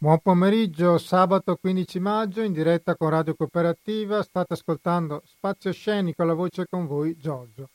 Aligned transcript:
Buon 0.00 0.20
pomeriggio, 0.20 0.96
sabato 0.96 1.56
15 1.56 1.98
maggio 1.98 2.42
in 2.42 2.52
diretta 2.52 2.94
con 2.94 3.08
Radio 3.08 3.34
Cooperativa. 3.34 4.22
State 4.22 4.52
ascoltando 4.52 5.22
Spazio 5.24 5.72
Scenico, 5.72 6.22
la 6.22 6.34
voce 6.34 6.66
con 6.70 6.86
voi 6.86 7.16
Giorgio. 7.16 7.70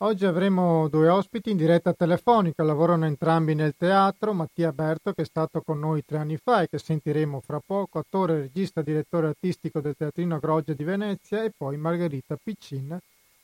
Oggi 0.00 0.26
avremo 0.26 0.88
due 0.88 1.08
ospiti 1.08 1.50
in 1.50 1.56
diretta 1.56 1.94
telefonica, 1.94 2.62
lavorano 2.62 3.06
entrambi 3.06 3.54
nel 3.54 3.72
teatro, 3.74 4.34
Mattia 4.34 4.70
Berto 4.70 5.14
che 5.14 5.22
è 5.22 5.24
stato 5.24 5.62
con 5.62 5.78
noi 5.78 6.04
tre 6.04 6.18
anni 6.18 6.36
fa 6.36 6.60
e 6.60 6.68
che 6.68 6.76
sentiremo 6.76 7.40
fra 7.40 7.58
poco, 7.64 7.98
attore, 8.00 8.40
regista, 8.40 8.82
direttore 8.82 9.28
artistico 9.28 9.80
del 9.80 9.96
Teatrino 9.96 10.38
Groggia 10.38 10.74
di 10.74 10.84
Venezia 10.84 11.42
e 11.42 11.52
poi 11.56 11.78
Margherita 11.78 12.36
Piccin, 12.36 12.98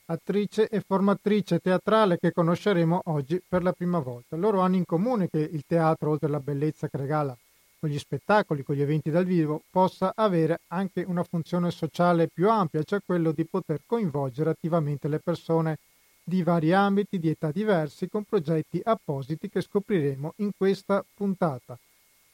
attrice 0.04 0.68
e 0.68 0.82
formatrice 0.86 1.60
teatrale 1.60 2.18
che 2.18 2.32
conosceremo 2.32 3.00
oggi 3.06 3.40
per 3.48 3.62
la 3.62 3.72
prima 3.72 4.00
volta. 4.00 4.36
Loro 4.36 4.60
hanno 4.60 4.76
in 4.76 4.84
comune 4.84 5.30
che 5.30 5.38
il 5.38 5.62
teatro, 5.66 6.10
oltre 6.10 6.26
alla 6.26 6.40
bellezza 6.40 6.88
che 6.88 6.98
regala 6.98 7.34
con 7.79 7.88
gli 7.88 7.98
spettacoli, 7.98 8.62
con 8.62 8.74
gli 8.74 8.82
eventi 8.82 9.11
dal 9.11 9.24
vivo, 9.24 9.62
possa 9.70 10.12
avere 10.14 10.61
anche 10.68 11.04
una 11.07 11.22
funzione 11.22 11.71
sociale 11.71 12.29
più 12.29 12.50
ampia, 12.50 12.82
cioè 12.82 13.00
quello 13.04 13.32
di 13.32 13.44
poter 13.44 13.82
coinvolgere 13.86 14.50
attivamente 14.50 15.08
le 15.08 15.20
persone 15.20 15.79
di 16.22 16.43
vari 16.43 16.72
ambiti, 16.72 17.18
di 17.18 17.30
età 17.30 17.50
diversi, 17.50 18.08
con 18.08 18.25
progetti 18.25 18.80
appositi 18.84 19.48
che 19.48 19.62
scopriremo 19.62 20.34
in 20.36 20.50
questa 20.56 21.04
puntata. 21.14 21.79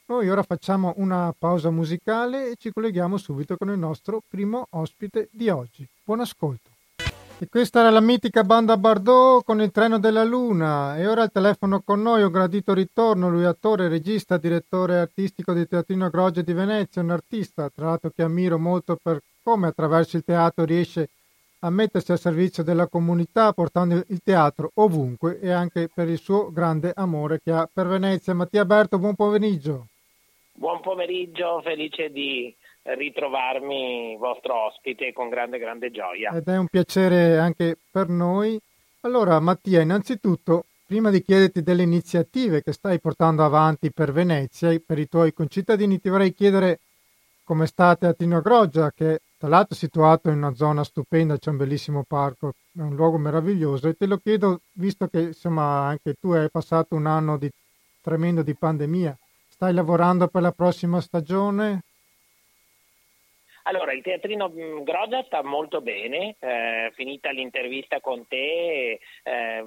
Noi 0.07 0.29
ora 0.29 0.43
facciamo 0.43 0.93
una 0.97 1.33
pausa 1.37 1.71
musicale 1.71 2.51
e 2.51 2.55
ci 2.57 2.71
colleghiamo 2.71 3.17
subito 3.17 3.55
con 3.57 3.69
il 3.69 3.79
nostro 3.79 4.21
primo 4.29 4.67
ospite 4.71 5.29
di 5.31 5.49
oggi. 5.49 5.87
Buon 6.03 6.19
ascolto. 6.19 6.74
E 7.37 7.49
questa 7.49 7.81
era 7.81 7.89
la 7.89 7.99
mitica 7.99 8.43
banda 8.43 8.77
Bardot 8.77 9.43
con 9.43 9.59
il 9.59 9.69
treno 9.71 9.99
della 9.99 10.23
luna 10.23 10.97
e 10.97 11.05
ora 11.05 11.23
al 11.23 11.33
telefono 11.33 11.81
con 11.81 12.01
noi 12.01 12.23
un 12.23 12.31
gradito 12.31 12.73
ritorno, 12.73 13.29
lui 13.29 13.43
attore, 13.43 13.89
regista, 13.89 14.37
direttore 14.37 14.99
artistico 14.99 15.51
di 15.51 15.67
Teatrino 15.67 16.09
Grogge 16.09 16.43
di 16.43 16.53
Venezia, 16.53 17.01
un 17.01 17.11
artista 17.11 17.69
tra 17.69 17.87
l'altro 17.87 18.11
che 18.15 18.23
ammiro 18.23 18.57
molto 18.57 18.97
per 19.01 19.21
come 19.43 19.67
attraverso 19.67 20.15
il 20.15 20.23
teatro 20.23 20.63
riesce 20.63 21.09
a 21.59 21.69
mettersi 21.69 22.13
al 22.13 22.19
servizio 22.19 22.63
della 22.63 22.87
comunità 22.87 23.51
portando 23.51 24.01
il 24.07 24.21
teatro 24.23 24.71
ovunque 24.75 25.37
e 25.41 25.51
anche 25.51 25.89
per 25.93 26.07
il 26.07 26.19
suo 26.19 26.53
grande 26.53 26.93
amore 26.95 27.41
che 27.43 27.51
ha 27.51 27.69
per 27.71 27.87
Venezia. 27.87 28.33
Mattia 28.33 28.63
Berto, 28.63 28.97
buon 28.97 29.15
pomeriggio. 29.15 29.87
Buon 30.53 30.79
pomeriggio, 30.79 31.59
felice 31.61 32.09
di 32.11 32.55
ritrovarmi 32.85 34.15
vostro 34.17 34.67
ospite 34.67 35.11
con 35.11 35.29
grande, 35.29 35.57
grande 35.57 35.91
gioia. 35.91 36.31
Ed 36.31 36.47
è 36.47 36.57
un 36.57 36.67
piacere 36.67 37.37
anche 37.37 37.77
per 37.89 38.09
noi. 38.09 38.59
Allora, 39.01 39.39
Mattia, 39.39 39.81
innanzitutto, 39.81 40.65
prima 40.85 41.09
di 41.09 41.23
chiederti 41.23 41.63
delle 41.63 41.83
iniziative 41.83 42.61
che 42.61 42.73
stai 42.73 42.99
portando 42.99 43.43
avanti 43.43 43.91
per 43.91 44.11
Venezia 44.11 44.71
e 44.71 44.81
per 44.85 44.99
i 44.99 45.09
tuoi 45.09 45.33
concittadini, 45.33 45.99
ti 45.99 46.09
vorrei 46.09 46.33
chiedere 46.33 46.79
come 47.43 47.65
state 47.65 48.07
a 48.07 48.13
Tino 48.13 48.41
Groggia, 48.41 48.91
che 48.91 49.21
tra 49.37 49.49
l'altro 49.49 49.75
è 49.75 49.77
situato 49.77 50.29
in 50.29 50.37
una 50.37 50.55
zona 50.55 50.83
stupenda, 50.83 51.37
c'è 51.37 51.49
un 51.49 51.57
bellissimo 51.57 52.03
parco, 52.07 52.53
è 52.75 52.81
un 52.81 52.95
luogo 52.95 53.17
meraviglioso 53.17 53.87
e 53.87 53.95
te 53.95 54.07
lo 54.07 54.17
chiedo 54.17 54.61
visto 54.73 55.07
che 55.07 55.19
insomma 55.19 55.85
anche 55.87 56.15
tu 56.19 56.31
hai 56.31 56.49
passato 56.49 56.95
un 56.95 57.05
anno 57.05 57.37
di, 57.37 57.49
tremendo 58.01 58.41
di 58.41 58.55
pandemia, 58.55 59.15
stai 59.47 59.73
lavorando 59.73 60.27
per 60.27 60.41
la 60.41 60.51
prossima 60.51 61.01
stagione? 61.01 61.81
Allora, 63.67 63.93
il 63.93 64.03
teatrino 64.03 64.49
mm, 64.49 64.83
Grogia 64.83 65.23
sta 65.23 65.41
molto 65.41 65.81
bene, 65.81 66.35
eh, 66.39 66.91
finita 66.93 67.31
l'intervista 67.31 67.99
con 67.99 68.27
te, 68.27 68.99
eh, 69.23 69.65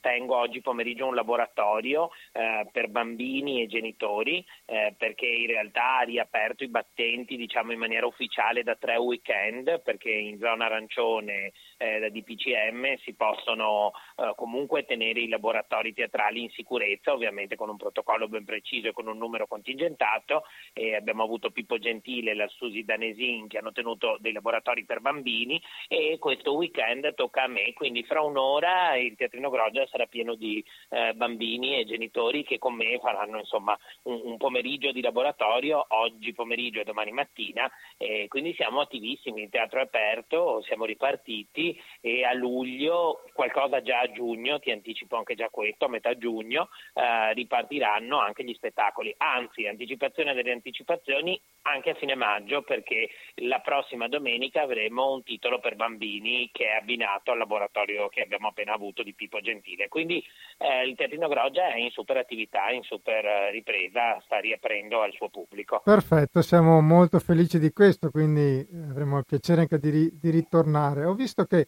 tengo 0.00 0.36
oggi 0.36 0.60
pomeriggio 0.60 1.06
un 1.06 1.14
laboratorio 1.14 2.10
eh, 2.32 2.68
per 2.70 2.88
bambini 2.88 3.62
e 3.62 3.66
genitori 3.66 4.44
eh, 4.66 4.94
perché 4.96 5.24
in 5.24 5.46
realtà 5.46 5.98
ha 5.98 6.02
riaperto 6.02 6.64
i 6.64 6.68
battenti 6.68 7.36
diciamo 7.36 7.72
in 7.72 7.78
maniera 7.78 8.06
ufficiale 8.06 8.62
da 8.62 8.74
tre 8.74 8.96
weekend 8.96 9.80
perché 9.80 10.10
in 10.10 10.38
zona 10.38 10.66
arancione 10.66 11.52
eh, 11.78 12.10
di 12.10 12.22
PCM 12.22 12.96
si 12.98 13.14
possono 13.14 13.92
eh, 14.20 14.32
comunque 14.36 14.84
tenere 14.84 15.20
i 15.20 15.28
laboratori 15.28 15.94
teatrali 15.94 16.42
in 16.42 16.50
sicurezza, 16.50 17.12
ovviamente 17.12 17.56
con 17.56 17.70
un 17.70 17.78
protocollo 17.78 18.28
ben 18.28 18.44
preciso 18.44 18.88
e 18.88 18.92
con 18.92 19.06
un 19.06 19.16
numero 19.16 19.46
contingentato. 19.46 20.44
E 20.74 20.94
abbiamo 20.94 21.22
avuto 21.22 21.50
Pippo 21.50 21.78
Gentile 21.78 22.32
e 22.32 22.34
la 22.34 22.48
Susi 22.48 22.84
Danesi 22.84 23.28
Berlin 23.30 23.46
che 23.46 23.58
hanno 23.58 23.72
tenuto 23.72 24.16
dei 24.20 24.32
laboratori 24.32 24.84
per 24.84 25.00
bambini. 25.00 25.60
E 25.88 26.16
questo 26.18 26.54
weekend 26.54 27.14
tocca 27.14 27.44
a 27.44 27.46
me, 27.46 27.72
quindi 27.72 28.02
fra 28.02 28.22
un'ora 28.22 28.96
il 28.96 29.14
Teatrino 29.16 29.50
Groggia 29.50 29.86
sarà 29.86 30.06
pieno 30.06 30.34
di 30.34 30.64
eh, 30.90 31.12
bambini 31.14 31.78
e 31.78 31.84
genitori 31.84 32.44
che 32.44 32.58
con 32.58 32.74
me 32.74 32.98
faranno 33.00 33.38
insomma 33.38 33.78
un, 34.04 34.20
un, 34.24 34.36
pomeriggio 34.36 34.92
di 34.92 35.00
laboratorio 35.00 35.84
oggi 35.88 36.32
pomeriggio 36.32 36.80
e 36.80 36.84
domani 36.84 37.12
mattina. 37.12 37.70
E 37.96 38.26
quindi 38.28 38.54
siamo 38.54 38.80
attivissimi, 38.80 39.42
il 39.42 39.50
teatro 39.50 39.80
è 39.80 39.82
aperto, 39.82 40.62
siamo 40.62 40.84
ripartiti 40.84 41.78
e 42.00 42.24
a 42.24 42.32
luglio, 42.32 43.24
qualcosa 43.32 43.82
già 43.82 44.06
giugno, 44.10 44.58
ti 44.58 44.70
anticipo 44.70 45.16
anche 45.16 45.34
già 45.34 45.48
questo, 45.48 45.86
a 45.86 45.88
metà 45.88 46.16
giugno 46.16 46.68
eh, 46.94 47.32
ripartiranno 47.34 48.18
anche 48.18 48.44
gli 48.44 48.54
spettacoli, 48.54 49.14
anzi 49.16 49.66
anticipazione 49.66 50.34
delle 50.34 50.52
anticipazioni 50.52 51.40
anche 51.62 51.90
a 51.90 51.94
fine 51.94 52.14
maggio 52.14 52.62
perché 52.62 53.10
la 53.36 53.60
prossima 53.60 54.08
domenica 54.08 54.62
avremo 54.62 55.12
un 55.12 55.22
titolo 55.22 55.58
per 55.60 55.76
bambini 55.76 56.48
che 56.52 56.66
è 56.66 56.76
abbinato 56.76 57.32
al 57.32 57.38
laboratorio 57.38 58.08
che 58.08 58.22
abbiamo 58.22 58.48
appena 58.48 58.72
avuto 58.72 59.02
di 59.02 59.14
Pippo 59.14 59.40
Gentile. 59.40 59.88
Quindi 59.88 60.24
eh, 60.58 60.86
il 60.86 60.96
Teatrino 60.96 61.28
Groggia 61.28 61.72
è 61.72 61.78
in 61.78 61.90
super 61.90 62.16
attività, 62.16 62.70
in 62.70 62.82
super 62.82 63.24
eh, 63.24 63.50
ripresa, 63.50 64.20
sta 64.24 64.38
riaprendo 64.38 65.02
al 65.02 65.12
suo 65.12 65.28
pubblico. 65.28 65.82
Perfetto, 65.84 66.42
siamo 66.42 66.80
molto 66.80 67.18
felici 67.18 67.58
di 67.58 67.72
questo, 67.72 68.10
quindi 68.10 68.66
avremo 68.88 69.18
il 69.18 69.24
piacere 69.26 69.62
anche 69.62 69.78
di, 69.78 70.10
di 70.18 70.30
ritornare. 70.30 71.04
Ho 71.04 71.14
visto 71.14 71.44
che 71.44 71.66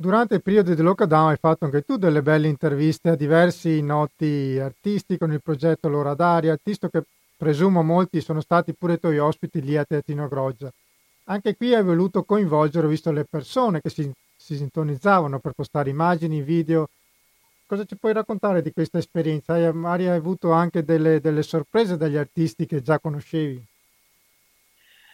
Durante 0.00 0.36
il 0.36 0.42
periodo 0.42 0.72
di 0.72 0.80
lockdown 0.80 1.28
hai 1.28 1.36
fatto 1.36 1.66
anche 1.66 1.82
tu 1.82 1.98
delle 1.98 2.22
belle 2.22 2.48
interviste 2.48 3.10
a 3.10 3.14
diversi 3.14 3.82
noti 3.82 4.58
artisti 4.58 5.18
con 5.18 5.30
il 5.30 5.42
progetto 5.42 5.90
L'Ora 5.90 6.14
d'Aria, 6.14 6.52
artista 6.52 6.88
che 6.88 7.02
presumo 7.36 7.82
molti 7.82 8.22
sono 8.22 8.40
stati 8.40 8.72
pure 8.72 8.94
i 8.94 8.98
tuoi 8.98 9.18
ospiti 9.18 9.60
lì 9.60 9.76
a 9.76 9.84
Teatrino 9.84 10.26
Groggia. 10.26 10.72
Anche 11.24 11.54
qui 11.54 11.74
hai 11.74 11.82
voluto 11.82 12.22
coinvolgere, 12.22 12.88
visto 12.88 13.12
le 13.12 13.26
persone 13.28 13.82
che 13.82 13.90
si, 13.90 14.10
si 14.34 14.56
sintonizzavano 14.56 15.38
per 15.38 15.52
postare 15.52 15.90
immagini, 15.90 16.40
video. 16.40 16.88
Cosa 17.66 17.84
ci 17.84 17.96
puoi 17.96 18.14
raccontare 18.14 18.62
di 18.62 18.72
questa 18.72 18.96
esperienza? 18.96 19.52
Hai, 19.52 19.66
hai 19.66 20.06
avuto 20.06 20.50
anche 20.52 20.82
delle, 20.82 21.20
delle 21.20 21.42
sorprese 21.42 21.98
dagli 21.98 22.16
artisti 22.16 22.64
che 22.64 22.80
già 22.80 22.98
conoscevi? 22.98 23.62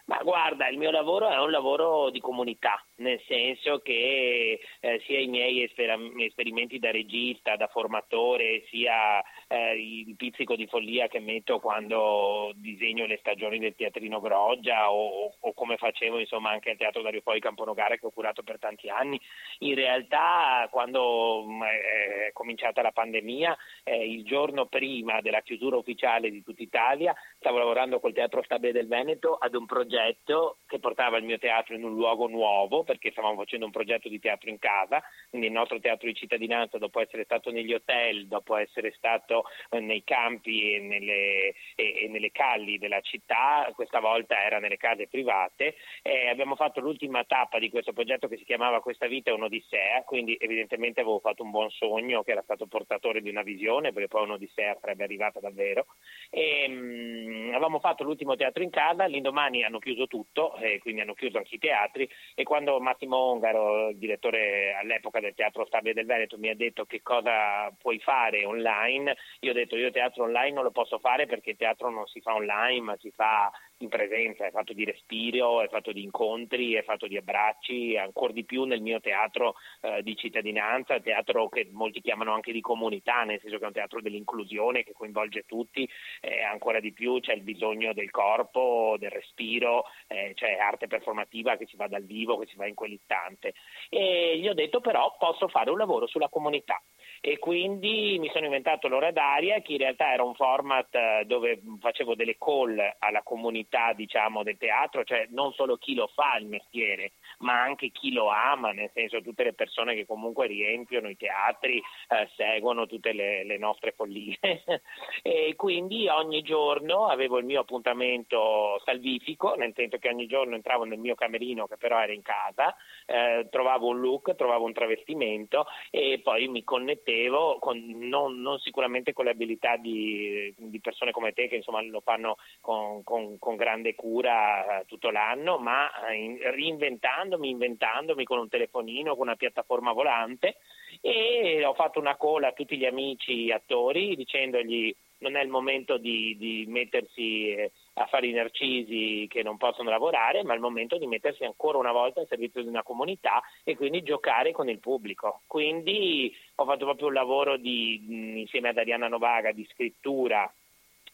Ma 0.07 0.21
guarda, 0.23 0.69
il 0.69 0.79
mio 0.79 0.93
lavoro 0.93 1.29
è 1.29 1.37
un 1.41 1.51
lavoro 1.51 2.11
di 2.11 2.21
comunità, 2.21 2.81
nel 2.99 3.21
senso 3.27 3.81
che 3.81 4.61
eh, 4.79 5.03
sia 5.05 5.19
i 5.19 5.27
miei 5.27 5.65
esper- 5.65 6.13
esperimenti 6.19 6.79
da 6.79 6.93
regista, 6.93 7.57
da 7.57 7.67
formatore, 7.67 8.65
sia 8.69 9.21
eh, 9.49 9.75
il 9.75 10.15
pizzico 10.15 10.55
di 10.55 10.69
follia 10.69 11.09
che 11.09 11.19
metto 11.19 11.59
quando 11.59 12.53
disegno 12.55 13.05
le 13.05 13.17
stagioni 13.17 13.59
del 13.59 13.75
teatrino 13.75 14.21
Groggia 14.21 14.93
o, 14.93 15.35
o 15.41 15.53
come 15.55 15.77
facevo 15.77 16.21
insomma 16.21 16.51
anche 16.51 16.71
al 16.71 16.77
Teatro 16.77 17.03
Dario 17.03 17.23
Poi 17.23 17.41
Camponogara 17.41 17.97
che 17.97 18.07
ho 18.07 18.11
curato 18.11 18.45
per 18.45 18.61
tanti 18.61 18.89
anni, 18.89 19.21
in 19.59 19.75
realtà 19.75 20.69
quando 20.71 21.45
mm, 21.49 21.63
è 21.63 22.31
cominciata 22.33 22.81
la 22.81 22.93
pandemia, 22.93 23.57
eh, 23.83 24.09
il 24.09 24.25
giorno 24.25 24.67
prima 24.67 25.21
della 25.21 25.41
chiusura 25.41 25.77
ufficiale 25.77 26.31
di 26.31 26.45
tutta 26.45 26.63
Italia, 26.63 27.13
stavo 27.47 27.61
lavorando 27.61 28.01
col 28.01 28.13
Teatro 28.13 28.43
Stabile 28.43 28.73
del 28.73 28.89
Veneto 28.89 29.37
ad 29.37 29.55
un 29.55 29.67
progetto 29.67 30.57
che 30.67 30.81
portava 30.81 31.17
il 31.19 31.25
mio 31.25 31.39
teatro 31.39 31.77
in 31.77 31.85
un 31.85 31.95
luogo 31.95 32.27
nuovo, 32.27 32.83
perché 32.83 33.13
stavamo 33.13 33.37
facendo 33.37 33.67
un 33.67 33.71
progetto 33.71 34.09
di 34.09 34.19
teatro 34.19 34.51
in 34.51 34.59
casa, 34.59 35.01
quindi 35.31 35.47
il 35.47 35.53
nostro 35.53 35.79
teatro 35.79 36.09
di 36.09 36.15
cittadinanza, 36.15 36.77
dopo 36.79 37.01
essere 37.01 37.23
stato 37.23 37.53
negli 37.53 37.73
hotel, 37.73 38.27
dopo 38.27 38.57
essere 38.57 38.93
stato 38.97 39.45
eh, 39.71 39.79
nei 39.79 40.03
campi 40.03 40.75
e 40.75 40.81
nelle, 40.81 41.55
e, 41.77 42.03
e 42.03 42.09
nelle 42.09 42.33
calli 42.33 42.79
della 42.79 43.01
città, 43.01 43.71
questa 43.77 44.01
volta 44.01 44.43
era 44.43 44.59
nelle 44.59 44.77
case 44.77 45.07
private. 45.07 45.77
E 46.03 46.29
abbiamo 46.29 46.57
fatto 46.57 46.81
l'ultima 46.81 47.23
tappa 47.23 47.61
di 47.61 47.71
questo 47.71 47.93
progetto 47.93 48.27
che 48.27 48.39
si 48.39 48.45
chiamava 48.45 48.81
Questa 48.81 49.07
vita 49.07 49.31
è 49.31 49.35
un'odissea, 49.35 50.03
quindi 50.03 50.37
evidentemente 50.41 51.01
avevo 51.01 51.21
fatto 51.21 51.45
un 51.45 51.53
buon 51.53 51.71
sogno 51.71 52.25
che 52.25 52.33
era 52.33 52.43
stato 52.43 52.67
portatore 52.67 53.23
di 53.23 53.29
una 53.29 53.43
visione, 53.43 53.93
perché 53.93 54.09
poi 54.09 54.25
un'odissea 54.25 54.79
sarebbe 54.81 55.05
arrivata 55.05 55.39
davvero. 55.39 55.87
E, 56.29 57.35
mh, 57.37 57.49
mm, 57.49 57.49
avevamo 57.51 57.79
fatto 57.79 58.05
l'ultimo 58.05 58.37
teatro 58.37 58.63
in 58.63 58.71
casa, 58.71 59.07
l'indomani 59.07 59.65
hanno 59.65 59.79
chiuso 59.79 60.07
tutto, 60.07 60.57
e 60.57 60.79
quindi 60.79 61.01
hanno 61.01 61.15
chiuso 61.15 61.39
anche 61.39 61.57
i 61.57 61.59
teatri 61.59 62.09
e 62.35 62.43
quando 62.43 62.81
Massimo 62.81 63.17
Ongaro, 63.17 63.91
il 63.91 63.99
direttore 63.99 64.75
all'epoca 64.75 65.21
del 65.21 65.35
Teatro 65.35 65.65
Stabile 65.67 65.95
del 65.95 66.07
Veneto, 66.07 66.39
mi 66.39 66.49
ha 66.49 66.57
detto 66.57 66.85
che 66.85 67.03
cosa 67.03 67.73
puoi 67.79 67.99
fare 67.99 68.45
online, 68.45 69.17
io 69.41 69.51
ho 69.51 69.55
detto 69.55 69.77
io 69.77 69.91
teatro 69.91 70.25
online 70.25 70.53
non 70.53 70.65
lo 70.65 70.71
posso 70.71 70.99
fare 70.99 71.27
perché 71.27 71.51
il 71.51 71.57
teatro 71.57 71.91
non 71.91 72.07
si 72.07 72.21
fa 72.21 72.35
online 72.35 72.81
ma 72.81 72.97
si 72.99 73.11
fa 73.11 73.51
in 73.79 73.89
presenza, 73.89 74.47
è 74.47 74.51
fatto 74.51 74.73
di 74.73 74.85
respiro, 74.85 75.61
è 75.61 75.69
fatto 75.69 75.93
di 75.93 76.03
incontri, 76.03 76.73
è 76.75 76.83
fatto 76.83 77.07
di 77.07 77.17
abbracci, 77.17 77.97
ancora 77.97 78.33
di 78.33 78.45
più 78.45 78.65
nel 78.65 78.81
mio 78.81 79.01
teatro 79.01 79.57
eh, 79.83 80.03
di 80.03 80.17
cittadinanza, 80.17 81.01
teatro 81.01 81.49
che 81.49 81.69
molti 81.73 82.01
chiamano 82.01 82.33
anche 82.33 82.53
di 82.53 82.61
comunità, 82.61 83.25
nel 83.25 83.41
senso 83.41 83.59
che 83.59 83.65
è 83.65 83.67
un 83.67 83.73
teatro 83.73 84.01
dell'inclusione 84.01 84.83
che 84.83 84.93
coinvolge 84.93 85.45
tutti, 85.47 85.89
eh, 86.21 86.43
ancora 86.43 86.81
di 86.81 86.93
più 86.93 87.16
c'è 87.21 87.35
il 87.35 87.43
bisogno 87.43 87.93
del 87.93 88.11
corpo, 88.11 88.97
del 88.99 89.11
respiro, 89.11 89.85
eh, 90.07 90.33
c'è 90.35 90.57
arte 90.59 90.87
performativa 90.87 91.57
che 91.57 91.67
si 91.67 91.77
va 91.77 91.89
dal 91.89 92.05
vivo, 92.05 92.39
che 92.39 92.47
si 92.47 92.57
va 92.57 92.67
in 92.67 92.75
quell'istante. 92.75 93.55
E 93.89 94.39
gli 94.39 94.49
ho 94.49 94.55
detto 94.55 94.81
però 94.81 95.17
posso 95.19 95.49
fare 95.49 95.71
un 95.71 95.79
lavoro 95.79 96.07
sulla 96.07 96.29
comunità 96.29 96.81
e 97.21 97.39
quindi 97.39 98.19
mi 98.19 98.31
sono 98.33 98.45
inventato 98.45 98.89
l'ora 98.89 99.11
d'aria 99.11 99.61
che 99.61 99.73
in 99.73 99.79
realtà 99.79 100.13
era 100.13 100.23
un 100.23 100.35
format 100.35 100.95
eh, 100.95 101.25
dove 101.27 101.61
facevo 101.81 102.15
delle 102.15 102.37
call 102.39 102.79
alla 102.99 103.23
comunità 103.23 103.93
diciamo, 103.93 104.43
del 104.43 104.59
teatro, 104.59 105.05
cioè 105.05 105.27
non 105.31 105.53
solo 105.53 105.77
chi 105.77 105.95
lo 105.95 106.09
fa 106.15 106.37
il 106.39 106.47
mestiere, 106.47 107.13
ma 107.39 107.61
anche 107.61 107.91
chi 107.91 108.13
lo 108.13 108.29
ama, 108.29 108.73
nel 108.73 108.91
senso 108.95 109.21
tutte 109.21 109.45
le 109.45 109.53
persone 109.53 109.95
che 109.95 110.07
comunque 110.07 110.47
riempiono 110.47 111.09
i 111.09 111.17
teatri, 111.17 111.83
eh, 112.09 112.29
seguono 112.37 112.87
tutte 112.87 113.13
le, 113.13 113.45
le 113.45 113.59
nostre 113.59 113.93
follie. 113.93 114.39
e 115.23 115.55
quindi 115.57 116.09
ogni 116.09 116.43
giorno 116.43 117.07
avevo 117.09 117.39
il 117.39 117.45
mio 117.45 117.61
appuntamento 117.61 118.81
salvifico, 118.85 119.55
nel 119.55 119.73
senso 119.75 119.99
che 119.99 120.09
ogni 120.09 120.27
giorno 120.27 120.55
entravo 120.55 120.85
nel 120.85 120.99
mio 120.99 121.15
camerino 121.15 121.67
che 121.67 121.77
però 121.77 122.01
era 122.01 122.13
in 122.13 122.23
casa, 122.23 122.75
eh, 123.07 123.49
trovavo 123.51 123.89
un 123.89 124.01
look, 124.01 124.35
trovavo 124.35 124.65
un 124.65 124.73
travestimento 124.73 125.67
e 125.91 126.21
poi 126.23 126.49
mi 126.49 126.65
connettevo 126.65 127.59
con, 127.59 127.79
non, 127.79 128.41
non, 128.41 128.59
sicuramente 128.59 129.13
con 129.13 129.25
le 129.25 129.33
abilità 129.33 129.77
di, 129.77 130.53
di, 130.57 130.81
persone 130.81 131.11
come 131.11 131.33
te 131.33 131.49
che 131.49 131.57
insomma 131.57 131.83
lo 131.83 132.01
fanno 132.01 132.37
con, 132.61 133.03
con, 133.03 133.39
con 133.39 133.57
grande 133.57 133.95
cura 133.95 134.81
eh, 134.81 134.85
tutto 134.87 135.11
l'anno, 135.11 135.59
ma 135.59 135.91
in, 136.13 136.39
reinventando 136.41 137.26
inventandomi, 137.27 137.51
inventandomi 137.51 138.25
con 138.25 138.39
un 138.39 138.49
telefonino, 138.49 139.15
con 139.15 139.27
una 139.27 139.37
piattaforma 139.37 139.93
volante 139.93 140.57
e 141.01 141.65
ho 141.65 141.75
fatto 141.75 141.99
una 141.99 142.17
cola 142.17 142.49
a 142.49 142.53
tutti 142.53 142.77
gli 142.77 142.87
amici 142.87 143.51
attori 143.51 144.15
dicendogli 144.17 144.95
non 145.19 145.37
è 145.37 145.43
il 145.43 145.49
momento 145.49 145.97
di, 145.97 146.37
di 146.37 146.65
mettersi 146.69 147.49
eh, 147.49 147.73
a 147.95 148.07
fare 148.07 148.27
i 148.27 148.33
narcisi 148.33 149.27
che 149.31 149.43
non 149.43 149.57
possono 149.57 149.89
lavorare, 149.89 150.45
ma 150.45 150.53
è 150.53 150.57
il 150.57 150.61
momento 150.61 150.99
di 150.99 151.07
mettersi 151.07 151.45
ancora 151.45 151.79
una 151.79 151.93
volta 151.93 152.21
al 152.21 152.27
servizio 152.29 152.61
di 152.61 152.69
una 152.69 152.83
comunità 152.83 153.43
e 153.65 153.77
quindi 153.77 154.03
giocare 154.03 154.53
con 154.53 154.69
il 154.69 154.79
pubblico. 154.79 155.41
Quindi 155.47 156.35
ho 156.57 156.65
fatto 156.67 156.85
proprio 156.85 157.07
un 157.07 157.15
lavoro 157.15 157.57
di, 157.57 158.41
insieme 158.41 158.69
ad 158.69 158.77
Arianna 158.77 159.09
Novaga 159.09 159.53
di 159.53 159.67
scrittura 159.73 160.53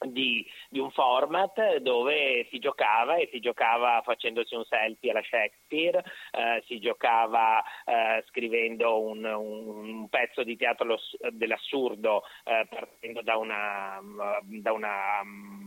di, 0.04 0.46
di, 0.68 0.78
un 0.78 0.90
format 0.90 1.76
dove 1.76 2.46
si 2.50 2.58
giocava 2.58 3.16
e 3.16 3.28
si 3.30 3.40
giocava 3.40 4.00
facendosi 4.04 4.54
un 4.54 4.64
selfie 4.64 5.10
alla 5.10 5.22
Shakespeare, 5.22 6.02
eh, 6.32 6.62
si 6.66 6.80
giocava 6.80 7.62
eh, 7.84 8.24
scrivendo 8.28 9.00
un, 9.00 9.24
un, 9.24 10.08
pezzo 10.08 10.42
di 10.42 10.56
teatro 10.56 10.98
dell'assurdo 11.30 12.24
eh, 12.44 12.66
partendo 12.68 13.22
da 13.22 13.36
una, 13.36 14.00
da 14.42 14.72
una, 14.72 15.22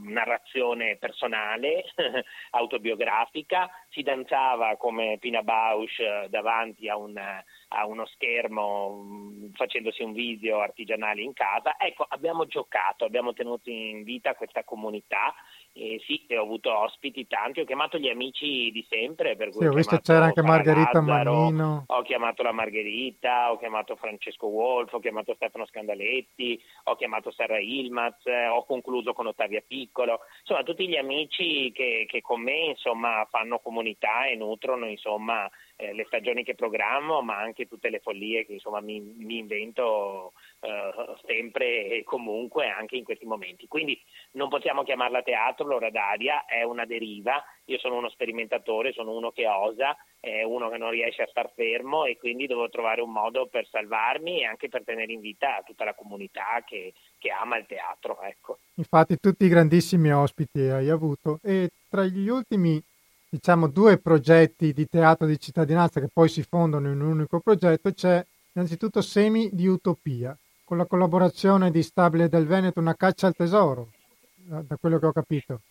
narrazione 0.05 0.97
personale, 0.97 1.83
autobiografica, 2.51 3.69
si 3.89 4.01
danzava 4.01 4.75
come 4.77 5.17
Pina 5.19 5.41
Bausch 5.41 5.99
eh, 5.99 6.27
davanti 6.29 6.87
a 6.89 6.97
un 6.97 7.19
a 7.69 7.85
uno 7.85 8.05
schermo 8.05 9.03
mm, 9.03 9.45
facendosi 9.53 10.03
un 10.03 10.13
video 10.13 10.59
artigianale 10.59 11.21
in 11.21 11.33
casa. 11.33 11.75
Ecco, 11.77 12.05
abbiamo 12.07 12.45
giocato, 12.45 13.05
abbiamo 13.05 13.33
tenuto 13.33 13.69
in 13.69 14.03
vita 14.03 14.35
questa 14.35 14.63
comunità 14.63 15.33
e 15.73 16.01
sì, 16.05 16.25
ho 16.33 16.41
avuto 16.41 16.77
ospiti 16.77 17.27
tanti, 17.27 17.59
ho 17.59 17.65
chiamato 17.65 17.97
gli 17.97 18.07
amici 18.07 18.71
di 18.71 18.85
sempre. 18.89 19.35
Per 19.35 19.49
cui 19.49 19.61
sì, 19.61 19.65
ho, 19.67 19.73
visto 19.73 19.99
c'era 19.99 20.25
anche 20.25 20.41
Margherita 20.41 21.01
Lazzaro, 21.01 21.33
Mannino. 21.33 21.83
Ho 21.87 22.01
chiamato 22.03 22.43
la 22.43 22.53
Margherita, 22.53 23.51
ho 23.51 23.57
chiamato 23.57 23.95
Francesco 23.95 24.47
Wolf, 24.47 24.93
ho 24.93 24.99
chiamato 24.99 25.33
Stefano 25.35 25.65
Scandaletti, 25.65 26.61
ho 26.83 26.95
chiamato 26.95 27.31
Sarra 27.31 27.59
Ilmaz, 27.59 28.23
ho 28.51 28.63
concluso 28.65 29.13
con 29.13 29.27
Ottavia 29.27 29.61
Piccolo. 29.65 30.21
Insomma, 30.39 30.63
tutti 30.63 30.87
gli 30.87 30.95
amici 30.95 31.71
che, 31.73 32.05
che 32.07 32.21
con 32.21 32.41
me 32.41 32.67
insomma, 32.67 33.27
fanno 33.29 33.59
comunità 33.59 34.27
e 34.27 34.35
nutrono 34.35 34.87
insomma, 34.87 35.49
eh, 35.77 35.93
le 35.93 36.05
stagioni 36.05 36.43
che 36.43 36.55
programmo, 36.55 37.21
ma 37.21 37.37
anche 37.37 37.67
tutte 37.67 37.89
le 37.89 37.99
follie 37.99 38.45
che 38.45 38.53
insomma, 38.53 38.79
mi, 38.79 38.99
mi 38.99 39.37
invento 39.37 40.33
eh, 40.61 41.15
sempre 41.25 41.87
e 41.87 42.03
comunque 42.03 42.69
anche 42.69 42.95
in 42.95 43.03
questi 43.03 43.25
momenti. 43.25 43.67
Quindi 43.67 43.99
non 44.31 44.49
possiamo 44.49 44.83
chiamarla 44.83 45.21
teatro, 45.21 45.65
l'ora 45.65 45.89
d'aria 45.89 46.45
è 46.45 46.63
una 46.63 46.85
deriva, 46.85 47.43
io 47.65 47.77
sono 47.79 47.97
uno 47.97 48.09
sperimentatore, 48.09 48.93
sono 48.93 49.11
uno 49.11 49.31
che 49.31 49.47
osa, 49.47 49.97
è 50.19 50.43
uno 50.43 50.69
che 50.69 50.77
non 50.77 50.91
riesce 50.91 51.23
a 51.23 51.27
star 51.27 51.51
fermo 51.53 52.05
e 52.05 52.17
quindi 52.17 52.47
devo 52.47 52.69
trovare 52.69 53.01
un 53.01 53.11
modo 53.11 53.47
per 53.47 53.67
salvarmi 53.67 54.41
e 54.41 54.45
anche 54.45 54.69
per 54.69 54.83
tenere 54.83 55.11
in 55.11 55.19
vita 55.19 55.61
tutta 55.65 55.83
la 55.83 55.93
comunità 55.93 56.63
che, 56.65 56.93
che 57.17 57.29
ama 57.29 57.57
il 57.57 57.65
teatro. 57.65 58.21
Ecco. 58.21 58.59
Infatti 58.75 59.17
tutti 59.19 59.45
i 59.45 59.49
grandissimi 59.49 60.11
ospiti 60.11 60.61
hai 60.61 60.89
avuto 60.89 61.39
e 61.43 61.69
tra 61.89 62.03
gli 62.05 62.27
ultimi 62.27 62.81
diciamo, 63.35 63.67
due 63.67 63.97
progetti 63.97 64.71
di 64.71 64.87
teatro 64.87 65.27
di 65.27 65.37
cittadinanza 65.37 65.99
che 65.99 66.07
poi 66.11 66.29
si 66.29 66.41
fondono 66.41 66.89
in 66.89 67.01
un 67.01 67.11
unico 67.11 67.41
progetto, 67.41 67.91
c'è 67.91 68.25
innanzitutto 68.53 69.01
Semi 69.01 69.49
di 69.51 69.67
Utopia, 69.67 70.37
con 70.63 70.77
la 70.77 70.85
collaborazione 70.85 71.69
di 71.69 71.83
Stabile 71.83 72.29
del 72.29 72.47
Veneto, 72.47 72.79
una 72.79 72.95
caccia 72.95 73.27
al 73.27 73.35
tesoro, 73.35 73.89
da 74.35 74.77
quello 74.79 74.99
che 74.99 75.05
ho 75.05 75.11
capito. 75.11 75.61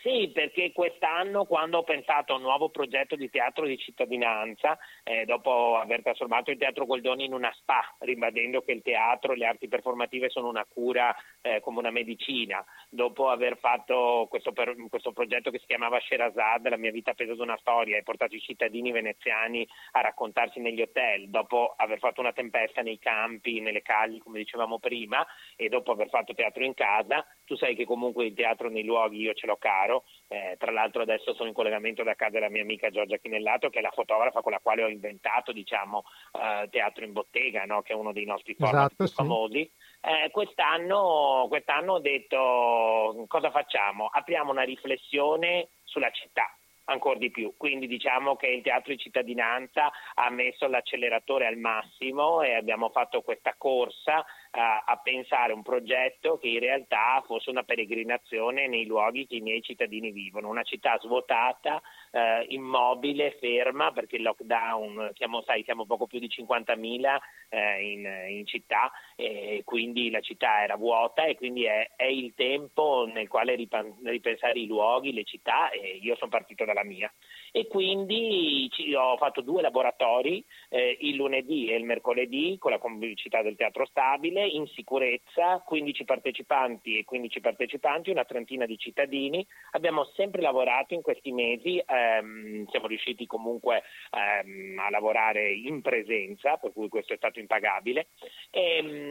Sì, 0.00 0.30
perché 0.32 0.70
quest'anno 0.70 1.44
quando 1.44 1.78
ho 1.78 1.82
pensato 1.82 2.32
a 2.32 2.36
un 2.36 2.42
nuovo 2.42 2.68
progetto 2.68 3.16
di 3.16 3.28
teatro 3.30 3.66
di 3.66 3.76
cittadinanza, 3.76 4.78
eh, 5.02 5.24
dopo 5.24 5.76
aver 5.76 6.02
trasformato 6.02 6.52
il 6.52 6.56
Teatro 6.56 6.86
Goldoni 6.86 7.24
in 7.24 7.32
una 7.32 7.52
spa, 7.58 7.96
ribadendo 7.98 8.62
che 8.62 8.70
il 8.70 8.82
teatro 8.82 9.32
e 9.32 9.36
le 9.36 9.46
arti 9.46 9.66
performative 9.66 10.28
sono 10.28 10.48
una 10.48 10.64
cura 10.72 11.12
eh, 11.40 11.58
come 11.60 11.80
una 11.80 11.90
medicina, 11.90 12.64
dopo 12.88 13.28
aver 13.28 13.58
fatto 13.58 14.28
questo, 14.30 14.52
per, 14.52 14.76
questo, 14.88 15.10
progetto 15.10 15.50
che 15.50 15.58
si 15.58 15.66
chiamava 15.66 15.98
Sherazad, 15.98 16.68
la 16.68 16.76
mia 16.76 16.92
vita 16.92 17.14
peso 17.14 17.34
di 17.34 17.40
una 17.40 17.58
storia, 17.58 17.96
e 17.96 18.04
portato 18.04 18.36
i 18.36 18.40
cittadini 18.40 18.92
veneziani 18.92 19.66
a 19.92 20.00
raccontarsi 20.00 20.60
negli 20.60 20.80
hotel, 20.80 21.28
dopo 21.28 21.74
aver 21.76 21.98
fatto 21.98 22.20
una 22.20 22.32
tempesta 22.32 22.82
nei 22.82 23.00
campi, 23.00 23.58
nelle 23.58 23.82
calli, 23.82 24.20
come 24.20 24.38
dicevamo 24.38 24.78
prima, 24.78 25.26
e 25.56 25.68
dopo 25.68 25.90
aver 25.90 26.08
fatto 26.08 26.34
teatro 26.34 26.62
in 26.62 26.74
casa, 26.74 27.26
tu 27.48 27.56
sai 27.56 27.74
che 27.74 27.86
comunque 27.86 28.26
il 28.26 28.34
teatro 28.34 28.68
nei 28.68 28.84
luoghi 28.84 29.22
io 29.22 29.32
ce 29.32 29.46
l'ho 29.46 29.56
caro, 29.56 30.04
eh, 30.28 30.56
tra 30.58 30.70
l'altro 30.70 31.00
adesso 31.00 31.32
sono 31.32 31.48
in 31.48 31.54
collegamento 31.54 32.02
da 32.02 32.14
casa 32.14 32.32
della 32.32 32.50
mia 32.50 32.60
amica 32.60 32.90
Giorgia 32.90 33.16
Chinellato, 33.16 33.70
che 33.70 33.78
è 33.78 33.82
la 33.82 33.90
fotografa 33.90 34.42
con 34.42 34.52
la 34.52 34.60
quale 34.62 34.82
ho 34.84 34.88
inventato 34.88 35.50
diciamo, 35.50 36.04
eh, 36.32 36.68
Teatro 36.68 37.04
in 37.04 37.12
Bottega, 37.12 37.64
no? 37.64 37.80
che 37.80 37.94
è 37.94 37.96
uno 37.96 38.12
dei 38.12 38.26
nostri 38.26 38.54
format 38.54 38.92
esatto, 38.92 38.94
più 38.96 39.06
sì. 39.06 39.14
famosi. 39.14 39.70
Eh, 40.02 40.30
quest'anno, 40.30 41.46
quest'anno 41.48 41.94
ho 41.94 42.00
detto 42.00 43.24
cosa 43.28 43.50
facciamo? 43.50 44.10
Apriamo 44.12 44.50
una 44.50 44.64
riflessione 44.64 45.68
sulla 45.84 46.10
città 46.10 46.52
ancora 46.88 47.18
di 47.18 47.30
più. 47.30 47.54
Quindi 47.56 47.86
diciamo 47.86 48.36
che 48.36 48.48
il 48.48 48.62
teatro 48.62 48.92
di 48.92 48.98
cittadinanza 48.98 49.90
ha 50.14 50.30
messo 50.30 50.66
l'acceleratore 50.66 51.46
al 51.46 51.56
massimo 51.56 52.42
e 52.42 52.54
abbiamo 52.54 52.90
fatto 52.90 53.22
questa 53.22 53.54
corsa 53.56 54.24
a, 54.50 55.00
pensare 55.02 55.52
un 55.52 55.62
progetto 55.62 56.38
che 56.38 56.48
in 56.48 56.60
realtà 56.60 57.22
fosse 57.26 57.50
una 57.50 57.62
peregrinazione 57.62 58.68
nei 58.68 58.86
luoghi 58.86 59.26
che 59.26 59.36
i 59.36 59.40
miei 59.40 59.62
cittadini 59.62 60.10
vivono, 60.10 60.48
una 60.48 60.62
città 60.62 60.98
svuotata, 61.00 61.80
eh, 62.10 62.46
immobile, 62.48 63.36
ferma, 63.38 63.92
perché 63.92 64.16
il 64.16 64.22
lockdown, 64.22 65.12
siamo, 65.14 65.42
sai, 65.42 65.62
siamo 65.64 65.86
poco 65.86 66.06
più 66.06 66.18
di 66.18 66.28
50.000 66.28 67.18
eh, 67.50 67.92
in, 67.92 68.36
in, 68.38 68.46
città 68.46 68.90
e 69.20 69.62
quindi 69.64 70.10
la 70.10 70.20
città 70.20 70.62
era 70.62 70.76
vuota 70.76 71.24
e 71.24 71.34
quindi 71.34 71.64
è, 71.64 71.90
è 71.96 72.04
il 72.04 72.34
tempo 72.36 73.04
nel 73.12 73.26
quale 73.26 73.56
ripensare 73.56 74.60
i 74.60 74.66
luoghi, 74.66 75.12
le 75.12 75.24
città 75.24 75.70
e 75.70 75.98
io 76.00 76.14
sono 76.14 76.30
partito 76.30 76.64
dalla 76.64 76.84
mia 76.84 77.12
e 77.50 77.66
quindi 77.66 78.68
ci, 78.70 78.94
ho 78.94 79.16
fatto 79.16 79.40
due 79.40 79.60
laboratori 79.60 80.44
eh, 80.68 80.98
il 81.00 81.16
lunedì 81.16 81.68
e 81.68 81.76
il 81.76 81.84
mercoledì 81.84 82.56
con 82.60 82.70
la 82.70 82.78
complicità 82.78 83.42
del 83.42 83.56
Teatro 83.56 83.86
Stabile 83.86 84.46
in 84.46 84.66
sicurezza, 84.68 85.62
15 85.66 86.04
partecipanti 86.04 86.98
e 86.98 87.04
15 87.04 87.40
partecipanti, 87.40 88.10
una 88.10 88.24
trentina 88.24 88.66
di 88.66 88.78
cittadini. 88.78 89.44
Abbiamo 89.72 90.04
sempre 90.14 90.42
lavorato 90.42 90.94
in 90.94 91.02
questi 91.02 91.32
mesi, 91.32 91.82
ehm, 91.84 92.66
siamo 92.68 92.86
riusciti 92.86 93.26
comunque 93.26 93.82
ehm, 94.12 94.78
a 94.78 94.90
lavorare 94.90 95.52
in 95.52 95.80
presenza, 95.80 96.56
per 96.56 96.72
cui 96.72 96.88
questo 96.88 97.14
è 97.14 97.16
stato 97.16 97.40
impagabile. 97.40 98.08
E, 98.50 98.76
ehm, 98.76 99.07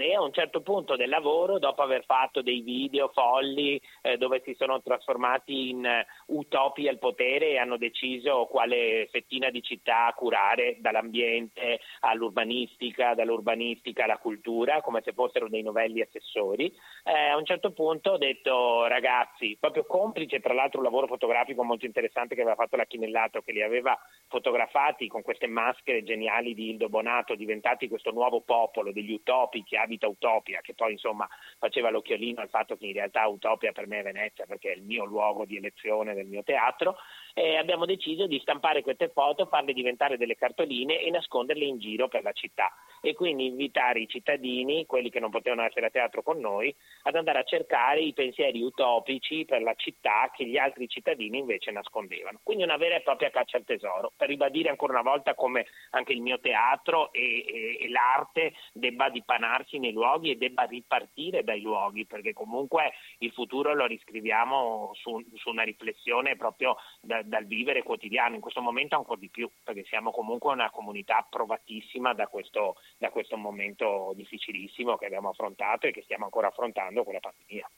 e, 0.00 0.14
a 0.14 0.22
un 0.22 0.32
certo 0.32 0.60
punto 0.60 0.96
del 0.96 1.08
lavoro, 1.08 1.58
dopo 1.58 1.82
aver 1.82 2.04
fatto 2.04 2.42
dei 2.42 2.60
video 2.60 3.08
folli 3.08 3.80
eh, 4.02 4.16
dove 4.16 4.40
si 4.44 4.54
sono 4.54 4.80
trasformati 4.80 5.70
in 5.70 5.84
uh, 5.84 6.36
utopi 6.38 6.88
al 6.88 6.98
potere 6.98 7.50
e 7.50 7.58
hanno 7.58 7.76
deciso 7.76 8.46
quale 8.46 9.08
fettina 9.10 9.50
di 9.50 9.62
città 9.62 10.12
curare 10.16 10.76
dall'ambiente 10.80 11.80
all'urbanistica, 12.00 13.14
dall'urbanistica 13.14 14.04
alla 14.04 14.18
cultura, 14.18 14.80
come 14.80 15.02
se 15.02 15.12
fossero 15.12 15.48
dei 15.48 15.62
novelli 15.62 16.00
assessori. 16.00 16.72
Eh, 17.04 17.28
a 17.28 17.36
un 17.36 17.44
certo 17.44 17.72
punto 17.72 18.12
ho 18.12 18.18
detto 18.18 18.86
ragazzi, 18.86 19.56
proprio 19.58 19.84
complice 19.84 20.40
tra 20.40 20.54
l'altro 20.54 20.78
un 20.78 20.84
lavoro 20.84 21.06
fotografico 21.06 21.64
molto 21.64 21.86
interessante 21.86 22.34
che 22.34 22.42
aveva 22.42 22.56
fatto 22.56 22.76
la 22.76 22.84
Chinellato, 22.84 23.42
che 23.42 23.52
li 23.52 23.62
aveva 23.62 23.98
fotografati 24.28 25.08
con 25.08 25.22
queste 25.22 25.46
maschere 25.46 26.02
geniali 26.02 26.54
di 26.54 26.70
Ildo 26.70 26.88
Bonato, 26.88 27.34
diventati 27.34 27.88
questo 27.88 28.10
nuovo 28.12 28.40
popolo 28.40 28.92
degli 28.92 29.12
utopi 29.12 29.39
che 29.48 29.76
abita 29.76 30.06
Utopia, 30.06 30.60
che 30.60 30.74
poi 30.74 30.92
insomma 30.92 31.28
faceva 31.58 31.90
l'occhiolino 31.90 32.40
al 32.40 32.48
fatto 32.48 32.76
che 32.76 32.86
in 32.86 32.92
realtà 32.92 33.26
Utopia 33.26 33.72
per 33.72 33.86
me 33.86 34.00
è 34.00 34.02
Venezia 34.02 34.46
perché 34.46 34.72
è 34.72 34.76
il 34.76 34.82
mio 34.82 35.04
luogo 35.04 35.44
di 35.44 35.56
elezione 35.56 36.14
del 36.14 36.26
mio 36.26 36.42
teatro 36.42 36.96
e 37.34 37.56
abbiamo 37.56 37.86
deciso 37.86 38.26
di 38.26 38.38
stampare 38.40 38.82
queste 38.82 39.08
foto, 39.08 39.46
farle 39.46 39.72
diventare 39.72 40.16
delle 40.16 40.36
cartoline 40.36 41.00
e 41.00 41.10
nasconderle 41.10 41.64
in 41.64 41.78
giro 41.78 42.08
per 42.08 42.22
la 42.22 42.32
città 42.32 42.72
e 43.00 43.14
quindi 43.14 43.46
invitare 43.46 44.00
i 44.00 44.08
cittadini, 44.08 44.86
quelli 44.86 45.10
che 45.10 45.20
non 45.20 45.30
potevano 45.30 45.62
essere 45.62 45.86
a 45.86 45.90
teatro 45.90 46.22
con 46.22 46.38
noi, 46.38 46.74
ad 47.04 47.14
andare 47.14 47.38
a 47.38 47.44
cercare 47.44 48.00
i 48.00 48.12
pensieri 48.12 48.60
utopici 48.62 49.44
per 49.44 49.62
la 49.62 49.74
città 49.74 50.30
che 50.34 50.44
gli 50.44 50.58
altri 50.58 50.88
cittadini 50.88 51.38
invece 51.38 51.70
nascondevano. 51.70 52.40
Quindi 52.42 52.64
una 52.64 52.76
vera 52.76 52.96
e 52.96 53.00
propria 53.00 53.30
caccia 53.30 53.56
al 53.56 53.64
tesoro, 53.64 54.12
per 54.16 54.28
ribadire 54.28 54.68
ancora 54.68 54.92
una 54.92 55.08
volta 55.08 55.34
come 55.34 55.66
anche 55.90 56.12
il 56.12 56.20
mio 56.20 56.38
teatro 56.40 57.12
e, 57.12 57.44
e, 57.46 57.78
e 57.80 57.88
l'arte 57.88 58.54
debba 58.72 59.08
dipanarsi 59.08 59.78
nei 59.78 59.92
luoghi 59.92 60.30
e 60.30 60.36
debba 60.36 60.64
ripartire 60.64 61.42
dai 61.42 61.60
luoghi, 61.60 62.06
perché 62.06 62.32
comunque 62.32 62.92
il 63.18 63.32
futuro 63.32 63.74
lo 63.74 63.86
riscriviamo 63.86 64.90
su, 64.94 65.22
su 65.34 65.50
una 65.50 65.62
riflessione 65.62 66.36
proprio 66.36 66.76
da, 67.00 67.19
dal 67.24 67.46
vivere 67.46 67.82
quotidiano, 67.82 68.34
in 68.34 68.40
questo 68.40 68.60
momento 68.60 68.96
ancora 68.96 69.20
di 69.20 69.28
più, 69.28 69.48
perché 69.64 69.84
siamo 69.84 70.10
comunque 70.10 70.52
una 70.52 70.70
comunità 70.70 71.26
provatissima 71.28 72.14
da 72.14 72.26
questo, 72.26 72.76
da 72.98 73.10
questo 73.10 73.36
momento 73.36 74.12
difficilissimo 74.14 74.96
che 74.96 75.06
abbiamo 75.06 75.30
affrontato 75.30 75.86
e 75.86 75.92
che 75.92 76.02
stiamo 76.02 76.24
ancora 76.24 76.48
affrontando 76.48 77.04
con 77.04 77.14
la 77.14 77.20
pandemia. 77.20 77.68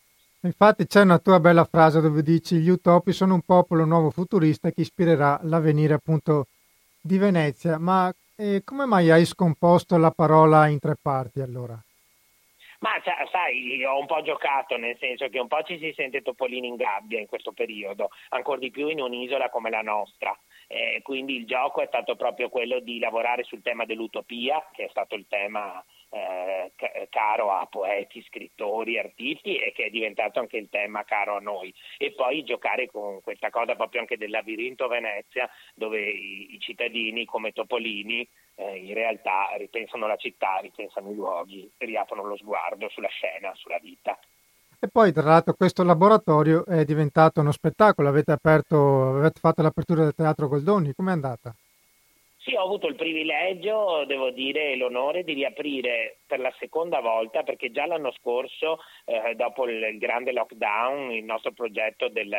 Infatti 0.45 0.87
c'è 0.87 1.03
una 1.03 1.19
tua 1.19 1.39
bella 1.39 1.65
frase 1.65 2.01
dove 2.01 2.23
dici 2.23 2.57
gli 2.57 2.69
utopi 2.69 3.13
sono 3.13 3.35
un 3.35 3.43
popolo 3.43 3.85
nuovo 3.85 4.11
futurista 4.11 4.71
che 4.73 4.81
ispirerà 4.81 5.39
l'avvenire 5.45 5.95
appunto 5.95 6.47
di 7.01 7.17
Venezia, 7.17 7.79
ma 7.79 8.13
eh, 8.35 8.63
come 8.65 8.87
mai 8.87 9.11
hai 9.11 9.25
scomposto 9.25 9.97
la 9.99 10.11
parola 10.11 10.67
in 10.67 10.81
tre 10.81 10.97
parti 11.01 11.41
allora? 11.41 11.81
Ma 12.83 13.01
sai, 13.31 13.85
ho 13.85 13.97
un 13.97 14.07
po' 14.07 14.23
giocato, 14.23 14.77
nel 14.77 14.97
senso 14.99 15.29
che 15.29 15.39
un 15.39 15.47
po' 15.47 15.63
ci 15.63 15.79
si 15.79 15.93
sente 15.95 16.21
topolini 16.21 16.67
in 16.67 16.75
gabbia 16.75 17.21
in 17.21 17.29
questo 17.29 17.53
periodo, 17.53 18.11
ancora 18.31 18.59
di 18.59 18.73
più 18.73 18.89
in 18.89 19.01
un'isola 19.01 19.51
come 19.51 19.71
la 19.71 19.83
nostra. 19.83 20.37
Eh, 20.67 21.01
quindi 21.05 21.37
il 21.37 21.47
gioco 21.47 21.81
è 21.81 21.87
stato 21.87 22.17
proprio 22.17 22.49
quello 22.49 22.81
di 22.81 22.99
lavorare 22.99 23.45
sul 23.45 23.63
tema 23.63 23.85
dell'utopia, 23.85 24.69
che 24.73 24.87
è 24.87 24.89
stato 24.89 25.15
il 25.15 25.27
tema 25.29 25.83
eh, 26.13 26.73
caro 27.09 27.53
a 27.53 27.67
poeti, 27.67 28.23
scrittori, 28.23 28.99
artisti 28.99 29.57
e 29.57 29.73
che 29.73 29.87
è 29.87 29.91
diventato 29.91 30.41
anche 30.41 30.59
il 30.59 30.69
tema 30.69 31.05
caro 31.05 31.37
a 31.37 31.41
noi. 31.41 31.73
E 31.97 32.13
poi 32.13 32.45
giocare 32.45 32.87
con 32.91 33.21
questa 33.23 33.51
cosa 33.51 33.75
proprio 33.75 34.01
anche 34.01 34.19
del 34.19 34.31
labirinto 34.31 34.89
Venezia, 34.89 35.49
dove 35.75 36.01
i, 36.01 36.55
i 36.55 36.61
cittadini 36.61 37.25
come 37.25 37.53
Topolini 37.53 38.29
eh, 38.57 38.77
in 38.77 38.95
realtà 38.95 39.55
ripensano 39.57 40.07
la 40.07 40.17
città, 40.17 40.59
ripensano 40.59 41.11
i 41.11 41.15
luoghi, 41.15 41.71
riaprono 41.79 42.25
lo 42.25 42.37
sguardo 42.37 42.89
sulla 42.91 43.09
scena, 43.09 43.53
sulla 43.55 43.79
vita. 43.79 44.19
E 44.79 44.89
poi 44.89 45.13
tra 45.13 45.23
l'altro 45.23 45.55
questo 45.55 45.85
laboratorio 45.85 46.67
è 46.67 46.85
diventato 46.85 47.41
uno 47.41 47.53
spettacolo, 47.53 48.09
avete, 48.09 48.33
aperto, 48.33 49.17
avete 49.17 49.39
fatto 49.39 49.63
l'apertura 49.63 50.03
del 50.03 50.15
Teatro 50.15 50.49
Goldoni, 50.49 50.93
com'è 50.93 51.13
andata? 51.13 51.55
Sì, 52.45 52.57
ho 52.57 52.63
avuto 52.65 52.89
il 52.89 52.97
privilegio, 52.97 54.05
devo 54.05 54.31
dire, 54.31 54.75
l'onore 54.75 55.23
di 55.23 55.33
riaprire 55.33 56.22
per 56.33 56.41
la 56.41 56.55
seconda 56.59 57.01
volta, 57.01 57.43
perché 57.43 57.71
già 57.71 57.85
l'anno 57.85 58.11
scorso, 58.13 58.79
eh, 59.05 59.35
dopo 59.35 59.69
il, 59.69 59.99
grande 59.99 60.33
lockdown, 60.33 61.11
il 61.11 61.25
nostro 61.25 61.53
progetto 61.53 62.09
del, 62.09 62.35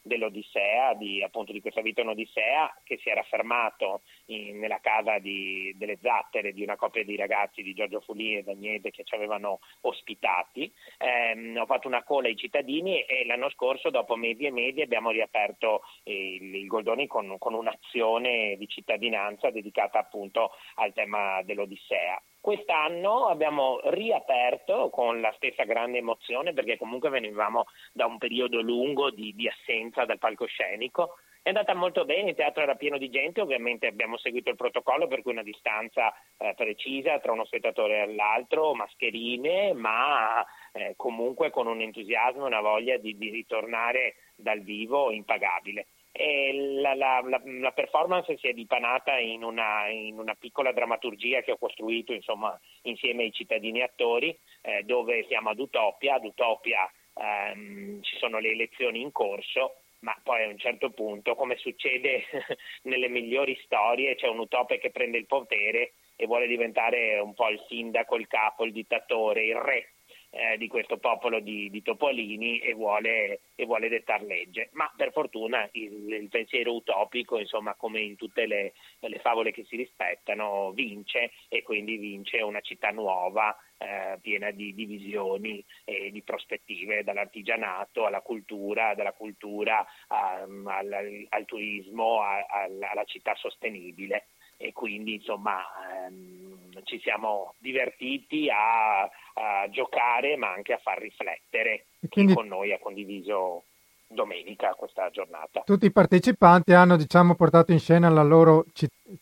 dell'Odissea, 0.00 0.94
di, 0.94 1.22
appunto 1.22 1.52
di 1.52 1.60
questa 1.60 1.82
vita 1.82 2.00
un'Odissea, 2.00 2.80
che 2.84 2.96
si 3.02 3.10
era 3.10 3.22
fermato 3.24 4.00
in, 4.28 4.58
nella 4.58 4.80
casa 4.80 5.18
di, 5.18 5.74
delle 5.76 5.98
zattere 6.00 6.54
di 6.54 6.62
una 6.62 6.76
coppia 6.76 7.04
di 7.04 7.16
ragazzi 7.16 7.62
di 7.62 7.74
Giorgio 7.74 8.00
Fulì 8.00 8.38
e 8.38 8.42
Dagnese 8.44 8.90
che 8.90 9.04
ci 9.04 9.14
avevano 9.14 9.58
ospitati, 9.82 10.72
ehm, 10.96 11.58
ho 11.58 11.66
fatto 11.66 11.86
una 11.86 12.02
cola 12.02 12.28
ai 12.28 12.36
cittadini 12.36 13.02
e 13.02 13.26
l'anno 13.26 13.50
scorso, 13.50 13.90
dopo 13.90 14.16
mesi 14.16 14.44
e 14.44 14.52
mesi, 14.52 14.80
abbiamo 14.80 15.10
riaperto 15.10 15.82
il, 16.04 16.54
il 16.54 16.66
Goldoni 16.66 17.06
con, 17.06 17.36
con 17.36 17.52
un'azione 17.52 18.56
di 18.56 18.66
cittadinanza 18.68 19.50
dedicata 19.50 19.98
appunto 19.98 20.52
al 20.76 20.94
tema 20.94 21.42
dell'Odissea. 21.42 22.18
Quest'anno 22.44 23.28
abbiamo 23.28 23.80
riaperto 23.84 24.90
con 24.90 25.22
la 25.22 25.32
stessa 25.36 25.64
grande 25.64 25.96
emozione 25.96 26.52
perché 26.52 26.76
comunque 26.76 27.08
venivamo 27.08 27.64
da 27.90 28.04
un 28.04 28.18
periodo 28.18 28.60
lungo 28.60 29.08
di, 29.08 29.34
di 29.34 29.48
assenza 29.48 30.04
dal 30.04 30.18
palcoscenico. 30.18 31.16
È 31.40 31.48
andata 31.48 31.72
molto 31.72 32.04
bene, 32.04 32.28
il 32.28 32.36
teatro 32.36 32.62
era 32.62 32.74
pieno 32.74 32.98
di 32.98 33.08
gente, 33.08 33.40
ovviamente 33.40 33.86
abbiamo 33.86 34.18
seguito 34.18 34.50
il 34.50 34.56
protocollo 34.56 35.06
per 35.06 35.22
cui 35.22 35.32
una 35.32 35.42
distanza 35.42 36.12
eh, 36.36 36.52
precisa 36.54 37.18
tra 37.18 37.32
uno 37.32 37.46
spettatore 37.46 38.02
e 38.02 38.14
l'altro, 38.14 38.74
mascherine, 38.74 39.72
ma 39.72 40.44
eh, 40.72 40.92
comunque 40.96 41.48
con 41.48 41.66
un 41.66 41.80
entusiasmo 41.80 42.44
e 42.44 42.48
una 42.48 42.60
voglia 42.60 42.98
di, 42.98 43.16
di 43.16 43.30
ritornare 43.30 44.16
dal 44.36 44.60
vivo 44.60 45.10
impagabile 45.10 45.86
la, 46.16 46.94
la, 46.94 47.20
la, 47.24 47.40
la, 47.44 47.72
performance 47.72 48.36
si 48.38 48.46
è 48.46 48.52
dipanata 48.52 49.18
in 49.18 49.42
una, 49.42 49.88
in 49.88 50.18
una, 50.18 50.34
piccola 50.34 50.72
drammaturgia 50.72 51.40
che 51.40 51.50
ho 51.50 51.58
costruito 51.58 52.12
insomma, 52.12 52.58
insieme 52.82 53.24
ai 53.24 53.32
cittadini 53.32 53.82
attori, 53.82 54.36
eh, 54.62 54.84
dove 54.84 55.24
siamo 55.26 55.50
ad 55.50 55.58
Utopia, 55.58 56.14
ad 56.14 56.24
Utopia 56.24 56.88
ehm, 57.14 58.00
ci 58.02 58.16
sono 58.18 58.38
le 58.38 58.50
elezioni 58.50 59.00
in 59.00 59.10
corso, 59.10 59.74
ma 60.00 60.16
poi 60.22 60.44
a 60.44 60.48
un 60.48 60.58
certo 60.58 60.90
punto, 60.90 61.34
come 61.34 61.56
succede 61.56 62.24
nelle 62.82 63.08
migliori 63.08 63.58
storie, 63.64 64.14
c'è 64.14 64.28
un 64.28 64.38
Utopia 64.38 64.78
che 64.78 64.90
prende 64.90 65.18
il 65.18 65.26
potere 65.26 65.94
e 66.14 66.26
vuole 66.26 66.46
diventare 66.46 67.18
un 67.18 67.34
po' 67.34 67.48
il 67.48 67.60
sindaco, 67.66 68.14
il 68.14 68.28
capo, 68.28 68.64
il 68.64 68.72
dittatore, 68.72 69.44
il 69.44 69.56
re 69.56 69.93
eh, 70.34 70.56
di 70.58 70.66
questo 70.66 70.98
popolo 70.98 71.38
di, 71.38 71.70
di 71.70 71.80
Topolini 71.80 72.58
e 72.58 72.74
vuole, 72.74 73.40
e 73.54 73.64
vuole 73.64 73.88
dettar 73.88 74.22
legge. 74.22 74.70
Ma 74.72 74.92
per 74.96 75.12
fortuna 75.12 75.68
il, 75.72 76.12
il 76.12 76.28
pensiero 76.28 76.74
utopico, 76.74 77.38
insomma, 77.38 77.74
come 77.74 78.00
in 78.00 78.16
tutte 78.16 78.46
le, 78.46 78.72
le, 78.98 79.18
favole 79.20 79.52
che 79.52 79.64
si 79.64 79.76
rispettano, 79.76 80.72
vince 80.72 81.30
e 81.48 81.62
quindi 81.62 81.96
vince 81.96 82.40
una 82.40 82.60
città 82.60 82.90
nuova. 82.90 83.56
Eh, 83.76 84.18
piena 84.22 84.52
di, 84.52 84.72
di, 84.72 84.86
visioni 84.86 85.62
e 85.84 86.10
di 86.12 86.22
prospettive, 86.22 87.02
dall'artigianato 87.02 88.06
alla 88.06 88.20
cultura, 88.20 88.94
dalla 88.94 89.12
cultura 89.12 89.84
um, 90.08 90.66
al, 90.68 91.26
al, 91.28 91.44
turismo, 91.44 92.22
a, 92.22 92.46
alla 92.48 93.04
città 93.04 93.34
sostenibile 93.34 94.26
e 94.56 94.72
quindi 94.72 95.14
insomma 95.14 95.60
ehm, 96.06 96.53
ci 96.84 96.98
siamo 97.00 97.54
divertiti 97.58 98.48
a, 98.50 99.02
a, 99.02 99.68
giocare 99.70 100.36
ma 100.36 100.52
anche 100.52 100.72
a 100.72 100.78
far 100.78 100.98
riflettere 100.98 101.86
quindi... 102.10 102.32
chi 102.32 102.38
con 102.38 102.48
noi 102.48 102.72
ha 102.72 102.78
condiviso 102.78 103.64
domenica 104.06 104.74
questa 104.74 105.10
giornata. 105.10 105.62
Tutti 105.64 105.86
i 105.86 105.92
partecipanti 105.92 106.72
hanno 106.72 106.96
diciamo 106.96 107.34
portato 107.34 107.72
in 107.72 107.78
scena 107.78 108.08
la 108.08 108.22
loro 108.22 108.64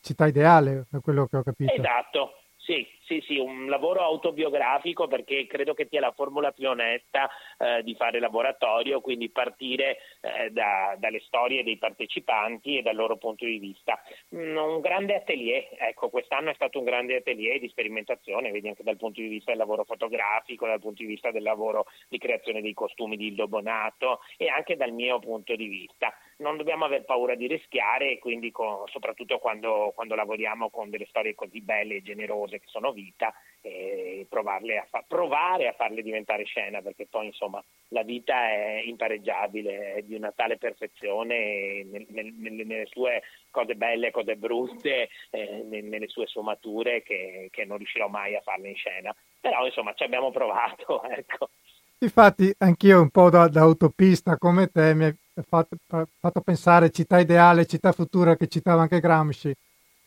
città 0.01 0.27
ideale, 0.27 0.87
da 0.91 1.01
quello 1.01 1.27
che 1.27 1.37
ho 1.37 1.43
capito. 1.43 1.73
Esatto, 1.73 2.42
sì, 2.65 2.87
sì, 3.07 3.21
sì, 3.27 3.39
un 3.39 3.67
lavoro 3.67 4.03
autobiografico 4.03 5.09
perché 5.09 5.47
credo 5.49 5.75
che 5.75 5.89
sia 5.91 5.99
la 5.99 6.13
formula 6.13 6.53
più 6.53 6.69
onesta 6.69 7.29
eh, 7.59 7.83
di 7.83 7.97
fare 7.97 8.21
laboratorio, 8.21 9.01
quindi 9.01 9.31
partire 9.31 9.99
eh, 10.21 10.51
da, 10.51 10.95
dalle 10.97 11.21
storie 11.27 11.65
dei 11.65 11.77
partecipanti 11.77 12.79
e 12.79 12.83
dal 12.83 12.95
loro 12.95 13.17
punto 13.17 13.45
di 13.45 13.59
vista. 13.59 14.01
Mm, 14.37 14.57
un 14.57 14.81
grande 14.81 15.17
atelier, 15.17 15.71
ecco, 15.77 16.09
quest'anno 16.09 16.51
è 16.51 16.55
stato 16.55 16.79
un 16.79 16.85
grande 16.85 17.17
atelier 17.17 17.59
di 17.59 17.69
sperimentazione, 17.69 18.53
vedi 18.53 18.69
anche 18.69 18.85
dal 18.85 18.97
punto 18.97 19.21
di 19.21 19.27
vista 19.27 19.51
del 19.51 19.59
lavoro 19.59 19.83
fotografico, 19.83 20.67
dal 20.69 20.81
punto 20.81 21.03
di 21.03 21.09
vista 21.09 21.33
del 21.33 21.43
lavoro 21.43 21.87
di 22.09 22.19
creazione 22.19 22.63
dei 22.63 22.75
costumi 22.75 23.17
di 23.17 23.27
Ildo 23.27 23.49
Bonato 23.49 24.21
e 24.37 24.49
anche 24.49 24.77
dal 24.77 24.93
mio 24.93 25.19
punto 25.19 25.57
di 25.57 25.67
vista 25.67 26.15
non 26.39 26.57
dobbiamo 26.57 26.85
aver 26.85 27.05
paura 27.05 27.35
di 27.35 27.47
rischiare, 27.47 28.19
quindi 28.19 28.51
con, 28.51 28.87
soprattutto 28.89 29.39
quando, 29.39 29.93
quando, 29.95 30.15
lavoriamo 30.15 30.71
con 30.71 30.91
delle 30.91 31.07
storie 31.07 31.35
così 31.35 31.61
belle 31.61 31.97
e 31.97 32.03
generose 32.03 32.59
che 32.59 32.67
sono 32.69 32.93
vita 32.93 33.33
e 33.61 34.27
a 34.31 34.87
fa- 34.89 35.05
provare 35.07 35.69
a 35.69 35.73
farle 35.73 36.03
diventare 36.03 36.45
scena, 36.45 36.83
perché 36.83 37.07
poi 37.07 37.27
insomma 37.27 37.63
la 37.89 38.03
vita 38.03 38.49
è 38.49 38.83
impareggiabile, 38.85 39.95
è 39.95 40.03
di 40.03 40.15
una 40.15 40.33
tale 40.35 40.57
perfezione 40.57 41.85
nel, 41.85 42.07
nel, 42.09 42.33
nelle 42.33 42.87
sue 42.87 43.23
cose 43.51 43.75
belle, 43.75 44.11
cose 44.11 44.37
brutte, 44.37 45.09
eh, 45.31 45.63
nelle 45.65 46.09
sue 46.09 46.27
sfumature 46.27 47.03
che, 47.03 47.49
che, 47.51 47.65
non 47.65 47.77
riuscirò 47.77 48.09
mai 48.09 48.35
a 48.35 48.41
farle 48.41 48.71
in 48.71 48.77
scena. 48.77 49.15
Però 49.41 49.65
insomma 49.65 49.93
ci 49.95 50.03
abbiamo 50.03 50.31
provato, 50.31 51.03
ecco. 51.09 51.51
Infatti 51.99 52.53
anch'io 52.59 53.01
un 53.01 53.11
po' 53.11 53.31
da, 53.31 53.47
da 53.47 53.61
autopista 53.61 54.37
come 54.37 54.67
te 54.67 54.93
mi 54.95 55.05
fatto, 55.41 55.77
fatto 56.19 56.41
pensare 56.43 56.91
città 56.91 57.19
ideale, 57.19 57.67
città 57.67 57.93
futura 57.93 58.37
che 58.37 58.49
citava 58.49 58.83
anche 58.83 59.01
Gramsci 59.01 59.55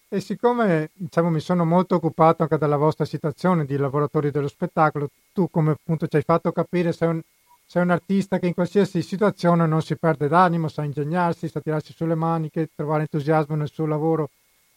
e 0.07 0.21
siccome 0.21 0.91
diciamo, 0.93 1.29
mi 1.29 1.39
sono 1.39 1.65
molto 1.65 1.95
occupato 1.95 2.43
anche 2.43 2.57
della 2.57 2.77
vostra 2.77 3.05
situazione 3.05 3.65
di 3.65 3.75
lavoratori 3.75 4.31
dello 4.31 4.47
spettacolo, 4.47 5.09
tu 5.33 5.49
come 5.49 5.71
appunto 5.71 6.07
ci 6.07 6.15
hai 6.15 6.21
fatto 6.21 6.51
capire 6.51 6.93
sei 6.93 7.09
un, 7.09 7.21
sei 7.65 7.81
un 7.81 7.89
artista 7.89 8.37
che 8.37 8.45
in 8.47 8.53
qualsiasi 8.53 9.01
situazione 9.01 9.65
non 9.65 9.81
si 9.81 9.97
perde 9.97 10.27
d'animo, 10.27 10.67
sa 10.67 10.83
ingegnarsi, 10.83 11.49
sa 11.49 11.59
tirarsi 11.59 11.91
sulle 11.91 12.15
maniche, 12.15 12.69
trovare 12.75 13.01
entusiasmo 13.01 13.55
nel 13.55 13.69
suo 13.69 13.87
lavoro. 13.87 14.29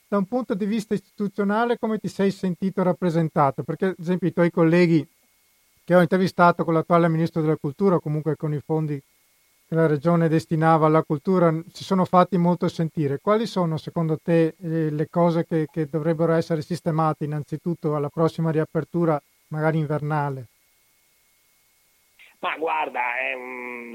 Da 0.09 0.17
un 0.17 0.25
punto 0.25 0.55
di 0.55 0.65
vista 0.65 0.95
istituzionale 0.95 1.79
come 1.79 1.99
ti 1.99 2.09
sei 2.09 2.31
sentito 2.31 2.83
rappresentato? 2.83 3.63
Perché 3.63 3.87
ad 3.87 3.97
esempio 3.99 4.29
i 4.29 4.33
tuoi 4.33 4.51
colleghi 4.51 5.07
che 5.85 5.95
ho 5.95 6.01
intervistato 6.01 6.65
con 6.65 6.73
l'attuale 6.75 7.09
Ministro 7.09 7.43
della 7.43 7.57
Cultura 7.57 8.01
comunque 8.01 8.35
con 8.35 8.55
i 8.55 8.61
fondi 8.65 9.01
che 9.69 9.75
la 9.75 9.87
Regione 9.87 10.29
destinava 10.29 10.87
alla 10.87 11.03
cultura 11.03 11.53
si 11.71 11.85
sono 11.85 12.07
fatti 12.07 12.39
molto 12.39 12.69
sentire. 12.69 13.19
Quali 13.21 13.47
sono 13.47 13.77
secondo 13.77 14.19
te 14.19 14.55
eh, 14.63 14.91
le 14.91 15.09
cose 15.11 15.45
che, 15.45 15.67
che, 15.71 15.85
dovrebbero 15.85 16.33
essere 16.33 16.63
sistemate 16.63 17.27
innanzitutto 17.27 17.95
alla 17.95 18.09
prossima 18.09 18.51
riapertura, 18.51 19.21
magari 19.49 19.77
invernale? 19.77 20.47
Ma 22.41 22.57
guarda, 22.57 23.03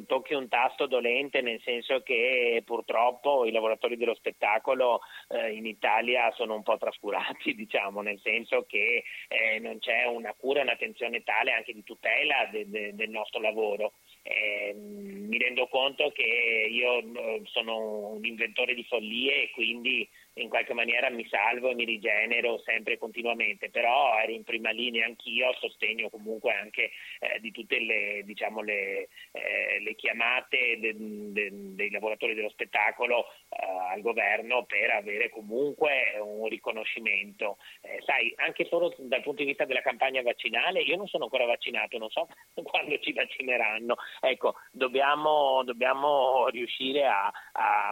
tocchi 0.06 0.34
un 0.34 0.48
tasto 0.48 0.86
dolente 0.86 1.42
nel 1.42 1.62
senso 1.64 2.02
che 2.02 2.62
purtroppo 2.66 3.46
i 3.46 3.52
lavoratori 3.52 3.98
dello 3.98 4.14
spettacolo 4.14 5.02
eh, 5.30 5.54
in 5.54 5.66
Italia 5.66 6.32
sono 6.34 6.54
un 6.54 6.62
po' 6.62 6.78
trascurati, 6.78 7.56
diciamo, 7.56 8.02
nel 8.02 8.20
senso 8.22 8.66
che 8.68 9.04
eh, 9.28 9.60
non 9.60 9.80
c'è 9.80 10.06
una 10.06 10.34
cura 10.38 10.60
e 10.60 10.64
un'attenzione 10.64 11.24
tale 11.24 11.54
anche 11.54 11.74
di 11.74 11.84
tutela 11.84 12.48
de, 12.52 12.70
de, 12.70 12.94
del 12.94 13.10
nostro 13.10 13.40
lavoro. 13.40 13.94
Eh, 14.26 14.74
mi 14.74 15.38
rendo 15.38 15.68
conto 15.68 16.12
che 16.12 16.68
io 16.70 17.00
eh, 17.00 17.42
sono 17.46 18.14
un 18.14 18.24
inventore 18.24 18.74
di 18.74 18.86
follie 18.86 19.44
e 19.44 19.52
quindi 19.52 20.08
in 20.36 20.50
qualche 20.50 20.74
maniera 20.74 21.10
mi 21.10 21.28
salvo 21.28 21.70
e 21.70 21.76
mi 21.76 21.86
rigenero 21.86 22.60
sempre 22.60 22.94
e 22.94 22.98
continuamente, 22.98 23.70
però 23.70 24.18
ero 24.18 24.32
in 24.32 24.44
prima 24.44 24.72
linea 24.72 25.06
anch'io 25.06 25.50
a 25.50 25.58
sostegno 25.60 26.10
comunque 26.10 26.54
anche 26.54 26.92
eh, 27.20 27.40
di 27.40 27.52
tutte 27.52 27.80
le, 27.80 28.24
diciamo, 28.24 28.62
le, 28.62 29.10
eh, 29.32 29.80
le 29.82 29.96
chiamate 29.96 30.80
de, 30.80 30.96
de, 30.98 31.50
dei 31.76 31.92
lavoratori 31.92 32.34
dello 32.34 32.50
spettacolo 32.50 33.26
eh, 33.50 33.94
al 33.94 34.02
governo 34.02 34.66
per 34.66 34.92
avere 34.92 35.30
comunque 35.30 36.18
un 36.20 36.48
riconoscimento. 36.48 37.58
Eh, 37.82 38.02
sai, 38.06 38.34
anche 38.38 38.66
solo 38.66 38.94
dal 38.98 39.22
punto 39.22 39.42
di 39.42 39.50
vista 39.50 39.66
della 39.66 39.82
campagna 39.82 40.22
vaccinale, 40.22 40.82
io 40.82 40.98
non 40.98 41.08
sono 41.08 41.26
ancora 41.26 41.46
vaccinato, 41.46 41.98
non 41.98 42.10
so 42.10 42.28
quando 42.64 42.98
ci 43.00 43.14
vaccineranno. 43.14 43.96
Ecco, 44.22 44.56
dobbiamo, 44.72 45.64
dobbiamo 45.64 46.48
riuscire 46.48 47.06
a, 47.06 47.32
a, 47.52 47.92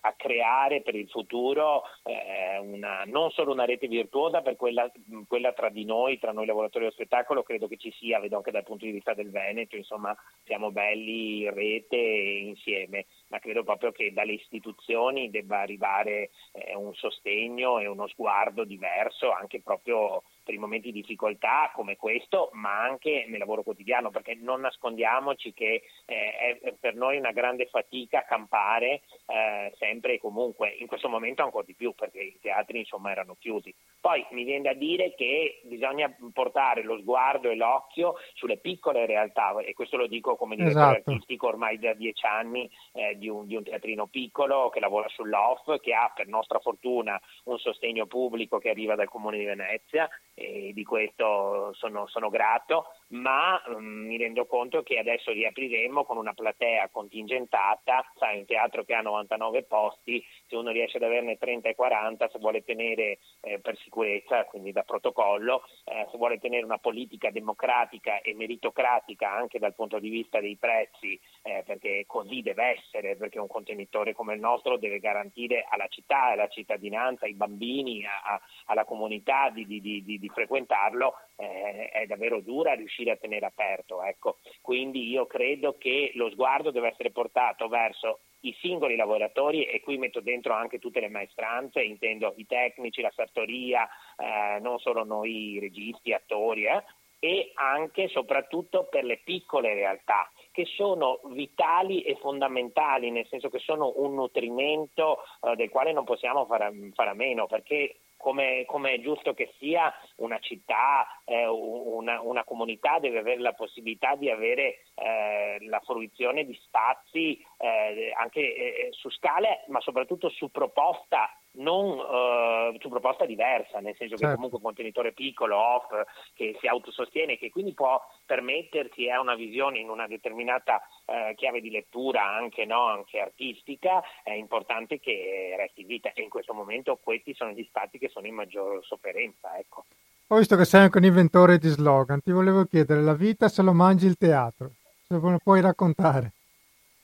a 0.00 0.12
creare 0.16 0.82
per 0.82 0.94
il 0.94 1.08
futuro 1.08 1.77
eh, 2.04 2.58
una, 2.58 3.04
non 3.06 3.30
solo 3.30 3.52
una 3.52 3.64
rete 3.64 3.86
virtuosa 3.86 4.40
per 4.42 4.56
quella, 4.56 4.90
quella, 5.26 5.52
tra 5.52 5.68
di 5.68 5.84
noi, 5.84 6.18
tra 6.18 6.32
noi 6.32 6.46
lavoratori 6.46 6.84
dello 6.84 6.94
spettacolo, 6.94 7.42
credo 7.42 7.68
che 7.68 7.76
ci 7.76 7.92
sia, 7.92 8.20
vedo 8.20 8.36
anche 8.36 8.50
dal 8.50 8.64
punto 8.64 8.84
di 8.84 8.92
vista 8.92 9.14
del 9.14 9.30
Veneto, 9.30 9.76
insomma 9.76 10.16
siamo 10.44 10.70
belli 10.70 11.42
in 11.42 11.54
rete 11.54 11.96
insieme, 11.96 13.06
ma 13.28 13.38
credo 13.38 13.64
proprio 13.64 13.92
che 13.92 14.12
dalle 14.12 14.32
istituzioni 14.32 15.30
debba 15.30 15.60
arrivare 15.60 16.30
eh, 16.52 16.74
un 16.74 16.94
sostegno 16.94 17.78
e 17.78 17.86
uno 17.86 18.06
sguardo 18.08 18.64
diverso 18.64 19.30
anche 19.30 19.60
proprio 19.60 20.22
per 20.48 20.56
i 20.56 20.60
momenti 20.60 20.90
di 20.90 21.00
difficoltà 21.00 21.70
come 21.74 21.96
questo, 21.96 22.48
ma 22.54 22.80
anche 22.80 23.26
nel 23.28 23.38
lavoro 23.38 23.62
quotidiano, 23.62 24.08
perché 24.08 24.34
non 24.34 24.62
nascondiamoci 24.62 25.52
che 25.52 25.82
eh, 26.06 26.58
è 26.58 26.72
per 26.72 26.94
noi 26.94 27.18
una 27.18 27.32
grande 27.32 27.66
fatica 27.66 28.24
campare 28.24 29.02
eh, 29.26 29.74
sempre 29.76 30.14
e 30.14 30.18
comunque, 30.18 30.70
in 30.78 30.86
questo 30.86 31.10
momento 31.10 31.42
ancora 31.42 31.66
di 31.66 31.74
più, 31.74 31.92
perché 31.94 32.20
i 32.20 32.38
teatri 32.40 32.78
insomma 32.78 33.10
erano 33.10 33.36
chiusi. 33.38 33.74
Poi 34.00 34.24
mi 34.30 34.44
viene 34.44 34.62
da 34.62 34.72
dire 34.72 35.14
che 35.14 35.60
bisogna 35.64 36.10
portare 36.32 36.82
lo 36.82 36.96
sguardo 36.96 37.50
e 37.50 37.54
l'occhio 37.54 38.14
sulle 38.32 38.56
piccole 38.56 39.04
realtà, 39.04 39.54
e 39.58 39.74
questo 39.74 39.98
lo 39.98 40.06
dico 40.06 40.36
come 40.36 40.56
direttore 40.56 40.96
esatto. 40.96 41.10
artistico 41.10 41.48
ormai 41.48 41.78
da 41.78 41.92
dieci 41.92 42.24
anni 42.24 42.70
eh, 42.94 43.18
di, 43.18 43.28
un, 43.28 43.46
di 43.46 43.54
un 43.54 43.64
teatrino 43.64 44.06
piccolo 44.06 44.70
che 44.70 44.80
lavora 44.80 45.08
sull'off, 45.08 45.78
che 45.80 45.92
ha 45.92 46.10
per 46.14 46.26
nostra 46.26 46.58
fortuna 46.58 47.20
un 47.44 47.58
sostegno 47.58 48.06
pubblico 48.06 48.56
che 48.56 48.70
arriva 48.70 48.94
dal 48.94 49.10
Comune 49.10 49.36
di 49.36 49.44
Venezia 49.44 50.08
e 50.38 50.72
di 50.72 50.84
questo 50.84 51.72
sono, 51.74 52.06
sono 52.06 52.30
grato, 52.30 52.86
ma 53.08 53.62
um, 53.66 54.06
mi 54.06 54.16
rendo 54.16 54.46
conto 54.46 54.82
che 54.82 54.98
adesso 54.98 55.32
riapriremo 55.32 56.04
con 56.04 56.16
una 56.16 56.34
platea 56.34 56.88
contingentata, 56.88 58.04
sai 58.18 58.38
un 58.38 58.44
teatro 58.46 58.84
che 58.84 58.94
ha 58.94 59.00
99 59.00 59.62
posti, 59.64 60.24
se 60.46 60.56
uno 60.56 60.70
riesce 60.70 60.98
ad 60.98 61.04
averne 61.04 61.38
30 61.38 61.70
e 61.70 61.74
40, 61.74 62.28
se 62.28 62.38
vuole 62.38 62.64
tenere 62.64 63.18
eh, 63.40 63.58
per 63.60 63.78
sicurezza, 63.78 64.44
quindi 64.44 64.72
da 64.72 64.82
protocollo, 64.82 65.62
eh, 65.84 66.06
se 66.10 66.16
vuole 66.18 66.38
tenere 66.38 66.64
una 66.64 66.78
politica 66.78 67.30
democratica 67.30 68.20
e 68.20 68.34
meritocratica 68.34 69.32
anche 69.32 69.58
dal 69.58 69.74
punto 69.74 69.98
di 69.98 70.10
vista 70.10 70.40
dei 70.40 70.56
prezzi, 70.56 71.18
eh, 71.42 71.62
perché 71.64 72.04
così 72.06 72.42
deve 72.42 72.76
essere, 72.78 73.16
perché 73.16 73.38
un 73.38 73.48
contenitore 73.48 74.12
come 74.12 74.34
il 74.34 74.40
nostro 74.40 74.76
deve 74.76 74.98
garantire 74.98 75.66
alla 75.68 75.86
città, 75.88 76.24
alla 76.24 76.48
cittadinanza, 76.48 77.24
ai 77.24 77.34
bambini, 77.34 78.04
a, 78.04 78.34
a, 78.34 78.40
alla 78.66 78.84
comunità 78.84 79.50
di, 79.50 79.66
di, 79.66 79.80
di, 79.80 80.02
di 80.04 80.28
frequentarlo, 80.28 81.14
eh, 81.38 81.88
è 81.90 82.06
davvero 82.06 82.40
dura 82.40 82.74
riuscire 82.74 83.12
a 83.12 83.16
tenere 83.16 83.46
aperto. 83.46 84.02
Ecco. 84.02 84.38
Quindi 84.60 85.08
io 85.08 85.26
credo 85.26 85.76
che 85.78 86.10
lo 86.14 86.28
sguardo 86.30 86.70
deve 86.70 86.88
essere 86.88 87.10
portato 87.10 87.68
verso 87.68 88.20
i 88.40 88.54
singoli 88.60 88.96
lavoratori 88.96 89.64
e 89.64 89.80
qui 89.80 89.98
metto 89.98 90.20
dentro 90.20 90.52
anche 90.52 90.78
tutte 90.78 91.00
le 91.00 91.08
maestranze, 91.08 91.82
intendo 91.82 92.34
i 92.36 92.46
tecnici, 92.46 93.00
la 93.00 93.12
sartoria, 93.14 93.88
eh, 94.16 94.60
non 94.60 94.78
solo 94.78 95.04
noi 95.04 95.58
registi, 95.60 96.12
attori, 96.12 96.66
eh, 96.66 96.84
e 97.20 97.50
anche 97.54 98.04
e 98.04 98.08
soprattutto 98.08 98.84
per 98.84 99.04
le 99.04 99.18
piccole 99.24 99.74
realtà 99.74 100.30
che 100.52 100.64
sono 100.66 101.20
vitali 101.32 102.02
e 102.02 102.16
fondamentali, 102.16 103.10
nel 103.10 103.26
senso 103.28 103.48
che 103.48 103.58
sono 103.58 103.92
un 103.96 104.14
nutrimento 104.14 105.18
eh, 105.42 105.54
del 105.56 105.68
quale 105.68 105.92
non 105.92 106.04
possiamo 106.04 106.46
fare, 106.46 106.72
a 106.94 107.14
meno, 107.14 107.46
perché 107.46 107.96
come, 108.18 108.64
come, 108.66 108.92
è 108.92 109.00
giusto 109.00 109.32
che 109.32 109.54
sia, 109.58 109.92
una 110.16 110.38
città, 110.40 111.06
eh, 111.24 111.46
una, 111.46 112.20
una, 112.20 112.44
comunità 112.44 112.98
deve 112.98 113.20
avere 113.20 113.40
la 113.40 113.52
possibilità 113.52 114.16
di 114.16 114.28
avere 114.28 114.82
eh, 114.94 115.58
la 115.66 115.80
fruizione 115.80 116.44
di 116.44 116.58
spazi 116.64 117.42
eh, 117.58 118.12
anche 118.16 118.40
eh, 118.40 118.88
su 118.90 119.08
scale, 119.10 119.64
ma 119.68 119.80
soprattutto 119.80 120.28
su 120.28 120.50
proposta 120.50 121.30
non 121.58 121.98
uh, 121.98 122.78
su 122.78 122.88
proposta 122.88 123.24
diversa, 123.24 123.80
nel 123.80 123.94
senso 123.96 124.16
certo. 124.16 124.26
che 124.26 124.34
comunque 124.34 124.58
un 124.58 124.64
contenitore 124.64 125.12
piccolo, 125.12 125.56
off, 125.56 125.86
che 126.34 126.56
si 126.60 126.66
autosostiene, 126.66 127.38
che 127.38 127.50
quindi 127.50 127.72
può 127.74 128.00
permettersi, 128.26 129.08
ha 129.08 129.20
una 129.20 129.34
visione 129.34 129.78
in 129.78 129.88
una 129.88 130.06
determinata 130.06 130.80
uh, 131.04 131.34
chiave 131.34 131.60
di 131.60 131.70
lettura 131.70 132.24
anche, 132.24 132.64
no, 132.64 132.86
anche, 132.86 133.20
artistica, 133.20 134.02
è 134.22 134.32
importante 134.32 135.00
che 135.00 135.54
resti 135.56 135.82
in 135.82 135.86
vita 135.86 136.12
e 136.12 136.22
in 136.22 136.28
questo 136.28 136.52
momento 136.54 136.98
questi 137.02 137.34
sono 137.34 137.50
gli 137.50 137.64
spazi 137.64 137.98
che 137.98 138.08
sono 138.08 138.26
in 138.26 138.34
maggior 138.34 138.84
sofferenza. 138.84 139.56
Ecco. 139.58 139.84
Ho 140.28 140.36
visto 140.36 140.56
che 140.56 140.64
sei 140.64 140.82
anche 140.82 140.98
un 140.98 141.04
inventore 141.04 141.58
di 141.58 141.68
slogan, 141.68 142.20
ti 142.20 142.32
volevo 142.32 142.64
chiedere, 142.64 143.00
la 143.00 143.14
vita 143.14 143.48
se 143.48 143.62
lo 143.62 143.72
mangi 143.72 144.06
il 144.06 144.16
teatro, 144.16 144.72
se 145.06 145.14
lo 145.14 145.38
puoi 145.42 145.60
raccontare. 145.60 146.32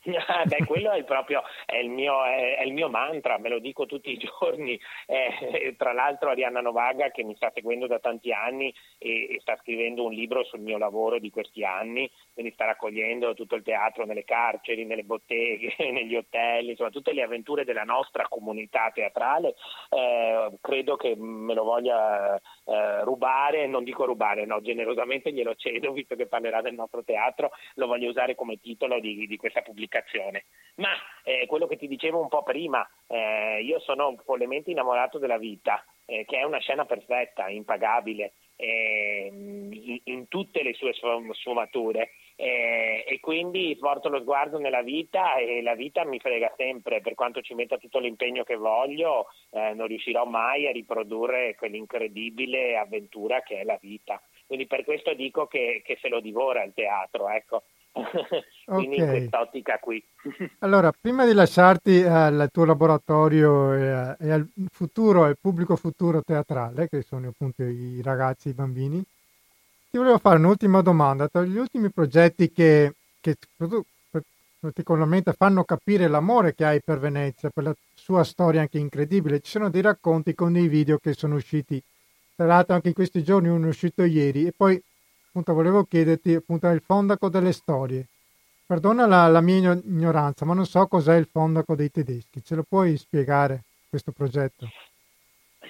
Beh, 0.46 0.66
quello 0.66 0.90
è 0.92 1.02
proprio 1.04 1.42
è 1.64 1.76
il, 1.76 1.88
mio, 1.88 2.22
è, 2.24 2.56
è 2.58 2.62
il, 2.64 2.74
mio, 2.74 2.90
mantra, 2.90 3.38
me 3.38 3.48
lo 3.48 3.58
dico 3.58 3.86
tutti 3.86 4.10
i 4.10 4.18
giorni. 4.18 4.78
Eh, 5.06 5.74
tra 5.78 5.92
l'altro 5.92 6.30
Arianna 6.30 6.60
Novaga 6.60 7.10
che 7.10 7.22
mi 7.22 7.34
sta 7.36 7.50
seguendo 7.54 7.86
da 7.86 7.98
tanti 7.98 8.30
anni 8.30 8.72
e, 8.98 9.34
e, 9.34 9.38
sta 9.40 9.56
scrivendo 9.56 10.04
un 10.04 10.12
libro 10.12 10.44
sul 10.44 10.60
mio 10.60 10.76
lavoro 10.76 11.18
di 11.18 11.30
questi 11.30 11.64
anni, 11.64 12.10
quindi 12.34 12.52
sta 12.52 12.66
raccogliendo 12.66 13.32
tutto 13.34 13.54
il 13.54 13.62
teatro 13.62 14.04
nelle 14.04 14.24
carceri, 14.24 14.84
nelle 14.84 15.04
botteghe, 15.04 15.74
negli 15.90 16.16
hotel, 16.16 16.68
insomma 16.68 16.90
tutte 16.90 17.12
le 17.12 17.22
avventure 17.22 17.64
della 17.64 17.84
nostra 17.84 18.28
comunità 18.28 18.90
teatrale. 18.92 19.54
Eh, 19.88 20.50
credo 20.60 20.96
che 20.96 21.14
me 21.16 21.54
lo 21.54 21.64
voglia 21.64 22.36
eh, 22.36 23.04
rubare, 23.04 23.66
non 23.66 23.84
dico 23.84 24.04
rubare, 24.04 24.44
no, 24.44 24.60
generosamente 24.60 25.32
glielo 25.32 25.54
cedo 25.54 25.92
visto 25.92 26.14
che 26.14 26.26
parlerà 26.26 26.60
del 26.60 26.74
nostro 26.74 27.02
teatro, 27.02 27.52
lo 27.76 27.86
voglio 27.86 28.10
usare 28.10 28.34
come 28.34 28.60
titolo 28.60 29.00
di, 29.00 29.26
di 29.26 29.36
questa 29.38 29.62
pubblicazione 29.62 29.92
comunicazione. 29.94 30.44
Ma 30.76 30.90
eh, 31.22 31.46
quello 31.46 31.68
che 31.68 31.76
ti 31.76 31.86
dicevo 31.86 32.20
un 32.20 32.28
po' 32.28 32.42
prima, 32.42 32.86
eh, 33.06 33.62
io 33.62 33.78
sono 33.80 34.16
follemente 34.24 34.72
innamorato 34.72 35.18
della 35.18 35.38
vita, 35.38 35.84
eh, 36.04 36.24
che 36.24 36.38
è 36.38 36.42
una 36.42 36.58
scena 36.58 36.84
perfetta, 36.84 37.48
impagabile. 37.48 38.32
eh, 38.56 39.28
in, 39.32 40.00
in, 40.04 40.28
tutte 40.28 40.62
le 40.62 40.74
sue 40.74 40.92
sfumature. 40.92 42.10
Eh, 42.36 43.04
e 43.06 43.20
quindi 43.20 43.76
porto 43.78 44.08
lo 44.08 44.20
sguardo 44.20 44.58
nella 44.58 44.82
vita 44.82 45.36
e 45.36 45.62
la 45.62 45.74
vita 45.74 46.04
mi 46.04 46.18
frega 46.18 46.52
sempre, 46.56 47.00
per 47.00 47.14
quanto 47.14 47.40
ci 47.40 47.54
metta 47.54 47.78
tutto 47.78 48.00
l'impegno 48.00 48.42
che 48.42 48.56
voglio, 48.56 49.28
eh, 49.50 49.72
non 49.74 49.86
riuscirò 49.86 50.24
mai 50.24 50.66
a 50.66 50.72
riprodurre 50.72 51.54
quell'incredibile 51.54 52.76
avventura 52.76 53.42
che 53.42 53.60
è 53.60 53.64
la 53.64 53.78
vita. 53.80 54.20
Quindi 54.46 54.66
per 54.66 54.84
questo 54.84 55.14
dico 55.14 55.46
che, 55.46 55.82
che 55.84 55.96
se 56.00 56.08
lo 56.08 56.20
divora 56.20 56.64
il 56.64 56.74
teatro, 56.74 57.28
ecco. 57.28 57.62
Quindi 58.66 58.96
okay. 58.96 58.98
in 58.98 59.10
quest'ottica 59.10 59.78
qui. 59.78 60.02
allora, 60.60 60.92
prima 60.98 61.24
di 61.24 61.32
lasciarti 61.32 62.02
al 62.02 62.48
tuo 62.52 62.64
laboratorio 62.64 63.72
e, 63.72 64.16
e, 64.18 64.30
al 64.30 64.48
futuro, 64.70 65.24
al 65.24 65.36
pubblico 65.40 65.76
futuro 65.76 66.22
teatrale, 66.22 66.88
che 66.88 67.02
sono 67.02 67.28
appunto 67.28 67.62
i 67.62 68.00
ragazzi, 68.02 68.48
i 68.48 68.54
bambini, 68.54 69.02
ti 69.90 69.98
volevo 69.98 70.18
fare 70.18 70.38
un'ultima 70.38 70.82
domanda. 70.82 71.28
Tra 71.28 71.42
gli 71.44 71.56
ultimi 71.56 71.90
progetti 71.90 72.50
che, 72.50 72.94
che 73.20 73.36
particolarmente 74.58 75.34
fanno 75.34 75.62
capire 75.62 76.08
l'amore 76.08 76.54
che 76.54 76.64
hai 76.64 76.80
per 76.82 76.98
Venezia, 76.98 77.50
per 77.50 77.64
la 77.64 77.74
sua 77.94 78.24
storia 78.24 78.62
anche 78.62 78.78
incredibile, 78.78 79.40
ci 79.40 79.50
sono 79.50 79.70
dei 79.70 79.82
racconti 79.82 80.34
con 80.34 80.52
dei 80.52 80.68
video 80.68 80.98
che 80.98 81.12
sono 81.12 81.36
usciti, 81.36 81.82
tra 82.34 82.46
l'altro 82.46 82.74
anche 82.74 82.88
in 82.88 82.94
questi 82.94 83.22
giorni 83.22 83.48
uno 83.48 83.66
è 83.66 83.68
uscito 83.68 84.02
ieri, 84.04 84.46
e 84.46 84.52
poi 84.56 84.82
appunto 85.34 85.52
volevo 85.52 85.82
chiederti 85.82 86.34
appunto 86.34 86.68
il 86.68 86.80
fondaco 86.80 87.28
delle 87.28 87.50
storie. 87.50 88.06
Perdona 88.64 89.04
la, 89.06 89.26
la 89.26 89.40
mia 89.40 89.72
ignoranza, 89.72 90.44
ma 90.44 90.54
non 90.54 90.64
so 90.64 90.86
cos'è 90.86 91.16
il 91.16 91.26
fondaco 91.26 91.74
dei 91.74 91.90
tedeschi. 91.90 92.42
Ce 92.42 92.54
lo 92.54 92.62
puoi 92.62 92.96
spiegare 92.96 93.64
questo 93.90 94.12
progetto? 94.12 94.68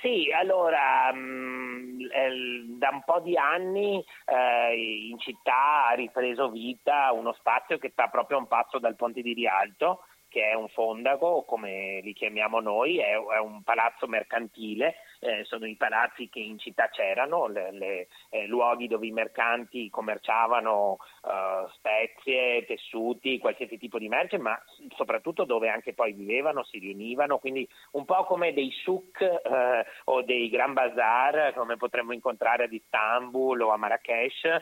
Sì, 0.02 0.30
allora 0.30 1.10
mm, 1.14 2.78
da 2.78 2.90
un 2.92 3.02
po' 3.06 3.20
di 3.20 3.38
anni 3.38 4.04
eh, 4.26 5.08
in 5.08 5.18
città 5.18 5.88
ha 5.88 5.94
ripreso 5.94 6.50
vita 6.50 7.10
uno 7.12 7.32
spazio 7.32 7.78
che 7.78 7.88
sta 7.90 8.08
proprio 8.08 8.36
a 8.36 8.40
un 8.40 8.46
passo 8.46 8.78
dal 8.78 8.96
Ponte 8.96 9.22
di 9.22 9.32
Rialto, 9.32 10.00
che 10.28 10.50
è 10.50 10.54
un 10.54 10.68
fondaco, 10.68 11.44
come 11.46 12.00
li 12.02 12.12
chiamiamo 12.12 12.60
noi, 12.60 12.98
è 12.98 13.16
un 13.38 13.62
palazzo 13.62 14.06
mercantile 14.06 14.96
eh, 15.24 15.44
sono 15.44 15.66
i 15.66 15.76
palazzi 15.76 16.28
che 16.28 16.38
in 16.38 16.58
città 16.58 16.88
c'erano, 16.90 17.46
le, 17.46 17.72
le 17.72 18.08
eh, 18.28 18.46
luoghi 18.46 18.86
dove 18.86 19.06
i 19.06 19.10
mercanti 19.10 19.88
commerciavano 19.88 20.98
eh, 21.24 21.66
spezie, 21.72 22.66
tessuti, 22.66 23.38
qualsiasi 23.38 23.78
tipo 23.78 23.98
di 23.98 24.08
merce, 24.08 24.36
ma 24.36 24.60
soprattutto 24.94 25.44
dove 25.44 25.70
anche 25.70 25.94
poi 25.94 26.12
vivevano, 26.12 26.64
si 26.64 26.78
riunivano, 26.78 27.38
quindi 27.38 27.66
un 27.92 28.04
po' 28.04 28.24
come 28.24 28.52
dei 28.52 28.70
souk 28.84 29.20
eh, 29.20 29.86
o 30.04 30.22
dei 30.22 30.50
gran 30.50 30.74
bazar 30.74 31.54
come 31.54 31.76
potremmo 31.76 32.12
incontrare 32.12 32.64
ad 32.64 32.72
Istanbul 32.72 33.62
o 33.62 33.70
a 33.70 33.76
Marrakesh, 33.78 34.44
eh, 34.44 34.60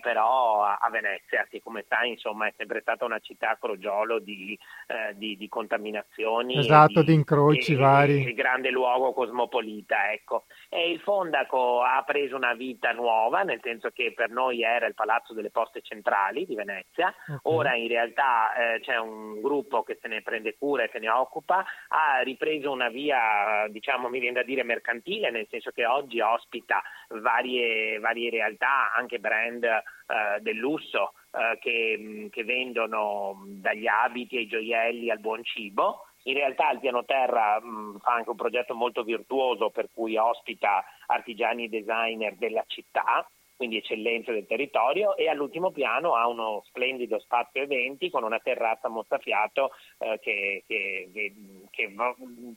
però 0.00 0.62
a, 0.62 0.78
a, 0.80 0.90
Venezia, 0.90 1.46
che 1.50 1.60
come 1.60 1.84
sai 1.88 2.10
insomma 2.10 2.46
è 2.46 2.54
sempre 2.56 2.80
stata 2.82 3.04
una 3.04 3.18
città 3.18 3.50
a 3.50 3.56
crogiolo 3.56 4.20
di, 4.20 4.56
eh, 4.86 5.16
di, 5.16 5.36
di 5.36 5.48
contaminazioni. 5.48 6.58
Esatto, 6.58 7.00
di, 7.00 7.06
di 7.06 7.14
incroci 7.14 7.72
e, 7.72 7.76
vari. 7.76 8.26
E, 8.26 8.34
grande 8.34 8.70
luogo 8.70 9.12
cosmopolita 9.12 10.03
ecco. 10.12 10.44
E 10.68 10.90
il 10.90 11.00
Fondaco 11.00 11.82
ha 11.82 12.02
preso 12.04 12.36
una 12.36 12.54
vita 12.54 12.92
nuova, 12.92 13.42
nel 13.42 13.60
senso 13.62 13.90
che 13.90 14.12
per 14.14 14.30
noi 14.30 14.62
era 14.62 14.86
il 14.86 14.94
Palazzo 14.94 15.34
delle 15.34 15.50
Poste 15.50 15.82
Centrali 15.82 16.44
di 16.46 16.54
Venezia, 16.54 17.14
okay. 17.22 17.38
ora 17.42 17.74
in 17.74 17.88
realtà 17.88 18.54
eh, 18.54 18.80
c'è 18.80 18.96
un 18.96 19.40
gruppo 19.40 19.82
che 19.82 19.98
se 20.00 20.08
ne 20.08 20.22
prende 20.22 20.56
cura 20.56 20.84
e 20.84 20.90
se 20.92 20.98
ne 20.98 21.08
occupa, 21.08 21.64
ha 21.88 22.20
ripreso 22.20 22.70
una 22.70 22.88
via, 22.88 23.66
diciamo, 23.68 24.08
mi 24.08 24.20
viene 24.20 24.40
da 24.40 24.42
dire 24.42 24.62
mercantile, 24.62 25.30
nel 25.30 25.46
senso 25.50 25.70
che 25.70 25.86
oggi 25.86 26.20
ospita 26.20 26.82
varie, 27.08 27.98
varie 27.98 28.30
realtà, 28.30 28.92
anche 28.94 29.18
brand 29.18 29.64
eh, 29.64 30.40
del 30.40 30.56
lusso 30.56 31.14
eh, 31.32 31.58
che, 31.60 32.28
che 32.30 32.44
vendono 32.44 33.42
dagli 33.46 33.86
abiti 33.86 34.36
ai 34.36 34.46
gioielli 34.46 35.10
al 35.10 35.20
buon 35.20 35.42
cibo 35.44 36.06
in 36.24 36.34
realtà 36.34 36.70
il 36.70 36.80
piano 36.80 37.04
terra 37.04 37.60
mh, 37.60 37.98
fa 38.00 38.12
anche 38.12 38.30
un 38.30 38.36
progetto 38.36 38.74
molto 38.74 39.02
virtuoso 39.02 39.70
per 39.70 39.88
cui 39.92 40.16
ospita 40.16 40.84
artigiani 41.06 41.64
e 41.64 41.68
designer 41.68 42.34
della 42.36 42.64
città, 42.66 43.28
quindi 43.56 43.76
eccellenze 43.76 44.32
del 44.32 44.46
territorio 44.46 45.16
e 45.16 45.28
all'ultimo 45.28 45.70
piano 45.70 46.14
ha 46.14 46.26
uno 46.26 46.62
splendido 46.66 47.18
spazio 47.20 47.62
eventi 47.62 48.10
con 48.10 48.24
una 48.24 48.40
terrazza 48.40 48.88
mozzafiato 48.88 49.70
eh, 49.98 50.18
che, 50.20 50.64
che, 50.66 51.10
che, 51.12 51.34
che, 51.70 51.94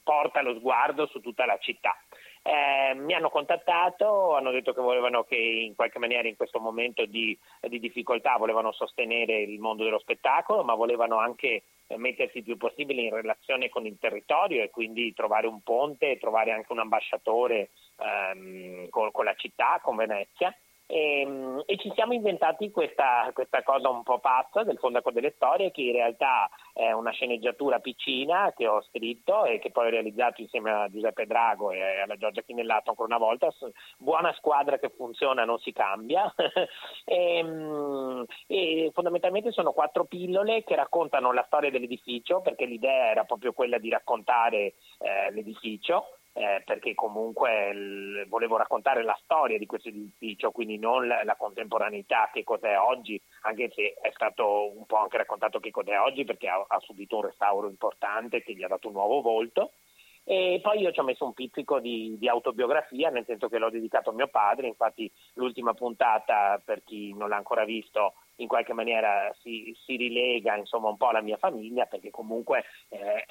porta 0.04 0.42
lo 0.42 0.56
sguardo 0.56 1.06
su 1.08 1.20
tutta 1.20 1.46
la 1.46 1.58
città. 1.60 1.96
Eh, 2.42 2.94
mi 2.96 3.14
hanno 3.14 3.30
contattato, 3.30 4.36
hanno 4.36 4.52
detto 4.52 4.74
che 4.74 4.82
volevano 4.82 5.24
che 5.24 5.36
in 5.36 5.76
qualche 5.76 6.00
maniera 6.00 6.28
in 6.28 6.38
questo 6.38 6.60
momento 6.60 7.06
di, 7.06 7.38
di 7.62 7.80
difficoltà 7.80 8.38
volevano 8.38 8.72
sostenere 8.72 9.42
il 9.42 9.60
mondo 9.60 9.84
dello 9.84 10.00
spettacolo, 10.00 10.64
ma 10.64 10.74
volevano 10.74 11.18
anche 11.18 11.64
mettersi 11.96 12.40
il 12.40 12.44
più 12.44 12.58
possibile 12.58 13.04
in 13.04 13.14
relazione 13.14 13.70
con 13.70 13.86
il 13.86 13.98
territorio 14.00 14.62
e 14.62 14.70
quindi 14.70 15.14
trovare 15.14 15.48
un 15.48 15.62
ponte, 15.62 16.18
trovare 16.18 16.52
anche 16.52 16.72
un 16.72 16.80
ambasciatore 16.80 17.70
ehm, 17.98 18.90
con, 18.90 19.12
con 19.12 19.26
la 19.26 19.36
città, 19.36 19.80
con 19.82 19.96
Venezia. 19.96 20.56
E, 20.88 21.22
ehm, 21.22 21.64
e, 21.66 21.78
ci 21.78 21.92
siamo 21.94 22.14
inventati 22.14 22.72
questa, 22.72 23.30
questa, 23.34 23.62
cosa 23.62 23.90
un 23.90 24.04
po' 24.04 24.20
pazza 24.20 24.64
del 24.64 24.78
Fondaco 24.78 25.12
delle 25.12 25.34
Storie 25.36 25.70
che 25.72 25.82
in 25.82 25.92
realtà 25.92 26.50
è 26.74 26.92
una 26.92 27.12
sceneggiatura 27.12 27.80
piccina 27.80 28.54
che 28.56 28.68
ho 28.68 28.82
scritto 28.84 29.44
e 29.46 29.60
che 29.60 29.72
poi 29.72 29.88
ho 29.88 29.90
realizzato 29.90 30.42
insieme 30.42 30.72
a 30.72 30.90
Giuseppe 30.90 31.26
Drago 31.26 31.72
e 31.72 32.00
alla 32.02 32.16
Giorgia 32.16 32.42
Chinellato 32.42 32.92
ancora 32.92 33.16
una 33.16 33.26
volta. 33.26 33.54
Buona 33.98 34.34
squadra 34.34 34.80
che 34.80 34.90
funziona 34.96 35.44
non 35.44 35.60
si 35.60 35.74
cambia. 35.74 36.34
E, 37.04 37.38
ehm, 37.38 38.26
e 38.48 38.92
fondamentalmente 38.94 39.52
sono 39.52 39.74
quattro 39.74 40.06
pillole 40.06 40.64
che 40.64 40.76
raccontano 40.76 41.34
la 41.34 41.44
storia 41.48 41.70
dell'edificio 41.70 42.42
perché 42.42 42.66
l'idea 42.66 43.10
era 43.12 43.24
proprio 43.26 43.52
quella 43.52 43.78
di 43.78 43.90
raccontare 43.90 44.76
eh, 45.00 45.32
l'edificio 45.32 46.17
eh, 46.38 46.62
perché 46.64 46.94
comunque 46.94 47.74
l- 47.74 48.28
volevo 48.28 48.58
raccontare 48.58 49.04
la 49.04 49.18
storia 49.24 49.58
di 49.58 49.66
questo 49.66 49.90
edificio, 49.90 50.52
quindi 50.52 50.78
non 50.78 51.08
la, 51.08 51.24
la, 51.24 51.36
contemporaneità, 51.36 52.30
che 52.32 52.44
cos'è 52.44 52.78
oggi, 52.78 53.20
anche 53.42 53.72
se 53.74 53.96
è 54.00 54.12
stato 54.14 54.72
un 54.78 54.86
po' 54.86 54.98
anche 54.98 55.18
raccontato 55.18 55.60
che 55.60 55.72
cos'è 55.72 56.00
oggi 56.00 56.26
perché 56.26 56.48
ha, 56.48 56.64
ha 56.68 56.80
subito 56.80 57.16
un 57.16 57.24
restauro 57.24 57.68
importante 57.68 58.44
che 58.44 58.54
gli 58.54 58.64
ha 58.64 58.68
dato 58.68 58.88
un 58.88 58.94
nuovo 58.94 59.22
volto. 59.22 59.72
E 60.24 60.60
poi 60.62 60.82
io 60.82 60.92
ci 60.92 61.00
ho 61.00 61.04
messo 61.04 61.26
un 61.26 61.34
pizzico 61.34 61.80
di, 61.80 62.18
di, 62.20 62.28
autobiografia, 62.28 63.10
nel 63.10 63.26
senso 63.26 63.48
che 63.48 63.58
l'ho 63.58 63.70
dedicato 63.70 64.10
a 64.12 64.14
mio 64.14 64.28
padre, 64.28 64.68
infatti 64.68 65.10
l'ultima 65.36 65.74
puntata, 65.74 66.62
per 66.64 66.84
chi 66.84 67.16
non 67.16 67.30
l'ha 67.30 67.38
ancora 67.38 67.64
visto, 67.64 68.14
in 68.38 68.48
qualche 68.48 68.74
maniera 68.74 69.34
si, 69.42 69.76
si 69.86 69.96
rilega 69.96 70.56
insomma, 70.56 70.90
un 70.90 70.98
po' 70.98 71.10
alla 71.10 71.22
mia 71.22 71.38
famiglia, 71.38 71.86
perché 71.86 72.10
comunque 72.10 72.66
eh, 72.90 73.26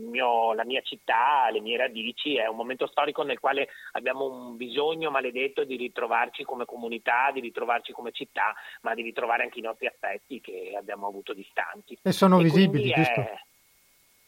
mio, 0.00 0.52
la 0.54 0.64
mia 0.64 0.80
città, 0.82 1.48
le 1.50 1.60
mie 1.60 1.76
radici, 1.76 2.36
è 2.36 2.46
un 2.46 2.56
momento 2.56 2.86
storico 2.86 3.22
nel 3.22 3.38
quale 3.38 3.68
abbiamo 3.92 4.24
un 4.24 4.56
bisogno 4.56 5.10
maledetto 5.10 5.64
di 5.64 5.76
ritrovarci 5.76 6.44
come 6.44 6.64
comunità, 6.64 7.30
di 7.32 7.40
ritrovarci 7.40 7.92
come 7.92 8.12
città, 8.12 8.54
ma 8.82 8.94
di 8.94 9.02
ritrovare 9.02 9.42
anche 9.42 9.58
i 9.58 9.62
nostri 9.62 9.86
aspetti 9.86 10.40
che 10.40 10.74
abbiamo 10.76 11.06
avuto 11.06 11.32
distanti. 11.32 11.98
E 12.02 12.12
sono 12.12 12.40
e 12.40 12.42
visibili, 12.42 12.92
giusto? 12.92 13.20
È, 13.20 13.40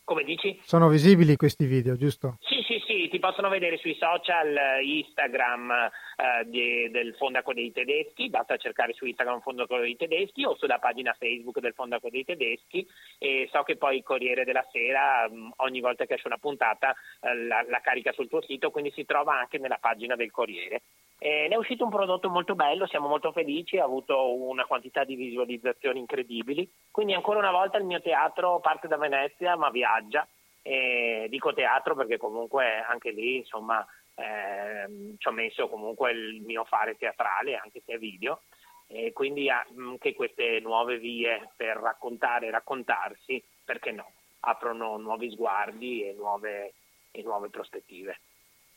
come 0.04 0.24
dici? 0.24 0.60
Sono 0.64 0.88
visibili 0.88 1.36
questi 1.36 1.66
video, 1.66 1.96
giusto? 1.96 2.36
Sì, 2.40 2.62
sì, 2.66 2.82
sì, 2.86 3.08
ti 3.08 3.18
possono 3.18 3.48
vedere 3.48 3.78
sui 3.78 3.94
social 3.94 4.56
eh, 4.56 4.82
Instagram 4.82 5.70
eh, 5.70 6.44
di, 6.46 6.90
del 6.90 7.14
Fondaco 7.14 7.52
dei 7.52 7.72
Tedeschi, 7.72 8.28
basta 8.28 8.56
cercare 8.56 8.92
su 8.92 9.04
Instagram 9.04 9.40
Fondaco 9.40 9.78
dei 9.78 9.96
Tedeschi 9.96 10.44
o 10.44 10.56
sulla 10.56 10.78
pagina 10.78 11.14
Facebook 11.18 11.60
del 11.60 11.74
Fondaco 11.74 12.10
dei 12.10 12.24
Tedeschi 12.24 12.86
e 13.18 13.48
so 13.52 13.62
che 13.62 13.76
poi 13.76 13.96
il 13.96 14.02
Corriere 14.02 14.44
della 14.44 14.66
Sera 14.70 15.28
mh, 15.28 15.34
mm, 15.34 15.50
ogni 15.56 15.80
volta 15.80 16.04
che 16.04 16.14
esce 16.14 16.26
una 16.26 16.38
puntata 16.38 16.94
eh, 17.20 17.34
la, 17.34 17.64
la 17.68 17.80
carica 17.80 18.12
sul 18.12 18.28
tuo 18.28 18.42
sito, 18.42 18.70
quindi 18.70 18.90
si 18.92 19.04
trova 19.04 19.38
anche 19.38 19.58
nella 19.58 19.78
pagina 19.80 20.16
del 20.16 20.30
Corriere. 20.30 20.82
Eh, 21.24 21.46
ne 21.46 21.54
è 21.54 21.56
uscito 21.56 21.84
un 21.84 21.90
prodotto 21.90 22.28
molto 22.28 22.56
bello, 22.56 22.84
siamo 22.88 23.06
molto 23.06 23.30
felici, 23.30 23.78
ha 23.78 23.84
avuto 23.84 24.34
una 24.34 24.66
quantità 24.66 25.04
di 25.04 25.14
visualizzazioni 25.14 26.00
incredibili, 26.00 26.68
quindi 26.90 27.14
ancora 27.14 27.38
una 27.38 27.52
volta 27.52 27.78
il 27.78 27.84
mio 27.84 28.02
teatro 28.02 28.58
parte 28.58 28.88
da 28.88 28.96
Venezia 28.96 29.54
ma 29.54 29.70
viaggia, 29.70 30.26
eh, 30.62 31.28
dico 31.30 31.54
teatro 31.54 31.94
perché 31.94 32.16
comunque 32.16 32.80
anche 32.80 33.12
lì 33.12 33.36
insomma 33.36 33.86
eh, 34.16 35.14
ci 35.16 35.28
ho 35.28 35.30
messo 35.30 35.68
comunque 35.68 36.10
il 36.10 36.42
mio 36.42 36.64
fare 36.64 36.96
teatrale 36.96 37.54
anche 37.54 37.82
se 37.86 37.92
è 37.92 37.98
video. 37.98 38.40
E 38.88 39.12
quindi 39.12 39.48
anche 39.48 40.14
queste 40.14 40.58
nuove 40.58 40.98
vie 40.98 41.50
per 41.54 41.76
raccontare 41.76 42.48
e 42.48 42.50
raccontarsi, 42.50 43.40
perché 43.64 43.92
no, 43.92 44.10
aprono 44.40 44.96
nuovi 44.98 45.30
sguardi 45.30 46.02
e 46.02 46.14
nuove, 46.14 46.72
e 47.12 47.22
nuove 47.22 47.48
prospettive. 47.48 48.18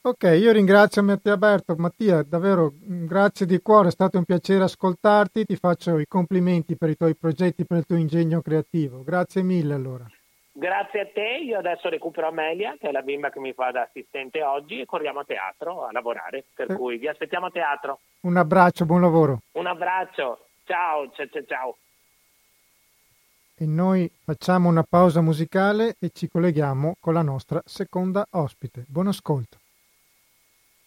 Ok, 0.08 0.22
io 0.40 0.52
ringrazio 0.52 1.02
Mattia 1.02 1.32
Alberto. 1.32 1.74
Mattia, 1.80 2.22
davvero 2.22 2.72
grazie 2.80 3.48
di 3.48 3.60
cuore, 3.60 3.88
è 3.88 3.92
stato 3.92 4.20
un 4.20 4.24
piacere 4.24 4.64
ascoltarti, 4.64 5.46
ti 5.46 5.56
faccio 5.56 5.98
i 5.98 6.06
complimenti 6.06 6.78
per 6.78 6.90
i 6.90 6.96
tuoi 6.96 7.16
progetti, 7.16 7.66
per 7.66 7.78
il 7.80 7.86
tuo 7.88 7.96
ingegno 7.96 8.40
creativo. 8.42 9.04
Grazie 9.04 9.42
mille 9.42 9.74
allora. 9.74 10.06
Grazie 10.52 11.02
a 11.02 11.08
te, 11.12 11.40
io 11.44 11.58
adesso 11.58 11.90
recupero 11.90 12.28
Amelia, 12.28 12.76
che 12.80 12.90
è 12.90 12.92
la 12.92 13.02
bimba 13.02 13.32
che 13.32 13.40
mi 13.40 13.54
fa 13.54 13.72
da 13.72 13.82
assistente 13.82 14.44
oggi, 14.44 14.80
e 14.80 14.86
corriamo 14.86 15.22
a 15.22 15.26
teatro 15.26 15.88
a 15.88 15.92
lavorare, 15.92 16.44
per 16.54 16.70
eh. 16.70 16.76
cui 16.76 17.00
vi 17.00 17.08
aspettiamo 17.08 17.48
a 17.48 17.50
teatro. 17.50 18.00
Un 18.20 18.38
abbraccio, 18.38 18.86
buon 18.86 19.02
lavoro. 19.02 19.40
Un 19.54 19.66
abbraccio, 19.66 20.46
ciao, 20.66 21.10
ciao, 21.16 21.28
ciao. 21.32 21.46
ciao. 21.48 21.78
E 23.58 23.66
noi 23.66 24.08
facciamo 24.24 24.70
una 24.70 24.86
pausa 24.88 25.22
musicale 25.22 25.96
e 26.00 26.12
ci 26.14 26.28
colleghiamo 26.28 26.94
con 27.00 27.16
la 27.16 27.24
nostra 27.24 27.60
seconda 27.66 28.24
ospite. 28.30 28.86
Buon 28.88 29.08
ascolto. 29.08 29.64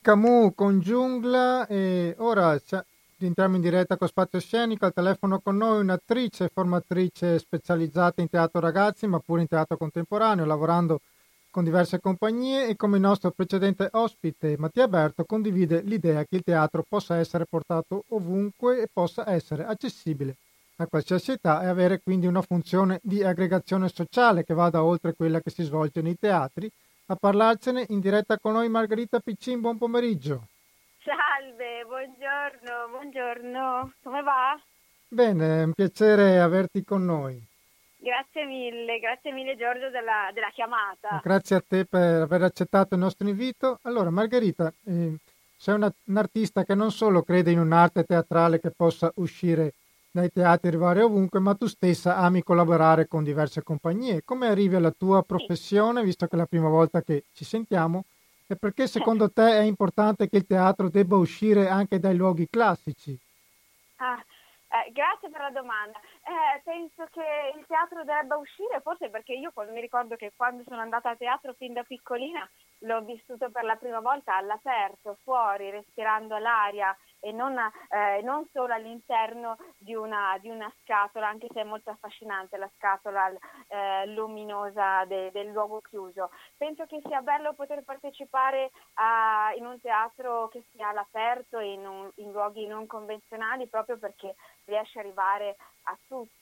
Camus 0.08 0.54
con 0.54 0.80
Giungla 0.80 1.66
e 1.66 2.14
ora 2.16 2.58
entriamo 3.18 3.56
in 3.56 3.60
diretta 3.60 3.98
con 3.98 4.08
Spazio 4.08 4.40
Scenico, 4.40 4.86
al 4.86 4.94
telefono 4.94 5.38
con 5.38 5.58
noi 5.58 5.80
un'attrice 5.80 6.44
e 6.44 6.50
formatrice 6.50 7.38
specializzata 7.38 8.22
in 8.22 8.30
teatro 8.30 8.58
ragazzi 8.58 9.06
ma 9.06 9.18
pure 9.18 9.42
in 9.42 9.48
teatro 9.48 9.76
contemporaneo, 9.76 10.46
lavorando 10.46 11.02
con 11.50 11.62
diverse 11.62 12.00
compagnie 12.00 12.68
e 12.68 12.76
come 12.76 12.96
il 12.96 13.02
nostro 13.02 13.32
precedente 13.32 13.90
ospite 13.92 14.56
Mattia 14.56 14.88
Berto 14.88 15.26
condivide 15.26 15.82
l'idea 15.82 16.24
che 16.24 16.36
il 16.36 16.42
teatro 16.42 16.82
possa 16.88 17.18
essere 17.18 17.44
portato 17.44 18.04
ovunque 18.08 18.80
e 18.80 18.88
possa 18.90 19.28
essere 19.28 19.66
accessibile 19.66 20.36
a 20.76 20.86
qualsiasi 20.86 21.32
età 21.32 21.62
e 21.62 21.66
avere 21.66 22.00
quindi 22.00 22.26
una 22.26 22.40
funzione 22.40 22.98
di 23.02 23.22
aggregazione 23.22 23.90
sociale 23.90 24.42
che 24.42 24.54
vada 24.54 24.82
oltre 24.82 25.12
quella 25.12 25.42
che 25.42 25.50
si 25.50 25.64
svolge 25.64 26.00
nei 26.00 26.16
teatri. 26.18 26.70
A 27.10 27.16
parlarcene 27.16 27.86
in 27.88 28.00
diretta 28.00 28.38
con 28.38 28.52
noi 28.52 28.68
Margherita 28.68 29.18
Piccin, 29.18 29.62
buon 29.62 29.78
pomeriggio. 29.78 30.48
Salve, 31.02 31.82
buongiorno, 31.86 32.88
buongiorno, 32.90 33.92
come 34.02 34.22
va? 34.22 34.60
Bene, 35.08 35.60
è 35.60 35.64
un 35.64 35.72
piacere 35.72 36.38
averti 36.38 36.84
con 36.84 37.06
noi. 37.06 37.42
Grazie 37.96 38.44
mille, 38.44 38.98
grazie 38.98 39.32
mille 39.32 39.56
Giorgio 39.56 39.88
della, 39.88 40.30
della 40.34 40.50
chiamata. 40.52 41.18
Grazie 41.22 41.56
a 41.56 41.64
te 41.66 41.86
per 41.86 42.20
aver 42.20 42.42
accettato 42.42 42.92
il 42.92 43.00
nostro 43.00 43.26
invito. 43.26 43.78
Allora, 43.84 44.10
Margherita, 44.10 44.70
eh, 44.84 45.16
sei 45.56 45.74
una, 45.76 45.90
un 46.04 46.16
artista 46.18 46.62
che 46.64 46.74
non 46.74 46.90
solo 46.90 47.22
crede 47.22 47.50
in 47.50 47.58
un'arte 47.58 48.04
teatrale 48.04 48.60
che 48.60 48.70
possa 48.70 49.10
uscire 49.14 49.72
dai 50.10 50.30
teatri 50.30 50.68
arrivare 50.68 51.02
ovunque, 51.02 51.40
ma 51.40 51.54
tu 51.54 51.66
stessa 51.66 52.16
ami 52.16 52.42
collaborare 52.42 53.06
con 53.06 53.24
diverse 53.24 53.62
compagnie. 53.62 54.22
Come 54.24 54.48
arrivi 54.48 54.74
alla 54.74 54.90
tua 54.90 55.22
professione, 55.22 56.02
visto 56.02 56.26
che 56.26 56.34
è 56.34 56.38
la 56.38 56.46
prima 56.46 56.68
volta 56.68 57.02
che 57.02 57.24
ci 57.32 57.44
sentiamo, 57.44 58.04
e 58.46 58.56
perché 58.56 58.86
secondo 58.86 59.30
te 59.30 59.58
è 59.58 59.62
importante 59.62 60.28
che 60.28 60.38
il 60.38 60.46
teatro 60.46 60.88
debba 60.88 61.16
uscire 61.16 61.68
anche 61.68 61.98
dai 61.98 62.16
luoghi 62.16 62.48
classici? 62.48 63.16
Ah, 63.96 64.24
eh, 64.70 64.90
grazie 64.92 65.28
per 65.28 65.40
la 65.40 65.50
domanda. 65.50 65.98
Eh, 65.98 66.60
penso 66.64 67.06
che 67.10 67.58
il 67.58 67.64
teatro 67.66 68.04
debba 68.04 68.36
uscire, 68.36 68.80
forse 68.82 69.10
perché 69.10 69.34
io 69.34 69.52
mi 69.72 69.80
ricordo 69.80 70.16
che 70.16 70.32
quando 70.34 70.62
sono 70.66 70.80
andata 70.80 71.10
a 71.10 71.16
teatro 71.16 71.54
fin 71.58 71.72
da 71.72 71.82
piccolina 71.82 72.48
l'ho 72.82 73.02
vissuto 73.02 73.50
per 73.50 73.64
la 73.64 73.76
prima 73.76 74.00
volta 74.00 74.36
all'aperto, 74.36 75.18
fuori, 75.22 75.70
respirando 75.70 76.38
l'aria 76.38 76.96
e 77.20 77.32
non, 77.32 77.56
eh, 77.58 78.20
non 78.22 78.46
solo 78.52 78.72
all'interno 78.72 79.56
di 79.76 79.94
una, 79.94 80.36
di 80.40 80.48
una, 80.48 80.72
scatola, 80.82 81.28
anche 81.28 81.48
se 81.52 81.60
è 81.60 81.64
molto 81.64 81.90
affascinante 81.90 82.56
la 82.56 82.70
scatola 82.76 83.30
eh, 83.68 84.06
luminosa 84.06 85.04
de, 85.06 85.30
del 85.32 85.48
luogo 85.48 85.80
chiuso. 85.80 86.30
Penso 86.56 86.86
che 86.86 87.00
sia 87.04 87.20
bello 87.20 87.54
poter 87.54 87.82
partecipare 87.82 88.70
a, 88.94 89.52
in 89.56 89.66
un 89.66 89.80
teatro 89.80 90.48
che 90.48 90.64
sia 90.72 90.88
all'aperto, 90.88 91.58
in, 91.58 91.86
un, 91.86 92.10
in 92.16 92.30
luoghi 92.32 92.66
non 92.66 92.86
convenzionali, 92.86 93.66
proprio 93.66 93.98
perché 93.98 94.34
riesce 94.64 94.98
ad 94.98 95.04
arrivare 95.04 95.56
a 95.84 95.98
tutti, 96.06 96.37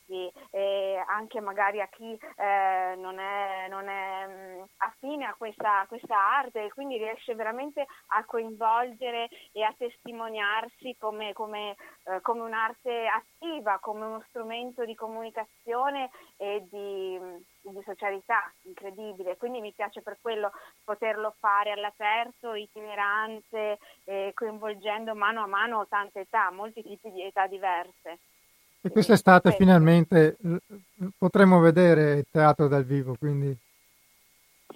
e 0.51 1.03
anche 1.09 1.41
magari 1.41 1.81
a 1.81 1.89
chi 1.89 2.13
eh, 2.13 2.95
non 2.97 3.19
è, 3.19 3.67
non 3.69 3.89
è 3.89 4.27
mh, 4.27 4.61
mm, 4.61 4.63
affine 4.79 5.25
a 5.27 5.35
questa, 5.35 5.85
questa 5.89 6.17
arte 6.17 6.65
e 6.65 6.73
quindi 6.73 6.97
riesce 6.97 7.35
veramente 7.35 7.85
a 8.09 8.25
coinvolgere 8.25 9.29
e 9.53 9.63
a 9.63 9.75
testimoniarsi 9.77 10.97
come, 10.99 11.33
come, 11.33 11.77
eh, 12.05 12.21
come 12.21 12.43
un'arte 12.43 13.07
attiva, 13.07 13.79
come 13.81 14.05
uno 14.07 14.25
strumento 14.29 14.85
di 14.85 14.95
comunicazione 14.95 16.11
e 16.37 16.67
di, 16.71 17.19
di 17.61 17.83
socialità 17.85 18.53
incredibile. 18.63 19.37
Quindi 19.37 19.61
mi 19.61 19.73
piace 19.73 20.03
per 20.03 20.19
quello 20.21 20.53
poterlo 20.85 21.35
fare 21.39 21.73
all'aperto, 21.73 22.55
itinerante, 22.55 23.79
eh, 24.05 24.33
coinvolgendo 24.35 25.15
mano 25.15 25.43
a 25.43 25.47
mano 25.47 25.87
tante 25.89 26.21
età, 26.21 26.51
molti 26.51 26.83
tipi 26.83 27.11
di 27.11 27.23
età 27.23 27.47
diverse. 27.47 28.19
E 28.87 28.91
quest'estate 28.91 29.51
finalmente 29.51 30.37
potremo 31.19 31.59
vedere 31.59 32.19
il 32.19 32.27
teatro 32.31 32.69
dal 32.69 32.85
vivo, 32.85 33.17
quindi. 33.19 33.53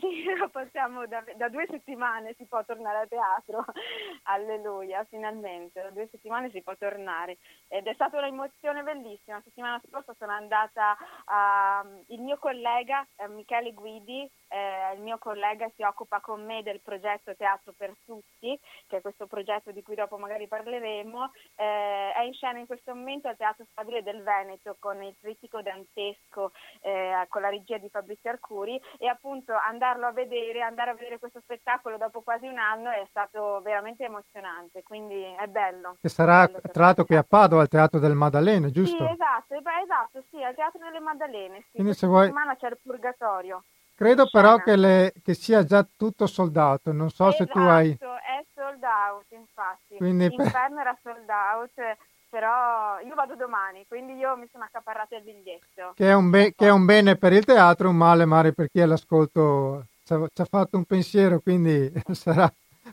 Sì, 0.01 0.25
lo 0.37 0.49
possiamo, 0.51 1.07
da, 1.07 1.23
da, 1.37 1.49
due 1.49 1.67
settimane 1.71 2.35
si 2.37 2.45
può 2.47 2.65
tornare 2.65 3.03
a 3.03 3.07
teatro, 3.07 3.65
alleluia, 4.25 5.07
finalmente, 5.09 5.81
da 5.81 5.91
due 5.91 6.09
settimane 6.11 6.51
si 6.51 6.61
può 6.61 6.75
tornare. 6.77 7.39
Ed 7.69 7.87
è 7.87 7.95
stata 7.95 8.19
un'emozione 8.19 8.83
bellissima. 8.83 9.37
La 9.37 9.43
settimana 9.45 9.81
scorsa 9.89 10.13
sono 10.19 10.33
andata 10.33 10.97
a, 11.27 11.87
il 12.09 12.21
mio 12.21 12.39
collega 12.39 13.07
eh, 13.17 13.29
Michele 13.29 13.73
Guidi, 13.73 14.29
eh, 14.51 14.95
il 14.95 15.01
mio 15.01 15.19
collega 15.19 15.71
si 15.77 15.83
occupa 15.83 16.21
con 16.21 16.45
me 16.45 16.63
del 16.63 16.81
progetto 16.81 17.35
Teatro 17.35 17.73
per 17.77 17.95
Tutti, 18.05 18.59
che 18.87 18.97
è 18.99 19.01
questo 19.01 19.27
progetto 19.27 19.71
di 19.71 19.83
cui 19.83 19.95
dopo 19.95 20.19
magari 20.19 20.47
parleremo, 20.47 21.33
eh, 21.57 22.13
è 22.13 22.23
in 22.23 22.35
scena 22.35 22.59
in 22.59 22.67
questo 22.67 22.95
momento 22.95 23.29
al 23.29 23.37
Teatro 23.37 23.65
Stabile 23.71 24.03
del 24.03 24.23
Veneto 24.23 24.77
con 24.79 25.03
il 25.03 25.15
trittico 25.21 25.63
dantesco, 25.63 26.53
eh, 26.81 27.27
con 27.29 27.43
la 27.43 27.49
regia 27.49 27.79
di 27.79 27.89
Fabrizio 27.89 28.31
Arcuri 28.31 28.81
e 28.99 29.07
appunto 29.07 29.55
andarlo 29.55 30.07
a 30.07 30.13
vedere, 30.13 30.63
andare 30.63 30.91
a 30.91 30.95
vedere 30.95 31.19
questo 31.19 31.41
spettacolo 31.41 31.97
dopo 31.97 32.21
quasi 32.21 32.47
un 32.47 32.59
anno 32.59 32.91
è 32.91 33.07
stato 33.09 33.61
veramente 33.63 34.05
emozionante, 34.05 34.83
quindi 34.83 35.23
è 35.23 35.47
bello. 35.47 35.97
Che 36.01 36.09
sarà 36.09 36.47
bello 36.47 36.61
tra 36.73 36.85
l'altro 36.85 37.05
qui 37.05 37.17
a 37.17 37.25
Padova 37.25 37.63
al 37.63 37.69
Teatro 37.69 38.01
del 38.01 38.15
Maddalene, 38.15 38.71
giusto? 38.71 38.97
Sì, 38.97 39.13
esatto, 39.13 39.55
esatto, 39.55 40.25
sì, 40.31 40.43
al 40.43 40.55
Teatro 40.55 40.81
delle 40.83 41.01
Maddalene, 41.01 41.61
sì. 41.71 41.77
Quindi 41.77 41.95
se 41.95 42.07
vuoi... 42.07 42.25
settimana 42.25 42.57
c'è 42.57 42.69
il 42.69 42.79
Purgatorio. 42.83 43.65
Credo 44.01 44.31
però 44.31 44.57
che, 44.63 44.77
le, 44.77 45.13
che, 45.23 45.35
sia 45.35 45.63
già 45.63 45.87
tutto 45.95 46.27
soldato, 46.27 46.91
non 46.91 47.11
so 47.11 47.29
esatto, 47.29 47.45
se 47.45 47.51
tu 47.51 47.59
hai... 47.59 47.91
Esatto, 47.91 48.15
è 48.15 48.43
sold 48.55 48.83
out 48.83 49.27
infatti, 49.29 49.97
Quindi 49.99 50.27
l'inferno 50.31 50.77
per... 50.77 50.87
era 50.87 50.99
sold 51.03 51.29
out, 51.29 51.97
però 52.31 52.99
io 53.01 53.15
vado 53.15 53.35
domani, 53.37 53.85
quindi 53.87 54.15
io 54.15 54.39
mi 54.39 54.49
sono 54.51 54.65
accaparrata 54.65 55.17
il 55.17 55.23
biglietto. 55.23 55.93
Che 55.95 56.09
è 56.09 56.15
un, 56.15 56.31
be- 56.31 56.55
che 56.57 56.69
è 56.69 56.71
un 56.71 56.87
bene 56.87 57.17
per 57.17 57.35
il 57.35 57.45
teatro, 57.45 57.91
un 57.91 57.97
male 57.97 58.25
male 58.25 58.55
per 58.55 58.71
chi 58.71 58.79
è 58.79 58.85
all'ascolto 58.85 59.85
ci 60.03 60.15
ha, 60.15 60.29
ci 60.33 60.41
ha 60.41 60.47
fatto 60.47 60.79
un 60.79 60.85
pensiero, 60.85 61.41
quindi 61.41 61.93
sarà 62.13 62.51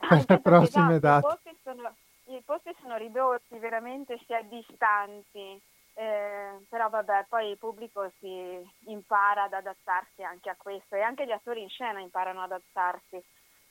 per 0.10 0.26
le 0.28 0.42
prossime 0.42 0.96
esatto, 0.96 1.00
date. 1.00 1.26
I 1.26 1.30
posti, 1.30 1.58
sono, 1.64 1.96
I 2.26 2.42
posti 2.44 2.76
sono 2.82 2.98
ridotti, 2.98 3.58
veramente 3.60 4.20
si 4.26 4.34
è 4.34 4.44
distanti, 4.44 5.58
eh, 6.00 6.64
però 6.70 6.90
vabbè, 6.90 7.26
poi 7.28 7.50
il 7.50 7.58
pubblico 7.58 8.12
si 8.20 8.62
impara 8.86 9.44
ad 9.46 9.54
adattarsi 9.54 10.22
anche 10.22 10.52
a 10.52 10.56
questo 10.56 10.96
e 10.96 11.02
anche 11.02 11.26
gli 11.26 11.32
attori 11.32 11.64
in 11.64 11.70
scena 11.70 12.00
imparano 12.00 12.44
ad 12.44 12.52
adattarsi. 12.52 13.20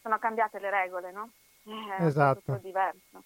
Sono 0.02 0.18
cambiate 0.18 0.58
le 0.58 0.70
regole, 0.70 1.12
no? 1.12 1.30
Eh, 1.66 2.02
è 2.02 2.04
esatto. 2.06 2.40
tutto 2.44 2.58
diverso. 2.60 3.22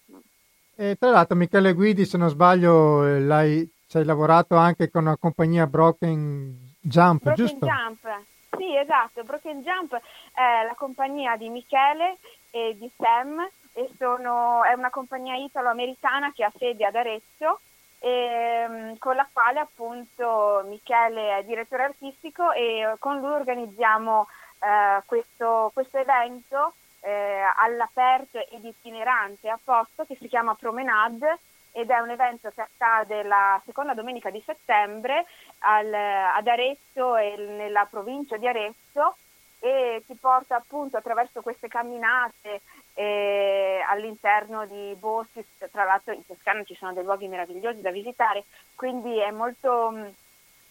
E 0.75 0.97
tra 0.99 1.09
l'altro 1.09 1.35
Michele 1.35 1.73
Guidi, 1.73 2.05
se 2.05 2.19
non 2.19 2.29
sbaglio, 2.29 3.03
eh, 3.03 3.19
l'hai, 3.21 3.67
ci 3.87 3.97
hai 3.97 4.05
lavorato 4.05 4.55
anche 4.55 4.91
con 4.91 5.05
la 5.05 5.17
compagnia 5.17 5.65
Broken 5.65 6.75
Jump, 6.79 7.23
Broken 7.23 7.45
giusto? 7.45 7.65
Jump, 7.65 8.23
sì, 8.55 8.77
esatto. 8.77 9.23
Broken 9.23 9.63
Jump 9.63 9.95
è 9.95 10.63
la 10.63 10.75
compagnia 10.77 11.35
di 11.37 11.49
Michele 11.49 12.19
e 12.51 12.77
di 12.77 12.91
Sam 12.97 13.49
e 13.73 13.89
sono, 13.97 14.63
è 14.63 14.73
una 14.73 14.91
compagnia 14.91 15.35
italo-americana 15.37 16.31
che 16.33 16.43
ha 16.43 16.51
sede 16.55 16.85
ad 16.85 16.95
Arezzo 16.95 17.61
ehm, 18.01 18.97
con 18.97 19.15
la 19.15 19.27
quale 19.31 19.59
appunto 19.59 20.63
Michele 20.65 21.37
è 21.37 21.43
direttore 21.43 21.83
artistico 21.83 22.51
e 22.51 22.95
con 22.99 23.19
lui 23.19 23.31
organizziamo 23.31 24.27
eh, 24.59 25.01
questo, 25.05 25.69
questo 25.73 25.97
evento 25.97 26.73
eh, 27.01 27.41
all'aperto 27.57 28.39
ed 28.49 28.63
itinerante 28.63 29.49
a 29.49 29.59
posto 29.63 30.05
che 30.05 30.15
si 30.19 30.27
chiama 30.27 30.55
Promenade 30.55 31.39
ed 31.73 31.89
è 31.89 31.99
un 31.99 32.09
evento 32.09 32.51
che 32.53 32.61
accade 32.61 33.23
la 33.23 33.61
seconda 33.63 33.93
domenica 33.93 34.29
di 34.29 34.41
settembre 34.45 35.25
al, 35.59 35.93
ad 35.93 36.47
Arezzo 36.47 37.15
e 37.15 37.35
nella 37.37 37.87
provincia 37.89 38.37
di 38.37 38.47
Arezzo 38.47 39.15
e 39.59 40.03
ti 40.05 40.15
porta 40.15 40.55
appunto 40.55 40.97
attraverso 40.97 41.41
queste 41.41 41.67
camminate 41.67 42.61
eh, 42.93 43.83
all'interno 43.87 44.65
di 44.65 44.95
boschi, 44.97 45.45
tra 45.71 45.83
l'altro 45.83 46.13
in 46.13 46.25
Toscana 46.25 46.63
ci 46.63 46.75
sono 46.75 46.93
dei 46.93 47.03
luoghi 47.03 47.27
meravigliosi 47.27 47.81
da 47.81 47.91
visitare, 47.91 48.43
quindi 48.75 49.17
è 49.19 49.31
molto, 49.31 50.11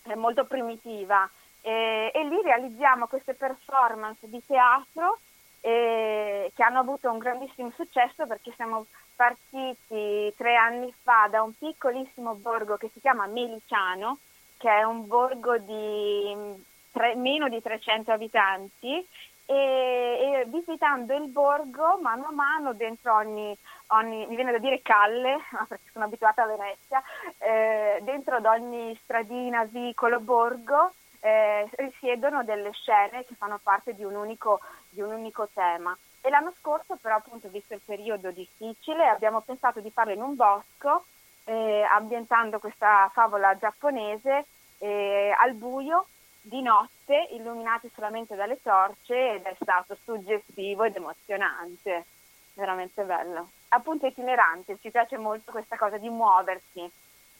è 0.02 0.14
molto 0.14 0.44
primitiva. 0.44 1.28
E, 1.62 2.10
e 2.14 2.24
lì 2.24 2.40
realizziamo 2.42 3.06
queste 3.06 3.34
performance 3.34 4.28
di 4.28 4.42
teatro 4.46 5.18
eh, 5.60 6.50
che 6.54 6.62
hanno 6.62 6.78
avuto 6.78 7.10
un 7.10 7.18
grandissimo 7.18 7.70
successo 7.74 8.26
perché 8.26 8.52
siamo 8.56 8.86
partiti 9.14 10.32
tre 10.36 10.56
anni 10.56 10.92
fa 11.02 11.28
da 11.30 11.42
un 11.42 11.52
piccolissimo 11.56 12.34
borgo 12.36 12.76
che 12.76 12.88
si 12.92 13.00
chiama 13.00 13.26
Meliciano, 13.26 14.18
che 14.56 14.70
è 14.70 14.82
un 14.82 15.06
borgo 15.06 15.58
di 15.58 16.64
tre, 16.90 17.14
meno 17.16 17.48
di 17.48 17.60
300 17.60 18.10
abitanti 18.10 19.06
e, 19.50 19.52
e, 19.52 20.44
visitando 20.46 21.12
il 21.12 21.26
borgo 21.26 21.98
mano 22.00 22.26
a 22.28 22.32
mano 22.32 22.72
dentro 22.72 23.16
ogni, 23.16 23.56
ogni 23.88 24.24
mi 24.26 24.36
viene 24.36 24.52
da 24.52 24.58
dire 24.58 24.80
calle, 24.80 25.38
perché 25.66 25.90
sono 25.92 26.04
abituata 26.04 26.44
a 26.44 26.46
Venezia, 26.46 27.02
eh, 27.38 27.98
dentro 28.02 28.36
ad 28.36 28.44
ogni 28.44 28.96
stradina, 29.02 29.64
vicolo, 29.64 30.20
borgo 30.20 30.92
eh, 31.18 31.68
risiedono 31.72 32.44
delle 32.44 32.70
scene 32.70 33.24
che 33.24 33.34
fanno 33.34 33.58
parte 33.60 33.92
di 33.92 34.04
un, 34.04 34.14
unico, 34.14 34.60
di 34.88 35.00
un 35.00 35.10
unico 35.12 35.48
tema. 35.52 35.98
E 36.20 36.30
l'anno 36.30 36.52
scorso 36.60 36.96
però 37.00 37.16
appunto 37.16 37.48
visto 37.48 37.74
il 37.74 37.80
periodo 37.84 38.30
difficile 38.30 39.08
abbiamo 39.08 39.40
pensato 39.40 39.80
di 39.80 39.90
farlo 39.90 40.12
in 40.12 40.22
un 40.22 40.36
bosco 40.36 41.06
eh, 41.44 41.82
ambientando 41.90 42.60
questa 42.60 43.10
favola 43.12 43.56
giapponese 43.56 44.44
eh, 44.78 45.34
al 45.36 45.54
buio 45.54 46.06
di 46.40 46.62
notte 46.62 47.28
illuminati 47.32 47.90
solamente 47.94 48.34
dalle 48.34 48.60
torce 48.62 49.34
ed 49.34 49.44
è 49.44 49.54
stato 49.60 49.96
suggestivo 50.04 50.84
ed 50.84 50.96
emozionante, 50.96 52.06
veramente 52.54 53.02
bello. 53.02 53.50
Appunto 53.68 54.06
itinerante, 54.06 54.78
ci 54.80 54.90
piace 54.90 55.16
molto 55.16 55.50
questa 55.50 55.76
cosa 55.76 55.98
di 55.98 56.08
muoversi. 56.08 56.90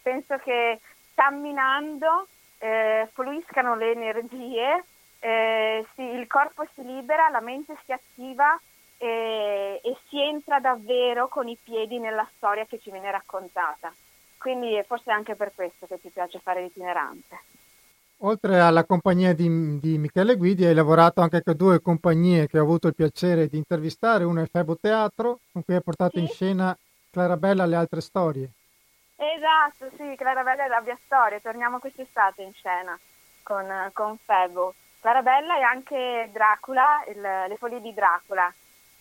Penso 0.03 0.37
che 0.39 0.81
camminando 1.15 2.29
eh, 2.59 3.09
fluiscano 3.13 3.75
le 3.75 3.91
energie, 3.93 4.85
eh, 5.19 5.87
si, 5.95 6.03
il 6.03 6.27
corpo 6.27 6.67
si 6.75 6.85
libera, 6.85 7.29
la 7.29 7.41
mente 7.41 7.77
si 7.85 7.93
attiva 7.93 8.59
e, 8.97 9.81
e 9.83 9.97
si 10.09 10.21
entra 10.21 10.61
davvero 10.61 11.29
con 11.29 11.49
i 11.49 11.57
piedi 11.63 11.99
nella 11.99 12.29
storia 12.37 12.67
che 12.67 12.79
ci 12.79 12.91
viene 12.91 13.11
raccontata. 13.11 13.93
Quindi 14.39 14.83
forse 14.87 15.11
è 15.11 15.15
anche 15.15 15.35
per 15.35 15.53
questo 15.55 15.87
che 15.87 16.01
ti 16.01 16.11
piace 16.11 16.39
fare 16.39 16.63
l'itinerante. 16.63 17.39
Oltre 18.23 18.61
alla 18.61 18.85
compagnia 18.85 19.33
di, 19.33 19.79
di, 19.79 19.97
Michele 19.97 20.37
Guidi, 20.37 20.67
hai 20.67 20.75
lavorato 20.75 21.23
anche 21.23 21.43
con 21.43 21.57
due 21.57 21.81
compagnie 21.81 22.49
che 22.49 22.59
ho 22.59 22.63
avuto 22.63 22.89
il 22.89 22.95
piacere 22.95 23.47
di 23.47 23.57
intervistare. 23.57 24.25
Una 24.25 24.43
è 24.43 24.47
Febo 24.47 24.77
Teatro, 24.77 25.41
con 25.51 25.65
cui 25.65 25.75
hai 25.75 25.83
portato 25.83 26.19
sì? 26.19 26.21
in 26.21 26.29
scena 26.29 26.77
Clarabella 27.11 27.65
e 27.65 27.67
le 27.67 27.77
altre 27.77 28.03
storie. 28.03 28.51
Esatto, 29.17 29.91
sì, 29.97 30.15
Clarabella 30.17 30.67
e 30.67 30.69
la 30.69 30.83
mia 30.83 30.99
storia. 31.03 31.41
Torniamo 31.41 31.79
quest'estate 31.79 32.43
in 32.43 32.53
scena 32.53 32.99
con, 33.43 33.67
con 33.95 34.19
Febo. 34.19 34.75
Clarabella 35.01 35.59
e 35.59 35.63
anche 35.63 36.29
Dracula, 36.31 37.03
il, 37.09 37.21
le 37.21 37.57
foglie 37.57 37.81
di 37.81 37.95
Dracula, 37.95 38.53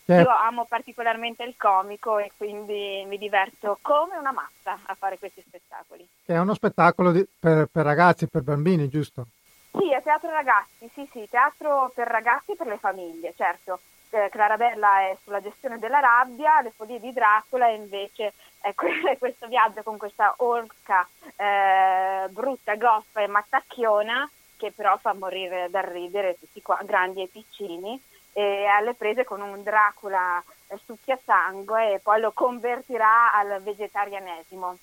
Certo. 0.10 0.28
Io 0.28 0.36
amo 0.36 0.66
particolarmente 0.66 1.44
il 1.44 1.54
comico 1.56 2.18
e 2.18 2.32
quindi 2.36 3.06
mi 3.06 3.20
diverto 3.20 3.78
come 3.80 4.18
una 4.18 4.32
matta 4.32 4.80
a 4.88 4.96
fare 4.96 5.20
questi 5.20 5.44
spettacoli. 5.46 6.08
È 6.26 6.36
uno 6.36 6.56
spettacolo 6.56 7.12
di, 7.12 7.24
per, 7.40 7.68
per, 7.72 7.86
ragazzi, 7.86 8.28
per 8.28 8.42
bambini, 8.42 8.90
giusto? 8.90 9.28
Sì, 9.72 9.94
è 9.94 10.02
teatro 10.02 10.32
ragazzi, 10.32 10.90
sì, 10.92 11.08
sì, 11.12 11.28
teatro 11.30 11.92
per 11.94 12.08
ragazzi 12.08 12.54
e 12.54 12.56
per 12.56 12.66
le 12.66 12.80
famiglie, 12.80 13.36
certo. 13.38 13.82
Eh, 14.10 14.30
Clarabella 14.32 15.02
è 15.02 15.18
sulla 15.22 15.42
gestione 15.42 15.78
della 15.78 16.00
rabbia, 16.00 16.62
le 16.62 16.72
follie 16.76 17.00
di 17.00 17.14
Dracula 17.14 17.68
invece 17.68 18.34
è, 18.62 18.74
è 19.12 19.18
questo 19.20 19.46
viaggio 19.46 19.84
con 19.84 20.00
questa 20.00 20.34
orca 20.38 21.08
eh, 21.36 22.28
brutta, 22.30 22.76
goffa 22.78 23.22
e 23.22 23.28
mattacchiona 23.28 24.28
che 24.58 24.72
però 24.72 24.98
fa 24.98 25.14
morire 25.14 25.70
dal 25.70 25.84
ridere 25.84 26.36
tutti 26.40 26.64
qua, 26.64 26.80
grandi 26.84 27.22
e 27.22 27.28
piccini 27.28 28.02
e 28.40 28.66
alle 28.66 28.94
prese 28.94 29.26
con 29.26 29.42
un 29.42 29.62
Dracula 29.64 30.42
succhia 30.86 31.20
sangue 31.26 31.96
e 31.96 32.00
poi 32.00 32.22
lo 32.22 32.32
convertirà 32.32 33.34
al 33.34 33.62
vegetarianesimo. 33.62 34.78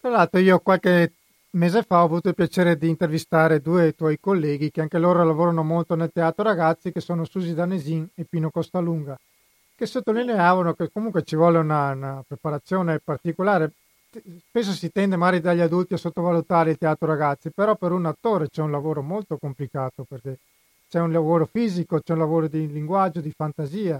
Tra 0.00 0.10
l'altro 0.10 0.40
io 0.40 0.58
qualche 0.60 1.12
mese 1.50 1.82
fa 1.82 2.00
ho 2.00 2.04
avuto 2.04 2.28
il 2.28 2.34
piacere 2.34 2.78
di 2.78 2.88
intervistare 2.88 3.60
due 3.60 3.94
tuoi 3.94 4.18
colleghi 4.18 4.70
che 4.70 4.80
anche 4.80 4.98
loro 4.98 5.22
lavorano 5.22 5.62
molto 5.62 5.94
nel 5.94 6.12
teatro 6.12 6.44
ragazzi 6.44 6.92
che 6.92 7.00
sono 7.00 7.26
Susi 7.26 7.52
Danesin 7.52 8.08
e 8.14 8.24
Pino 8.24 8.50
Costalunga 8.50 9.18
che 9.76 9.84
sottolineavano 9.84 10.72
che 10.72 10.90
comunque 10.90 11.24
ci 11.24 11.36
vuole 11.36 11.58
una, 11.58 11.90
una 11.90 12.24
preparazione 12.26 13.00
particolare 13.00 13.72
spesso 14.48 14.72
si 14.72 14.90
tende 14.90 15.16
magari 15.16 15.40
dagli 15.40 15.60
adulti 15.60 15.92
a 15.92 15.98
sottovalutare 15.98 16.70
il 16.70 16.78
teatro 16.78 17.06
ragazzi 17.06 17.50
però 17.50 17.76
per 17.76 17.92
un 17.92 18.06
attore 18.06 18.48
c'è 18.48 18.62
un 18.62 18.70
lavoro 18.70 19.02
molto 19.02 19.36
complicato 19.36 20.04
perché 20.08 20.38
c'è 20.92 21.00
un 21.00 21.10
lavoro 21.10 21.46
fisico, 21.46 22.02
c'è 22.02 22.12
un 22.12 22.18
lavoro 22.18 22.48
di 22.48 22.70
linguaggio, 22.70 23.22
di 23.22 23.32
fantasia. 23.34 23.98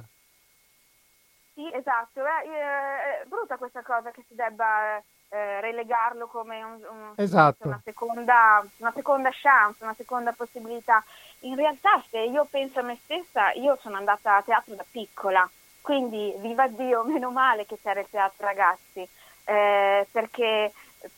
Sì, 1.55 1.67
esatto, 1.73 2.21
è, 2.21 3.23
è 3.23 3.25
brutta 3.25 3.57
questa 3.57 3.83
cosa 3.83 4.11
che 4.11 4.23
si 4.29 4.35
debba 4.35 4.99
eh, 5.31 5.61
relegarlo 5.63 6.27
come 6.27 6.63
un, 6.63 6.73
un, 6.75 7.13
esatto. 7.17 7.67
una, 7.67 7.81
seconda, 7.83 8.63
una 8.77 8.93
seconda 8.93 9.31
chance, 9.33 9.83
una 9.83 9.95
seconda 9.95 10.33
possibilità. 10.33 11.03
In 11.41 11.57
realtà 11.57 12.05
se 12.11 12.19
io 12.19 12.47
penso 12.51 12.81
a 12.81 12.83
me 12.83 12.99
stessa, 13.05 13.53
io 13.53 13.79
sono 13.81 13.97
andata 13.97 14.37
a 14.37 14.43
teatro 14.43 14.75
da 14.75 14.85
piccola, 14.91 15.49
quindi 15.81 16.35
viva 16.41 16.69
Dio, 16.69 17.05
meno 17.09 17.31
male 17.31 17.65
che 17.65 17.79
c'era 17.81 18.01
il 18.01 18.11
teatro 18.11 18.45
ragazzi, 18.45 19.09
eh, 19.45 20.07
perché 20.11 20.71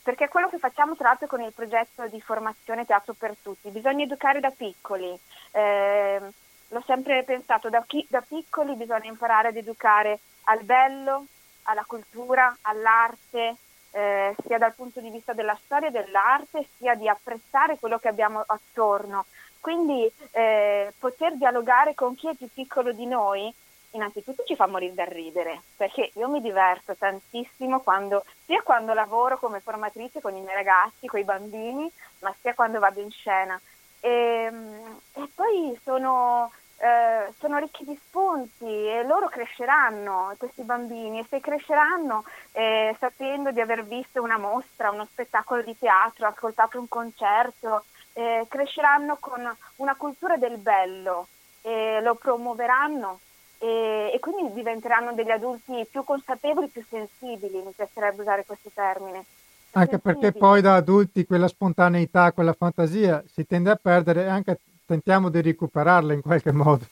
perché 0.02 0.24
è 0.24 0.28
quello 0.28 0.48
che 0.48 0.58
facciamo 0.58 0.96
tra 0.96 1.08
l'altro 1.08 1.26
con 1.26 1.42
il 1.42 1.52
progetto 1.52 2.06
di 2.08 2.20
formazione 2.20 2.86
Teatro 2.86 3.14
per 3.14 3.34
Tutti, 3.40 3.70
bisogna 3.70 4.04
educare 4.04 4.40
da 4.40 4.50
piccoli, 4.50 5.18
eh, 5.52 6.20
l'ho 6.68 6.82
sempre 6.86 7.22
pensato, 7.24 7.68
da, 7.68 7.84
chi, 7.86 8.06
da 8.08 8.20
piccoli 8.20 8.74
bisogna 8.74 9.08
imparare 9.08 9.48
ad 9.48 9.56
educare 9.56 10.18
al 10.44 10.62
bello, 10.62 11.26
alla 11.64 11.84
cultura, 11.86 12.56
all'arte, 12.62 13.56
eh, 13.92 14.34
sia 14.46 14.58
dal 14.58 14.74
punto 14.74 15.00
di 15.00 15.10
vista 15.10 15.32
della 15.32 15.58
storia 15.64 15.90
dell'arte, 15.90 16.66
sia 16.76 16.94
di 16.94 17.08
apprezzare 17.08 17.78
quello 17.78 17.98
che 17.98 18.08
abbiamo 18.08 18.42
attorno. 18.44 19.26
Quindi 19.60 20.10
eh, 20.32 20.92
poter 20.98 21.36
dialogare 21.36 21.94
con 21.94 22.14
chi 22.14 22.28
è 22.28 22.34
più 22.34 22.48
piccolo 22.52 22.92
di 22.92 23.06
noi 23.06 23.54
innanzitutto 23.94 24.44
ci 24.44 24.56
fa 24.56 24.66
morire 24.66 24.94
da 24.94 25.04
ridere, 25.04 25.62
perché 25.76 26.10
io 26.14 26.28
mi 26.28 26.40
diverto 26.40 26.94
tantissimo 26.96 27.80
quando, 27.80 28.24
sia 28.44 28.62
quando 28.62 28.92
lavoro 28.92 29.38
come 29.38 29.60
formatrice 29.60 30.20
con 30.20 30.36
i 30.36 30.40
miei 30.40 30.54
ragazzi, 30.54 31.06
con 31.06 31.20
i 31.20 31.24
bambini, 31.24 31.90
ma 32.20 32.34
sia 32.40 32.54
quando 32.54 32.78
vado 32.78 33.00
in 33.00 33.10
scena. 33.10 33.60
E, 34.00 34.10
ehm, 34.10 35.00
e 35.14 35.28
poi 35.34 35.78
sono, 35.82 36.50
eh, 36.78 37.32
sono, 37.38 37.58
ricchi 37.58 37.84
di 37.84 37.98
spunti 38.06 38.64
e 38.64 39.04
loro 39.04 39.28
cresceranno, 39.28 40.34
questi 40.38 40.62
bambini, 40.62 41.20
e 41.20 41.26
se 41.28 41.40
cresceranno 41.40 42.24
eh, 42.52 42.94
sapendo 42.98 43.50
di 43.52 43.60
aver 43.60 43.84
visto 43.84 44.22
una 44.22 44.38
mostra, 44.38 44.90
uno 44.90 45.06
spettacolo 45.06 45.62
di 45.62 45.76
teatro, 45.78 46.26
ascoltato 46.26 46.78
un 46.78 46.88
concerto, 46.88 47.84
eh, 48.14 48.46
cresceranno 48.48 49.16
con 49.18 49.56
una 49.76 49.94
cultura 49.96 50.36
del 50.36 50.58
bello 50.58 51.28
e 51.62 52.00
lo 52.02 52.14
promuoveranno 52.14 53.20
e, 53.64 54.10
e, 54.12 54.18
quindi 54.18 54.52
diventeranno 54.52 55.14
degli 55.14 55.30
adulti 55.30 55.86
più 55.90 56.04
consapevoli, 56.04 56.68
più 56.68 56.84
sensibili, 56.86 57.62
mi 57.64 57.72
piacerebbe 57.74 58.20
usare 58.20 58.44
questo 58.44 58.70
termine. 58.74 59.24
Anche 59.72 59.98
perché 59.98 60.32
poi 60.32 60.60
da 60.60 60.74
adulti 60.74 61.24
quella 61.24 61.48
spontaneità, 61.48 62.32
quella 62.32 62.52
fantasia 62.52 63.24
si 63.26 63.46
tende 63.46 63.70
a 63.70 63.78
perdere 63.80 64.24
e 64.24 64.28
anche 64.28 64.60
tentiamo 64.84 65.30
di 65.30 65.40
recuperarla 65.40 66.12
in 66.12 66.20
qualche 66.20 66.52
modo. 66.52 66.84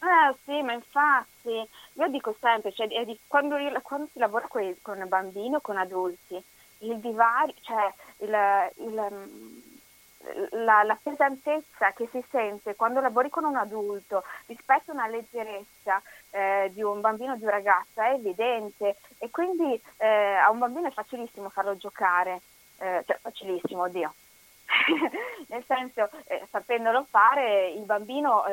Eh 0.00 0.34
sì, 0.44 0.62
ma 0.62 0.72
infatti, 0.72 1.68
io 1.92 2.08
dico 2.08 2.34
sempre, 2.40 2.72
cioè, 2.72 2.88
di, 3.04 3.18
quando, 3.26 3.56
quando, 3.82 4.08
si 4.12 4.18
lavora 4.18 4.46
con, 4.48 4.74
con 4.80 5.04
bambini 5.06 5.56
o 5.56 5.60
con 5.60 5.76
adulti, 5.76 6.42
il 6.78 6.98
divario, 7.00 7.54
cioè 7.60 7.92
il, 8.20 8.86
il 8.86 9.62
la, 10.50 10.82
la, 10.82 10.98
pesantezza 11.02 11.92
che 11.92 12.08
si 12.10 12.22
sente 12.30 12.74
quando 12.74 13.00
lavori 13.00 13.28
con 13.28 13.44
un 13.44 13.56
adulto 13.56 14.22
rispetto 14.46 14.90
a 14.90 14.94
una 14.94 15.08
leggerezza 15.08 16.00
eh, 16.30 16.70
di 16.72 16.82
un 16.82 17.00
bambino 17.00 17.32
o 17.32 17.36
di 17.36 17.44
un 17.44 17.50
ragazzo 17.50 18.00
è 18.00 18.12
evidente 18.12 18.96
e 19.18 19.30
quindi 19.30 19.80
eh, 19.98 20.34
a 20.34 20.50
un 20.50 20.58
bambino 20.58 20.88
è 20.88 20.92
facilissimo 20.92 21.48
farlo 21.48 21.76
giocare, 21.76 22.40
eh, 22.78 23.02
cioè 23.06 23.18
facilissimo, 23.20 23.82
oddio. 23.82 24.14
Nel 25.48 25.64
senso, 25.66 26.08
eh, 26.24 26.46
sapendolo 26.50 27.06
fare, 27.10 27.70
il 27.70 27.84
bambino 27.84 28.44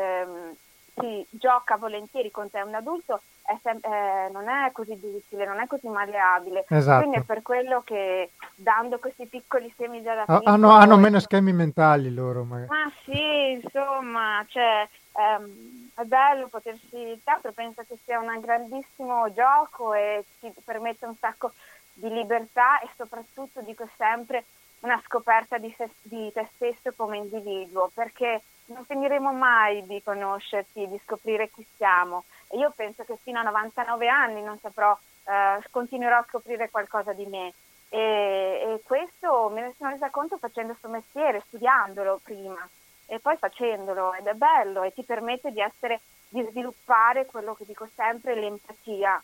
si 0.99 1.25
gioca 1.29 1.77
volentieri 1.77 2.31
con 2.31 2.49
te, 2.49 2.61
un 2.61 2.75
adulto 2.75 3.21
è 3.49 3.57
sem- 3.63 3.79
eh, 3.83 4.29
non 4.31 4.47
è 4.47 4.71
così 4.71 4.99
difficile, 4.99 5.45
non 5.45 5.59
è 5.59 5.65
così 5.65 5.87
maleabile. 5.87 6.65
Esatto. 6.69 6.99
Quindi 6.99 7.17
è 7.17 7.23
per 7.23 7.41
quello 7.41 7.81
che 7.83 8.29
dando 8.53 8.99
questi 8.99 9.25
piccoli 9.25 9.73
semi 9.75 10.03
già 10.03 10.13
da 10.13 10.25
piccolo... 10.25 10.43
Hanno, 10.45 10.71
hanno 10.71 10.97
meno 10.97 11.19
schemi 11.19 11.51
mentali 11.51 12.13
loro 12.13 12.43
magari. 12.43 12.69
Ah 12.69 12.91
sì, 13.03 13.51
insomma, 13.63 14.45
cioè, 14.47 14.87
ehm, 15.13 15.91
è 15.95 16.03
bello 16.03 16.47
potersi... 16.47 16.95
Il 16.95 17.21
teatro 17.23 17.51
penso 17.51 17.83
che 17.87 17.97
sia 18.03 18.19
un 18.19 18.39
grandissimo 18.39 19.33
gioco 19.33 19.93
e 19.95 20.23
ti 20.39 20.53
permette 20.63 21.05
un 21.05 21.15
sacco 21.19 21.51
di 21.93 22.09
libertà 22.09 22.79
e 22.81 22.89
soprattutto, 22.95 23.61
dico 23.61 23.87
sempre, 23.97 24.45
una 24.81 25.01
scoperta 25.03 25.57
di, 25.57 25.73
se, 25.75 25.89
di 26.03 26.31
te 26.31 26.47
stesso 26.53 26.93
come 26.95 27.17
individuo, 27.17 27.89
perché 27.93 28.43
non 28.69 28.85
finiremo 28.85 29.31
mai 29.31 29.85
di 29.85 30.01
conoscerti, 30.03 30.87
di 30.87 30.99
scoprire 31.03 31.49
chi 31.49 31.65
siamo. 31.75 32.23
E 32.47 32.57
io 32.57 32.71
penso 32.75 33.03
che 33.03 33.17
fino 33.21 33.39
a 33.39 33.43
99 33.43 34.07
anni 34.07 34.41
non 34.41 34.57
saprò, 34.59 34.97
eh, 35.25 35.61
continuerò 35.69 36.17
a 36.17 36.25
scoprire 36.27 36.69
qualcosa 36.69 37.13
di 37.13 37.25
me. 37.25 37.53
E, 37.89 37.97
e, 37.97 38.81
questo 38.83 39.49
me 39.49 39.61
ne 39.61 39.73
sono 39.77 39.89
resa 39.89 40.09
conto 40.09 40.37
facendo 40.37 40.69
questo 40.71 40.89
mestiere, 40.89 41.43
studiandolo 41.47 42.19
prima. 42.23 42.67
e 43.11 43.19
poi 43.19 43.35
facendolo 43.37 44.13
ed 44.13 44.27
è 44.27 44.33
bello 44.33 44.83
e 44.83 44.93
ti 44.93 45.01
permette 45.01 45.51
di 45.51 45.59
essere, 45.59 45.99
di 46.29 46.45
sviluppare 46.51 47.25
quello 47.25 47.55
che 47.55 47.65
dico 47.65 47.87
sempre, 47.95 48.35
l'empatia, 48.35 49.19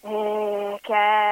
eh, 0.00 0.78
che 0.80 0.94
è 0.94 1.29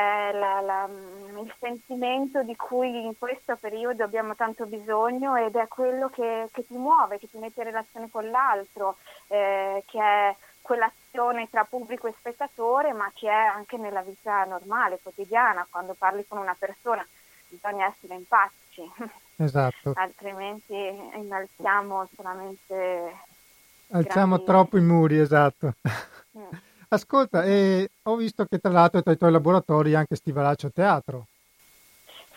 sentimento 1.59 2.43
di 2.43 2.57
cui 2.57 3.05
in 3.05 3.19
questo 3.19 3.57
periodo 3.57 4.05
abbiamo 4.05 4.35
tanto 4.35 4.67
bisogno 4.67 5.37
ed 5.37 5.57
è 5.57 5.67
quello 5.69 6.09
che, 6.09 6.49
che 6.53 6.67
ti 6.67 6.77
muove, 6.77 7.19
che 7.19 7.29
ti 7.29 7.39
mette 7.39 7.61
in 7.61 7.67
relazione 7.67 8.09
con 8.11 8.29
l'altro, 8.31 8.97
eh, 9.29 9.83
che 9.87 10.01
è 10.01 10.37
quell'azione 10.61 11.49
tra 11.51 11.65
pubblico 11.65 12.07
e 12.07 12.15
spettatore, 12.19 12.93
ma 12.93 13.11
che 13.15 13.29
è 13.29 13.33
anche 13.33 13.77
nella 13.77 14.03
vita 14.03 14.45
normale, 14.45 15.01
quotidiana, 15.03 15.67
quando 15.69 15.95
parli 15.95 16.27
con 16.27 16.39
una 16.39 16.57
persona, 16.59 17.07
bisogna 17.49 17.87
essere 17.87 18.15
empatici. 18.15 18.83
Esatto. 19.41 19.93
Altrimenti 19.95 20.75
innalziamo 20.75 22.09
solamente... 22.17 23.13
Alziamo 23.91 24.35
grandi... 24.35 24.45
troppo 24.45 24.79
i 24.79 24.81
muri, 24.81 25.17
esatto. 25.21 25.75
Mm. 26.37 26.49
Ascolta, 26.89 27.45
eh, 27.45 27.89
ho 28.03 28.17
visto 28.17 28.47
che 28.47 28.59
tra 28.59 28.73
l'altro 28.73 29.01
tra 29.01 29.13
i 29.13 29.17
tuoi 29.17 29.31
laboratori 29.31 29.95
anche 29.95 30.17
Stivalaccio 30.17 30.73
Teatro. 30.73 31.27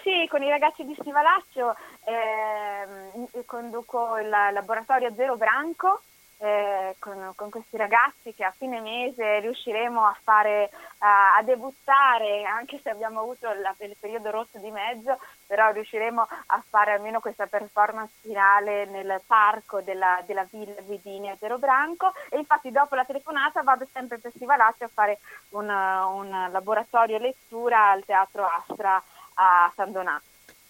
Sì, 0.02 0.28
con 0.30 0.42
i 0.42 0.50
ragazzi 0.50 0.84
di 0.84 0.96
Stivalaccio 1.00 1.76
eh, 2.06 3.44
conduco 3.46 4.18
il 4.18 4.30
laboratorio 4.30 5.14
Zero 5.14 5.38
Branco 5.38 6.02
eh, 6.40 6.96
con, 6.98 7.34
con, 7.36 7.52
questi 7.52 7.78
ragazzi 7.78 8.34
che 8.34 8.44
a 8.44 8.50
fine 8.50 8.82
mese 8.82 9.42
riusciremo 9.42 10.04
a 10.04 10.18
fare 10.24 10.72
a, 11.00 11.36
a 11.36 11.44
debuttare, 11.44 12.46
anche 12.46 12.80
se 12.82 12.90
abbiamo 12.90 13.20
avuto 13.20 13.54
la, 13.54 13.76
il 13.78 13.96
periodo 14.00 14.32
rosso 14.32 14.58
di 14.58 14.72
mezzo, 14.72 15.20
però 15.46 15.70
riusciremo 15.70 16.28
a 16.48 16.64
fare 16.68 16.94
almeno 16.94 17.20
questa 17.20 17.46
performance 17.46 18.14
finale 18.22 18.86
nel 18.86 19.22
parco 19.28 19.82
della, 19.82 20.20
della 20.26 20.48
Villa 20.50 20.82
Vidini 20.82 21.30
a 21.30 21.38
Zero 21.38 21.60
Branco. 21.60 22.12
E 22.30 22.40
infatti 22.40 22.72
dopo 22.72 22.96
la 22.96 23.06
telefonata 23.06 23.62
vado 23.62 23.86
sempre 23.94 24.18
per 24.18 24.32
Stivalaccio 24.34 24.86
a 24.86 24.92
fare 24.92 25.20
un, 25.50 25.70
un 25.70 26.48
laboratorio 26.52 27.20
lettura 27.20 27.92
al 27.92 28.04
Teatro 28.04 28.48
Astra 28.48 29.00
a 29.36 29.72
San 29.76 29.92
Donato. 29.92 30.24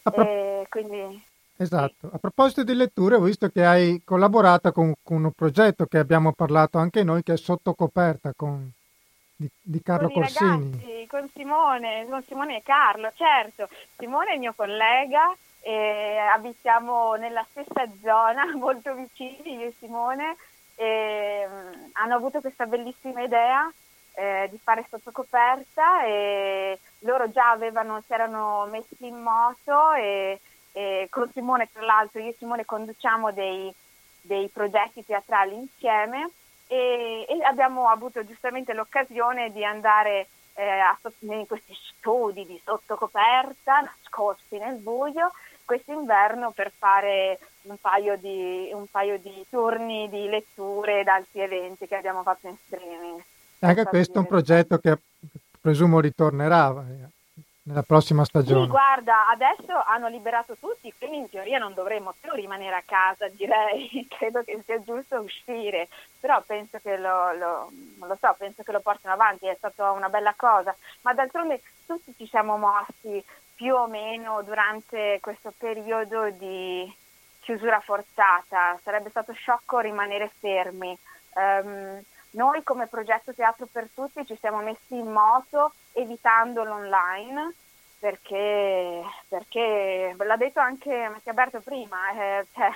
Pro- 0.04 0.66
quindi 0.70 1.30
Esatto. 1.62 2.10
A 2.12 2.18
proposito 2.18 2.64
di 2.64 2.74
letture, 2.74 3.16
ho 3.16 3.22
visto 3.22 3.50
che 3.50 3.64
hai 3.64 4.02
collaborato 4.04 4.72
con, 4.72 4.96
con, 5.04 5.24
un 5.24 5.32
progetto 5.32 5.86
che 5.86 6.00
abbiamo 6.00 6.32
parlato 6.32 6.80
anche 6.80 7.04
noi, 7.04 7.22
che 7.22 7.34
è 7.34 7.38
Sotto 7.38 7.76
coperta 7.76 8.34
con, 8.36 8.68
di, 9.36 9.48
di 9.62 9.80
Carlo 9.84 10.10
con 10.10 10.24
Corsini. 10.24 10.72
Ragazzi, 10.72 11.08
con 11.08 11.30
Simone, 11.36 12.08
con 12.10 12.24
Simone 12.24 12.58
e 12.58 12.64
Carlo, 12.64 13.12
certo. 13.14 13.70
Simone 13.96 14.32
è 14.32 14.34
il 14.34 14.40
mio 14.40 14.54
collega, 14.56 15.36
e 15.62 16.18
abitiamo 16.34 17.14
nella 17.14 17.46
stessa 17.52 17.88
zona, 18.02 18.46
molto 18.58 18.96
vicini, 18.96 19.58
io 19.60 19.68
e 19.68 19.76
Simone, 19.78 20.36
e 20.76 21.48
um, 21.48 21.90
hanno 21.94 22.16
avuto 22.16 22.42
questa 22.42 22.66
bellissima 22.66 23.22
idea 23.22 23.72
eh, 24.14 24.48
di 24.52 24.60
fare 24.62 24.86
sotto 24.90 25.12
coperta 25.12 26.04
e 26.04 26.80
loro 27.00 27.32
già 27.32 27.52
avevano, 27.52 28.02
si 28.06 28.14
erano 28.14 28.66
messi 28.70 29.08
in 29.08 29.22
moto 29.22 29.94
e 29.94 30.40
eh, 30.74 31.08
con 31.10 31.30
Simone, 31.32 31.70
tra 31.72 31.84
l'altro, 31.84 32.22
io 32.22 32.30
e 32.30 32.36
Simone 32.38 32.66
conduciamo 32.66 33.32
dei, 33.32 33.74
dei 34.22 34.48
progetti 34.50 35.06
teatrali 35.06 35.56
insieme 35.56 36.30
e, 36.68 37.26
e, 37.28 37.44
abbiamo 37.44 37.90
avuto 37.90 38.26
giustamente 38.26 38.74
l'occasione 38.74 39.52
di 39.52 39.66
andare 39.66 40.28
eh, 40.54 40.70
a, 40.70 40.98
in 41.20 41.46
questi 41.46 41.74
studi 41.74 42.46
di 42.46 42.60
sottocoperta, 42.64 43.82
nascosti 43.82 44.58
nel 44.58 44.76
buio, 44.76 45.32
quest'inverno 45.66 46.52
per 46.52 46.72
fare 46.72 47.40
un 47.64 47.78
paio, 47.78 48.18
di, 48.18 48.70
un 48.74 48.88
paio 48.88 49.18
di 49.20 49.46
turni 49.50 50.10
di 50.10 50.28
letture 50.28 51.02
ed 51.02 51.08
altri 51.08 51.42
eventi 51.42 51.88
che 51.88 51.96
abbiamo 51.96 52.24
fatto 52.24 52.48
in 52.48 52.56
streaming. 52.66 53.24
Anche 53.64 53.84
questo 53.86 54.16
è 54.16 54.18
un 54.18 54.28
progetto 54.28 54.80
che 54.80 54.98
presumo 55.60 56.00
ritornerà 56.00 56.74
nella 57.64 57.84
prossima 57.84 58.26
stagione. 58.26 58.64
Sì, 58.64 58.70
guarda, 58.70 59.30
adesso 59.30 59.80
hanno 59.86 60.08
liberato 60.08 60.56
tutti, 60.60 60.92
quindi 60.98 61.18
in 61.18 61.30
teoria 61.30 61.60
non 61.60 61.76
dovremmo 61.76 62.14
più 62.20 62.32
rimanere 62.34 62.76
a 62.76 62.84
casa, 62.84 63.28
direi, 63.28 64.08
credo 64.10 64.44
che 64.44 64.60
sia 64.66 64.82
giusto 64.82 65.20
uscire, 65.20 65.88
però 66.20 66.42
penso 66.44 66.80
che 66.82 66.98
lo, 66.98 67.34
lo, 67.34 67.72
non 68.00 68.08
lo 68.08 68.18
so, 68.20 68.34
penso 68.38 68.64
che 68.64 68.72
lo 68.72 68.80
portino 68.80 69.14
avanti, 69.14 69.46
è 69.46 69.56
stata 69.56 69.92
una 69.92 70.10
bella 70.10 70.34
cosa, 70.36 70.76
ma 71.02 71.14
d'altronde 71.14 71.62
tutti 71.86 72.16
ci 72.18 72.28
siamo 72.28 72.58
mossi 72.58 73.24
più 73.54 73.76
o 73.76 73.86
meno 73.88 74.42
durante 74.42 75.20
questo 75.22 75.54
periodo 75.56 76.32
di 76.32 76.92
chiusura 77.42 77.80
forzata, 77.80 78.80
sarebbe 78.82 79.10
stato 79.10 79.34
sciocco 79.34 79.80
rimanere 79.80 80.32
fermi. 80.40 80.98
Um, 81.34 82.04
noi 82.32 82.64
come 82.64 82.88
progetto 82.88 83.34
Teatro 83.34 83.68
per 83.72 83.90
Tutti 83.94 84.26
ci 84.26 84.38
siamo 84.40 84.60
messi 84.60 84.96
in 84.96 85.12
moto 85.12 85.74
evitando 85.94 86.64
l'online 86.64 87.54
perché, 88.00 89.04
perché 89.28 90.16
l'ha 90.18 90.38
detto 90.38 90.60
anche 90.60 91.08
Mattia 91.10 91.34
Berto 91.34 91.62
prima, 91.62 92.10
eh, 92.12 92.48
cioè, 92.52 92.72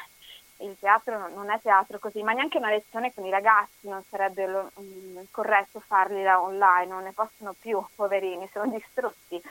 il 0.58 0.78
teatro 0.80 1.28
non 1.30 1.50
è 1.50 1.60
teatro 1.62 2.00
così, 2.00 2.22
ma 2.22 2.32
neanche 2.32 2.60
una 2.60 2.70
lezione 2.70 3.14
con 3.14 3.26
i 3.26 3.32
ragazzi 3.32 3.90
non 3.90 4.04
sarebbe 4.10 4.46
lo, 4.46 4.72
um, 4.76 5.26
corretto 5.32 5.80
farli 5.80 6.26
online, 6.26 6.86
non 6.86 7.04
ne 7.04 7.12
possono 7.12 7.56
più, 7.60 7.84
poverini, 7.96 8.48
sono 8.54 8.72
distrutti. 8.72 9.42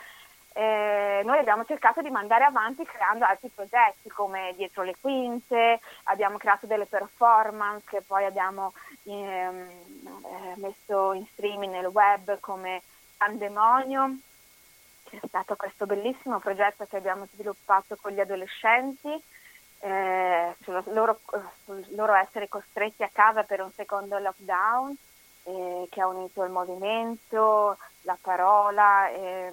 Eh, 0.56 1.22
noi 1.24 1.38
abbiamo 1.38 1.64
cercato 1.64 2.00
di 2.00 2.10
mandare 2.10 2.44
avanti 2.44 2.84
creando 2.84 3.24
altri 3.24 3.50
progetti 3.52 4.08
come 4.08 4.52
Dietro 4.56 4.84
le 4.84 4.94
Quinte, 5.00 5.80
abbiamo 6.04 6.36
creato 6.36 6.66
delle 6.66 6.86
performance 6.86 7.84
che 7.88 8.02
poi 8.02 8.24
abbiamo 8.24 8.72
ehm, 9.02 9.68
eh, 10.24 10.54
messo 10.56 11.12
in 11.12 11.26
streaming 11.32 11.72
nel 11.72 11.86
web 11.86 12.38
come 12.38 12.82
Pandemonio, 13.16 14.16
è 15.10 15.26
stato 15.26 15.56
questo 15.56 15.86
bellissimo 15.86 16.38
progetto 16.38 16.86
che 16.86 16.98
abbiamo 16.98 17.26
sviluppato 17.32 17.96
con 18.00 18.12
gli 18.12 18.20
adolescenti 18.20 19.22
eh, 19.80 20.54
sul, 20.62 20.82
loro, 20.86 21.20
sul 21.64 21.84
loro 21.90 22.14
essere 22.14 22.48
costretti 22.48 23.02
a 23.02 23.10
casa 23.12 23.42
per 23.42 23.60
un 23.60 23.72
secondo 23.72 24.18
lockdown, 24.18 24.94
eh, 25.44 25.86
che 25.90 26.00
ha 26.00 26.06
unito 26.06 26.42
il 26.44 26.50
movimento, 26.50 27.76
la 28.02 28.18
parola, 28.20 29.08
eh, 29.10 29.52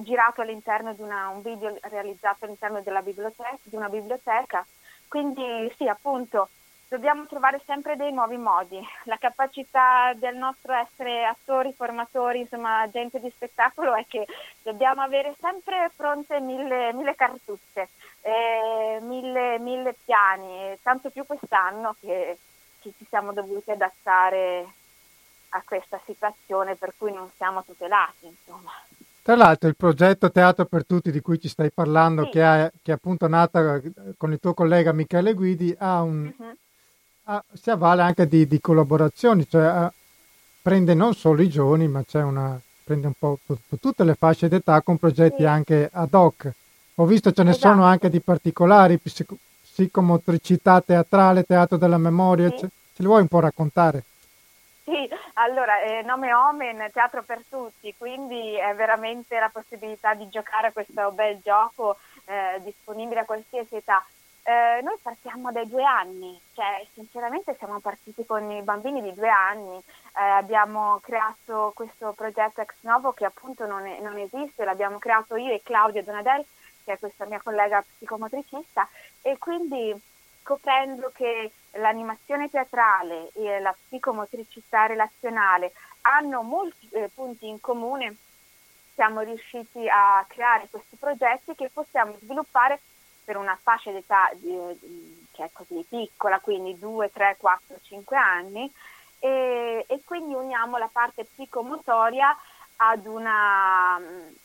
girato 0.00 0.42
all'interno 0.42 0.92
di 0.92 1.02
una, 1.02 1.28
un 1.28 1.42
video 1.42 1.76
realizzato 1.82 2.44
all'interno 2.44 2.82
biblioteca, 3.02 3.58
di 3.62 3.76
una 3.76 3.88
biblioteca. 3.88 4.66
Quindi 5.06 5.72
sì, 5.76 5.88
appunto, 5.88 6.48
dobbiamo 6.88 7.26
trovare 7.26 7.60
sempre 7.64 7.96
dei 7.96 8.12
nuovi 8.12 8.36
modi. 8.36 8.78
La 9.04 9.16
capacità 9.18 10.12
del 10.14 10.36
nostro 10.36 10.72
essere 10.72 11.24
attori, 11.24 11.72
formatori, 11.72 12.40
insomma, 12.40 12.88
gente 12.90 13.20
di 13.20 13.30
spettacolo 13.30 13.94
è 13.94 14.04
che 14.06 14.26
dobbiamo 14.62 15.02
avere 15.02 15.34
sempre 15.40 15.90
pronte 15.94 16.40
mille, 16.40 16.92
mille 16.92 17.14
cartucce, 17.14 17.88
eh, 18.22 18.98
mille, 19.00 19.58
mille, 19.58 19.94
piani, 20.04 20.78
tanto 20.82 21.10
più 21.10 21.24
quest'anno 21.24 21.94
che 22.00 22.38
ci 22.80 22.94
siamo 23.08 23.32
dovuti 23.32 23.70
adattare 23.70 24.66
a 25.50 25.62
questa 25.64 26.00
situazione 26.04 26.74
per 26.74 26.94
cui 26.96 27.12
non 27.12 27.30
siamo 27.36 27.62
tutelati. 27.64 28.26
Insomma. 28.26 28.70
Tra 29.22 29.36
l'altro 29.36 29.68
il 29.68 29.76
progetto 29.76 30.30
Teatro 30.30 30.64
per 30.64 30.86
Tutti 30.86 31.10
di 31.10 31.20
cui 31.20 31.38
ci 31.38 31.48
stai 31.48 31.70
parlando, 31.70 32.24
sì. 32.24 32.30
che, 32.30 32.42
è, 32.42 32.72
che, 32.82 32.92
è, 32.92 32.94
appunto 32.94 33.28
nata 33.28 33.80
con 34.16 34.32
il 34.32 34.40
tuo 34.40 34.54
collega 34.54 34.92
Michele 34.92 35.34
Guidi, 35.34 35.74
ha 35.78 36.00
un, 36.02 36.32
uh-huh 36.34 36.56
ah, 37.28 37.44
si 37.52 37.70
avvale 37.70 38.02
anche 38.02 38.26
di, 38.26 38.46
di 38.46 38.60
collaborazioni, 38.60 39.46
cioè 39.48 39.64
ah, 39.64 39.92
prende 40.60 40.94
non 40.94 41.14
solo 41.14 41.42
i 41.42 41.48
giovani, 41.48 41.88
ma 41.88 42.02
c'è 42.02 42.22
una, 42.22 42.58
prende 42.84 43.06
un 43.06 43.12
po' 43.18 43.38
tutte 43.80 44.04
le 44.04 44.14
fasce 44.14 44.48
d'età 44.48 44.80
con 44.82 44.98
progetti 44.98 45.42
sì. 45.42 45.44
anche 45.44 45.88
ad 45.92 46.12
hoc. 46.12 46.50
Ho 46.96 47.06
visto 47.06 47.32
ce 47.32 47.42
ne 47.42 47.50
esatto. 47.50 47.68
sono 47.68 47.84
anche 47.84 48.10
di 48.10 48.20
particolari, 48.20 48.98
psico- 48.98 49.36
psicomotricità 49.62 50.80
teatrale, 50.80 51.44
teatro 51.44 51.76
della 51.76 51.98
memoria, 51.98 52.50
sì. 52.50 52.58
ce, 52.58 52.68
ce 52.68 53.02
li 53.02 53.06
vuoi 53.06 53.20
un 53.20 53.28
po' 53.28 53.40
raccontare? 53.40 54.04
Sì, 54.88 55.06
allora, 55.34 55.82
eh, 55.82 56.00
nome 56.00 56.32
Omen, 56.32 56.88
teatro 56.94 57.22
per 57.22 57.42
tutti, 57.46 57.94
quindi 57.98 58.54
è 58.54 58.74
veramente 58.74 59.38
la 59.38 59.50
possibilità 59.50 60.14
di 60.14 60.30
giocare 60.30 60.68
a 60.68 60.72
questo 60.72 61.12
bel 61.12 61.38
gioco 61.42 61.98
eh, 62.24 62.58
disponibile 62.62 63.20
a 63.20 63.24
qualsiasi 63.26 63.76
età. 63.76 64.02
Eh, 64.44 64.80
noi 64.82 64.96
partiamo 65.02 65.52
dai 65.52 65.68
due 65.68 65.84
anni, 65.84 66.40
cioè 66.54 66.82
sinceramente 66.94 67.54
siamo 67.58 67.80
partiti 67.80 68.24
con 68.24 68.50
i 68.50 68.62
bambini 68.62 69.02
di 69.02 69.12
due 69.12 69.28
anni, 69.28 69.76
eh, 69.76 70.22
abbiamo 70.22 71.00
creato 71.02 71.72
questo 71.74 72.14
progetto 72.14 72.62
ex 72.62 72.72
novo 72.80 73.12
che 73.12 73.26
appunto 73.26 73.66
non, 73.66 73.86
è, 73.86 74.00
non, 74.00 74.16
esiste, 74.16 74.64
l'abbiamo 74.64 74.98
creato 74.98 75.36
io 75.36 75.52
e 75.52 75.60
Claudia 75.62 76.02
Donadel, 76.02 76.42
che 76.84 76.94
è 76.94 76.98
questa 76.98 77.26
mia 77.26 77.42
collega 77.42 77.84
psicomotricista, 77.98 78.88
e 79.20 79.36
quindi 79.36 79.94
scoprendo 80.40 81.12
che 81.14 81.50
l'animazione 81.78 82.50
teatrale 82.50 83.30
e 83.34 83.60
la 83.60 83.74
psicomotricità 83.86 84.86
relazionale 84.86 85.72
hanno 86.02 86.42
molti 86.42 86.88
eh, 86.92 87.10
punti 87.14 87.48
in 87.48 87.60
comune, 87.60 88.16
siamo 88.94 89.20
riusciti 89.20 89.88
a 89.88 90.24
creare 90.28 90.68
questi 90.70 90.96
progetti 90.96 91.54
che 91.54 91.70
possiamo 91.72 92.16
sviluppare 92.20 92.80
per 93.24 93.36
una 93.36 93.58
fascia 93.60 93.90
d'età 93.90 94.30
di, 94.34 95.28
che 95.32 95.44
è 95.44 95.50
così 95.52 95.84
piccola, 95.88 96.40
quindi 96.40 96.78
2, 96.78 97.10
3, 97.12 97.36
4, 97.38 97.76
5 97.82 98.16
anni, 98.16 98.72
e, 99.18 99.84
e 99.86 100.00
quindi 100.04 100.34
uniamo 100.34 100.78
la 100.78 100.88
parte 100.90 101.24
psicomotoria 101.24 102.36
ad 102.76 103.06
una, 103.06 104.00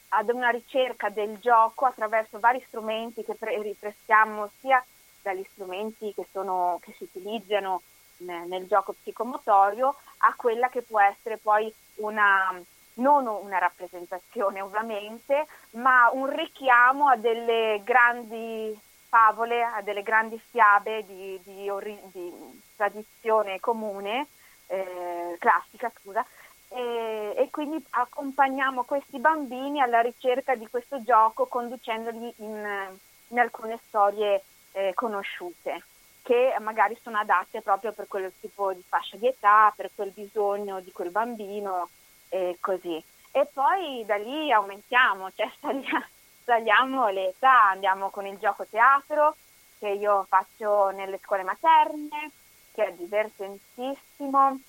ad 0.10 0.30
una, 0.30 0.50
ricerca 0.50 1.10
del 1.10 1.40
gioco 1.40 1.86
attraverso 1.86 2.40
vari 2.40 2.64
strumenti 2.68 3.24
che 3.24 3.36
pre- 3.36 3.62
riprestiamo 3.62 4.50
sia 4.60 4.84
dagli 5.24 5.44
strumenti 5.52 6.14
che, 6.14 6.28
sono, 6.32 6.78
che 6.82 6.94
si 6.98 7.04
utilizzano 7.06 7.82
nel, 8.18 8.48
nel 8.48 8.68
gioco 8.68 8.94
psicomotorio 8.94 9.96
a 10.18 10.34
quella 10.36 10.70
che 10.70 10.84
può 10.84 11.00
essere 11.02 11.38
poi 11.38 11.74
una, 11.96 12.62
non 12.96 13.26
una 13.26 13.58
rappresentazione 13.58 14.62
ovviamente, 14.62 15.48
ma 15.72 16.10
un 16.14 16.30
richiamo 16.30 17.08
a 17.08 17.16
delle 17.16 17.82
grandi 17.84 18.80
favole, 19.08 19.64
a 19.64 19.82
delle 19.82 20.04
grandi 20.04 20.40
fiabe 20.50 21.06
di, 21.06 21.40
di, 21.44 21.70
ori- 21.70 22.02
di 22.12 22.62
tradizione 22.76 23.60
comune, 23.60 24.28
eh, 24.68 25.36
classica, 25.40 25.92
scusa, 26.02 26.26
e, 26.70 27.34
e, 27.38 27.50
quindi 27.52 27.84
accompagniamo 27.92 28.84
questi 28.84 29.20
bambini 29.20 29.80
alla 29.80 30.02
ricerca 30.02 30.56
di 30.56 30.68
questo 30.68 31.04
gioco 31.04 31.46
conducendoli 31.46 32.34
in, 32.38 32.90
in 33.28 33.40
alcune 33.40 33.80
storie 33.88 34.44
eh, 34.74 34.94
conosciute 34.94 35.84
che 36.22 36.56
magari 36.60 36.98
sono 37.02 37.18
adatte 37.18 37.62
proprio 37.62 37.92
per 37.92 38.08
quel 38.08 38.32
tipo 38.40 38.72
di 38.74 38.84
fascia 38.88 39.18
di 39.18 39.28
età, 39.28 39.74
per 39.76 39.92
quel 39.94 40.12
bisogno 40.12 40.80
di 40.80 40.92
quel 40.92 41.12
bambino 41.12 41.90
e 42.30 42.58
così. 42.60 43.04
E 43.32 43.48
poi 43.52 44.04
da 44.06 44.16
lì 44.16 44.52
aumentiamo, 44.52 45.32
cioè 45.36 45.52
saliamo 46.46 47.10
le 47.10 47.30
età, 47.30 47.70
andiamo 47.70 48.10
con 48.10 48.26
il 48.26 48.38
gioco 48.38 48.66
teatro 48.66 49.36
che 49.80 49.90
io 49.90 50.26
faccio 50.30 50.92
nelle 50.92 51.20
scuole 51.22 51.44
materne, 51.44 52.32
che 52.74 52.86
è 52.86 52.94
divertentissimo, 52.94 54.60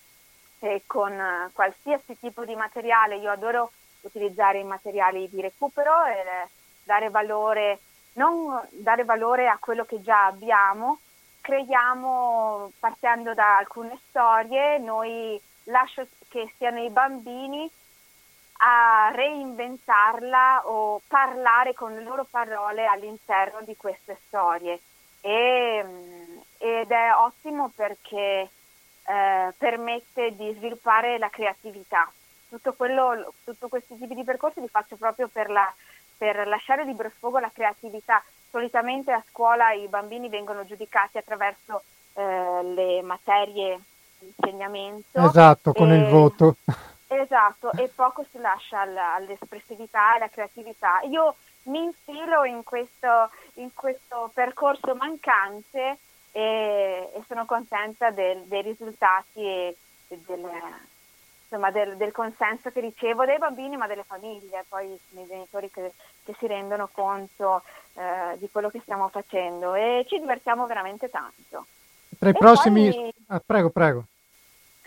e 0.59 0.83
con 0.87 1.51
qualsiasi 1.53 2.19
tipo 2.19 2.45
di 2.45 2.57
materiale, 2.57 3.17
io 3.17 3.31
adoro 3.31 3.71
utilizzare 4.01 4.59
i 4.59 4.65
materiali 4.65 5.29
di 5.29 5.41
recupero 5.41 6.05
e 6.07 6.49
dare 6.83 7.11
valore, 7.11 7.79
non 8.15 8.61
dare 8.71 9.05
valore 9.05 9.49
a 9.49 9.59
quello 9.59 9.85
che 9.85 10.03
già 10.03 10.27
abbiamo, 10.27 10.99
creiamo 11.41 12.73
partendo 12.79 13.35
da 13.35 13.59
alcune 13.59 13.99
storie, 14.09 14.79
noi 14.79 15.41
lascio 15.65 16.07
che 16.29 16.53
siano 16.57 16.83
i 16.83 16.91
bambini 16.91 17.71
a 18.59 19.11
reinventarla 19.13 20.63
o 20.67 21.01
parlare 21.07 21.75
con 21.75 21.93
le 21.93 22.03
loro 22.03 22.25
parole 22.29 22.87
all'interno 22.87 23.61
di 23.63 23.77
queste 23.77 24.19
storie. 24.27 24.81
E, 25.21 25.85
ed 26.59 26.91
è 26.91 27.13
ottimo 27.15 27.71
perché 27.75 28.49
eh, 29.05 29.55
permette 29.57 30.35
di 30.35 30.53
sviluppare 30.55 31.19
la 31.19 31.29
creatività. 31.29 32.11
Tutto, 32.49 32.75
quello, 32.75 33.33
tutto 33.43 33.69
questi 33.69 33.99
tipi 33.99 34.15
di 34.15 34.25
percorsi 34.25 34.61
li 34.61 34.69
faccio 34.69 34.97
proprio 34.97 35.29
per, 35.29 35.51
la, 35.51 35.73
per 36.25 36.49
lasciare 36.49 36.85
libero 36.85 37.11
sfogo 37.11 37.37
alla 37.37 37.51
creatività. 37.53 38.25
Solitamente 38.51 39.13
a 39.13 39.23
scuola 39.31 39.73
i 39.73 39.89
bambini 39.89 40.31
vengono 40.31 40.65
giudicati 40.65 41.19
attraverso 41.19 41.83
eh, 42.15 42.63
le 42.75 43.03
materie 43.03 43.79
di 44.19 44.33
insegnamento. 44.35 45.21
Esatto, 45.27 45.75
con 45.75 45.93
e, 45.93 45.97
il 45.97 46.07
voto. 46.07 46.57
Esatto, 47.09 47.73
e 47.73 47.91
poco 47.95 48.25
si 48.31 48.39
lascia 48.39 48.81
all'espressività 48.81 50.15
e 50.15 50.17
alla 50.17 50.29
creatività. 50.29 51.01
Io 51.11 51.35
mi 51.65 51.83
infilo 51.83 52.45
in 52.45 52.63
questo, 52.65 53.31
in 53.55 53.75
questo 53.75 54.31
percorso 54.33 54.95
mancante 54.95 55.99
e, 56.33 57.11
e 57.13 57.23
sono 57.29 57.45
contenta 57.45 58.11
del, 58.11 58.45
dei 58.45 58.63
risultati 58.63 59.41
e, 59.41 59.77
e 60.09 60.21
del, 60.25 60.49
insomma, 61.55 61.71
del, 61.71 61.97
del, 61.97 62.13
consenso 62.13 62.71
che 62.71 62.81
ricevo 62.81 63.25
dai 63.25 63.39
bambini 63.39 63.77
ma 63.77 63.87
delle 63.87 64.03
famiglie, 64.03 64.65
poi 64.69 64.99
dei 65.11 65.27
genitori 65.27 65.71
che, 65.71 65.93
che 66.25 66.35
si 66.39 66.47
rendono 66.47 66.89
conto 66.91 67.63
eh, 67.95 68.37
di 68.39 68.49
quello 68.51 68.69
che 68.69 68.81
stiamo 68.81 69.09
facendo 69.09 69.75
e 69.75 70.05
ci 70.09 70.19
divertiamo 70.19 70.67
veramente 70.67 71.09
tanto. 71.09 71.67
Tra 72.19 72.29
i 72.29 72.33
e 72.33 72.39
prossimi... 72.39 72.91
Poi... 72.91 73.15
Ah, 73.29 73.41
prego, 73.45 73.71
prego. 73.71 74.05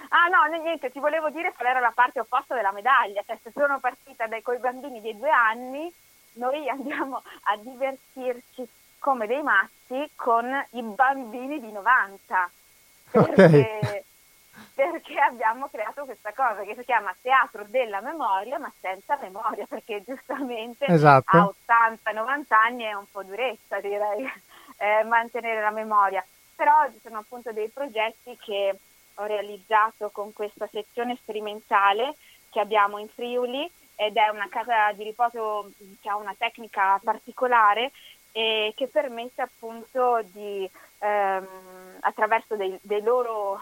Ah 0.09 0.27
no, 0.27 0.57
niente, 0.57 0.91
ti 0.91 0.99
volevo 0.99 1.29
dire 1.29 1.53
qual 1.53 1.67
era 1.67 1.79
la 1.79 1.91
parte 1.93 2.19
opposta 2.19 2.53
della 2.53 2.71
medaglia, 2.71 3.23
cioè 3.25 3.37
se 3.41 3.51
sono 3.53 3.79
partita 3.79 4.27
dai 4.27 4.41
coi 4.41 4.57
bambini 4.57 5.01
di 5.01 5.17
due 5.17 5.29
anni, 5.29 5.91
noi 6.33 6.69
andiamo 6.69 7.21
a 7.43 7.57
divertirsi 7.57 8.67
come 8.99 9.27
dei 9.27 9.41
matti 9.41 10.09
con 10.15 10.45
i 10.71 10.81
bambini 10.81 11.59
di 11.59 11.71
90. 11.71 12.51
Perché, 13.09 13.43
okay. 13.43 14.03
perché 14.73 15.19
abbiamo 15.19 15.67
creato 15.69 16.05
questa 16.05 16.33
cosa 16.33 16.63
che 16.63 16.75
si 16.75 16.83
chiama 16.83 17.15
teatro 17.21 17.63
della 17.67 18.01
memoria, 18.01 18.59
ma 18.59 18.71
senza 18.79 19.17
memoria, 19.21 19.65
perché 19.67 20.03
giustamente 20.03 20.85
esatto. 20.85 21.37
a 21.37 21.53
80-90 22.03 22.43
anni 22.49 22.83
è 22.83 22.93
un 22.93 23.09
po' 23.11 23.23
durezza, 23.23 23.79
direi, 23.79 24.25
eh, 24.77 25.03
mantenere 25.03 25.61
la 25.61 25.71
memoria. 25.71 26.25
Però 26.55 26.89
ci 26.91 26.99
sono 27.03 27.19
appunto 27.19 27.51
dei 27.51 27.69
progetti 27.69 28.37
che 28.37 28.77
ho 29.15 29.25
realizzato 29.25 30.09
con 30.11 30.33
questa 30.33 30.67
sezione 30.71 31.15
sperimentale 31.15 32.15
che 32.49 32.59
abbiamo 32.59 32.97
in 32.97 33.07
Friuli 33.09 33.69
ed 33.95 34.15
è 34.15 34.29
una 34.29 34.47
casa 34.49 34.91
di 34.93 35.03
riposo 35.03 35.71
che 36.01 36.09
ha 36.09 36.15
una 36.15 36.35
tecnica 36.37 36.99
particolare 37.03 37.91
e 38.31 38.73
che 38.75 38.87
permette 38.87 39.41
appunto 39.41 40.21
di 40.23 40.69
ehm, 40.99 41.47
attraverso 42.01 42.55
dei, 42.55 42.77
dei 42.81 43.01
loro 43.01 43.61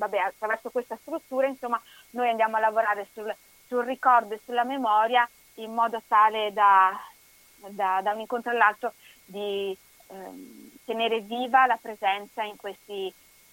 vabbè, 0.00 0.16
attraverso 0.16 0.70
questa 0.70 0.96
struttura 0.96 1.46
insomma 1.46 1.80
noi 2.10 2.30
andiamo 2.30 2.56
a 2.56 2.60
lavorare 2.60 3.06
sul, 3.12 3.34
sul 3.66 3.84
ricordo 3.84 4.34
e 4.34 4.40
sulla 4.44 4.64
memoria 4.64 5.28
in 5.54 5.74
modo 5.74 6.02
tale 6.08 6.52
da, 6.54 6.98
da, 7.68 8.00
da 8.02 8.12
un 8.12 8.20
incontro 8.20 8.50
all'altro 8.50 8.94
di 9.26 9.76
ehm, 10.08 10.70
tenere 10.84 11.20
viva 11.20 11.66
la 11.66 11.78
presenza 11.80 12.42
in 12.42 12.56
questi, 12.56 13.12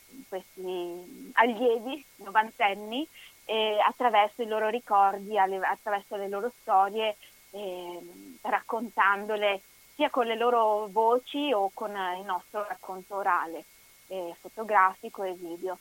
in 0.09 0.23
questi 0.29 1.31
allievi 1.33 2.03
novantenni 2.17 3.05
eh, 3.43 3.77
attraverso 3.85 4.41
i 4.41 4.47
loro 4.47 4.69
ricordi, 4.69 5.37
attraverso 5.37 6.15
le 6.15 6.29
loro 6.29 6.51
storie, 6.61 7.17
eh, 7.51 7.99
raccontandole 8.41 9.61
sia 9.95 10.09
con 10.09 10.27
le 10.27 10.35
loro 10.35 10.87
voci 10.91 11.51
o 11.51 11.71
con 11.73 11.91
il 11.91 12.25
nostro 12.25 12.65
racconto 12.67 13.15
orale, 13.15 13.65
eh, 14.07 14.35
fotografico 14.39 15.23
e 15.23 15.33
video. 15.33 15.77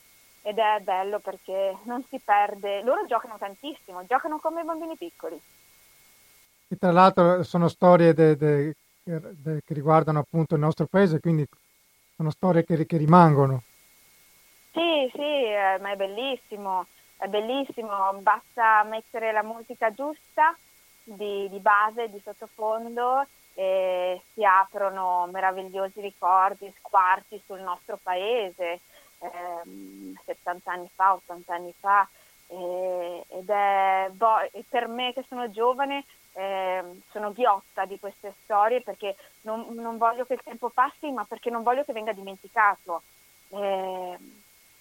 Ed 0.46 0.58
è 0.58 0.78
bello 0.80 1.18
perché 1.18 1.76
non 1.86 2.04
si 2.04 2.20
perde, 2.24 2.80
loro 2.82 3.04
giocano 3.06 3.36
tantissimo, 3.36 4.06
giocano 4.06 4.38
come 4.38 4.60
i 4.60 4.64
bambini 4.64 4.96
piccoli. 4.96 5.36
E 6.68 6.76
tra 6.76 6.92
l'altro 6.92 7.42
sono 7.42 7.66
storie 7.66 8.14
de, 8.14 8.36
de, 8.36 8.76
de, 9.02 9.62
che 9.64 9.74
riguardano 9.74 10.20
appunto 10.20 10.54
il 10.54 10.60
nostro 10.60 10.86
paese, 10.86 11.18
quindi 11.18 11.44
sono 12.14 12.30
storie 12.30 12.64
che, 12.64 12.86
che 12.86 12.96
rimangono. 12.96 13.62
Sì, 14.70 15.10
sì, 15.12 15.20
eh, 15.20 15.78
ma 15.80 15.90
è 15.90 15.96
bellissimo, 15.96 16.86
è 17.16 17.26
bellissimo, 17.26 18.12
basta 18.20 18.84
mettere 18.84 19.32
la 19.32 19.42
musica 19.42 19.92
giusta 19.92 20.56
di, 21.02 21.48
di 21.50 21.58
base, 21.58 22.08
di 22.08 22.20
sottofondo 22.22 23.26
e 23.54 24.22
si 24.32 24.44
aprono 24.44 25.28
meravigliosi 25.32 26.00
ricordi, 26.00 26.72
squarci 26.78 27.42
sul 27.46 27.60
nostro 27.62 27.98
paese, 28.00 28.78
ehm, 29.18 30.18
70 30.24 30.72
anni 30.72 30.90
fa, 30.94 31.14
80 31.14 31.54
anni 31.54 31.74
fa, 31.78 32.08
eh, 32.48 33.24
ed 33.28 33.48
è 33.48 34.08
boh, 34.12 34.48
per 34.68 34.88
me 34.88 35.12
che 35.12 35.24
sono 35.28 35.50
giovane 35.50 36.04
eh, 36.34 37.00
sono 37.10 37.32
ghiotta 37.32 37.86
di 37.86 37.98
queste 37.98 38.34
storie 38.42 38.82
perché 38.82 39.16
non, 39.42 39.66
non, 39.70 39.96
voglio 39.96 40.26
che 40.26 40.34
il 40.34 40.42
tempo 40.42 40.68
passi, 40.68 41.10
ma 41.10 41.24
perché 41.24 41.50
non 41.50 41.62
voglio 41.62 41.84
che 41.84 41.92
venga 41.92 42.12
dimenticato. 42.12 43.02
Eh, 43.48 44.18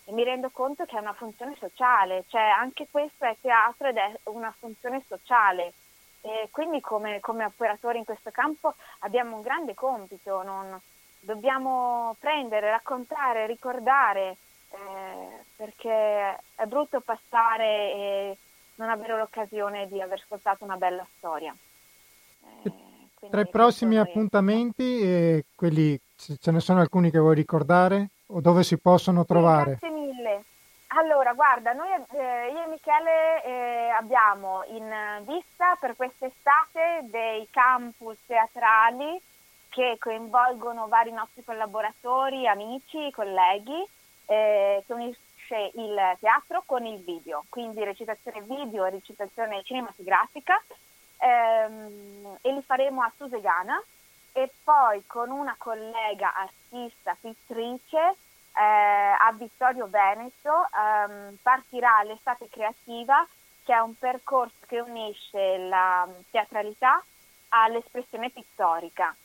e 0.08 0.12
mi 0.12 0.24
rendo 0.24 0.50
conto 0.52 0.86
che 0.86 0.98
è 0.98 1.00
una 1.00 1.14
funzione 1.14 1.56
sociale, 1.58 2.26
cioè 2.28 2.42
anche 2.42 2.88
questo 2.92 3.26
è 3.26 3.36
teatro 3.42 3.88
ed 3.88 3.98
è 3.98 4.20
una 4.26 4.54
funzione 4.58 5.04
sociale. 5.08 5.74
E 6.22 6.50
quindi 6.52 6.82
come, 6.82 7.20
come 7.20 7.46
operatori 7.46 8.00
in 8.00 8.06
questo 8.06 8.32
campo 8.32 8.74
abbiamo 9.00 9.38
un 9.38 9.42
grande 9.42 9.74
compito, 9.74 10.44
non, 10.44 10.80
dobbiamo 11.26 12.16
prendere, 12.20 12.70
raccontare, 12.70 13.48
ricordare, 13.48 14.38
eh, 14.70 15.44
perché 15.56 16.40
è 16.56 16.66
brutto 16.68 17.02
passare 17.02 17.66
e 17.66 18.38
non 18.76 18.90
avere 18.90 19.18
l'occasione 19.18 19.88
di 19.88 20.02
aver 20.02 20.20
ascoltato 20.20 20.64
una 20.64 20.78
bella 20.78 21.06
storia. 21.18 21.56
Eh, 22.64 22.72
Tra 23.30 23.42
i 23.42 23.50
prossimi 23.50 23.98
appuntamenti, 23.98 25.02
eh, 25.02 25.46
quelli, 25.56 26.00
ce 26.16 26.52
ne 26.52 26.60
sono 26.60 26.80
alcuni 26.80 27.10
che 27.10 27.20
vuoi 27.20 27.36
ricordare 27.36 28.10
o 28.28 28.40
dove 28.40 28.64
si 28.64 28.78
possono 28.78 29.26
trovare? 29.26 29.78
Sì, 29.80 29.94
allora, 30.98 31.34
guarda, 31.34 31.74
noi, 31.74 31.90
eh, 31.92 32.52
io 32.52 32.64
e 32.64 32.68
Michele 32.68 33.44
eh, 33.44 33.90
abbiamo 33.90 34.64
in 34.68 34.90
vista 35.26 35.76
per 35.78 35.94
quest'estate 35.96 37.02
dei 37.10 37.46
campus 37.52 38.16
teatrali 38.26 39.22
che 39.76 39.98
coinvolgono 40.00 40.88
vari 40.88 41.12
nostri 41.12 41.44
collaboratori, 41.44 42.48
amici, 42.48 43.12
colleghi, 43.12 43.86
eh, 44.26 44.82
che 44.88 44.94
unisce 44.94 45.72
il 45.74 46.16
teatro 46.22 46.64
con 46.66 46.86
il 46.86 47.04
video, 47.04 47.44
quindi 47.50 47.84
recitazione 47.84 48.40
video 48.44 48.86
e 48.86 48.92
recitazione 48.92 49.64
cinematografica 49.64 50.64
ehm, 51.18 52.38
e 52.40 52.54
li 52.54 52.62
faremo 52.62 53.02
a 53.02 53.12
Susegana. 53.18 53.84
E 54.32 54.50
poi 54.64 55.04
con 55.08 55.30
una 55.30 55.56
collega 55.58 56.34
artista, 56.34 57.16
pittrice 57.20 57.98
eh, 57.98 58.62
a 58.62 59.34
Vittorio 59.34 59.88
Veneto 59.88 60.68
ehm, 60.74 61.36
partirà 61.42 62.02
l'estate 62.04 62.48
creativa 62.50 63.28
che 63.66 63.74
è 63.74 63.80
un 63.80 63.98
percorso 63.98 64.56
che 64.68 64.80
unisce 64.80 65.58
la 65.58 66.08
teatralità 66.32 67.04
all'espressione 67.50 68.30
pittorica, 68.30 69.16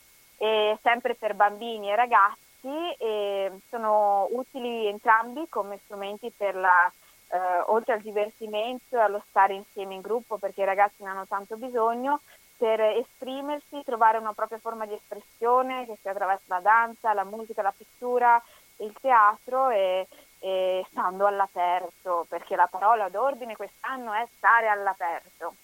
e 0.42 0.78
sempre 0.80 1.14
per 1.14 1.34
bambini 1.34 1.90
e 1.90 1.96
ragazzi 1.96 2.94
e 2.96 3.52
sono 3.68 4.26
utili 4.30 4.86
entrambi 4.86 5.46
come 5.50 5.78
strumenti 5.84 6.32
per 6.34 6.54
la, 6.54 6.90
eh, 7.28 7.38
oltre 7.66 7.92
al 7.92 8.00
divertimento 8.00 8.96
e 8.96 9.00
allo 9.00 9.22
stare 9.28 9.52
insieme 9.52 9.92
in 9.94 10.00
gruppo 10.00 10.38
perché 10.38 10.62
i 10.62 10.64
ragazzi 10.64 11.02
ne 11.02 11.10
hanno 11.10 11.26
tanto 11.26 11.58
bisogno 11.58 12.20
per 12.56 12.80
esprimersi, 12.80 13.82
trovare 13.84 14.16
una 14.16 14.32
propria 14.32 14.58
forma 14.58 14.86
di 14.86 14.94
espressione 14.94 15.84
che 15.84 15.98
sia 16.00 16.12
attraverso 16.12 16.44
la 16.46 16.60
danza, 16.60 17.12
la 17.12 17.24
musica, 17.24 17.60
la 17.60 17.74
pittura, 17.76 18.42
il 18.78 18.94
teatro 18.98 19.68
e, 19.68 20.06
e 20.38 20.86
stando 20.90 21.26
all'aperto, 21.26 22.24
perché 22.28 22.56
la 22.56 22.68
parola 22.70 23.10
d'ordine 23.10 23.56
quest'anno 23.56 24.14
è 24.14 24.26
stare 24.36 24.68
all'aperto. 24.68 25.54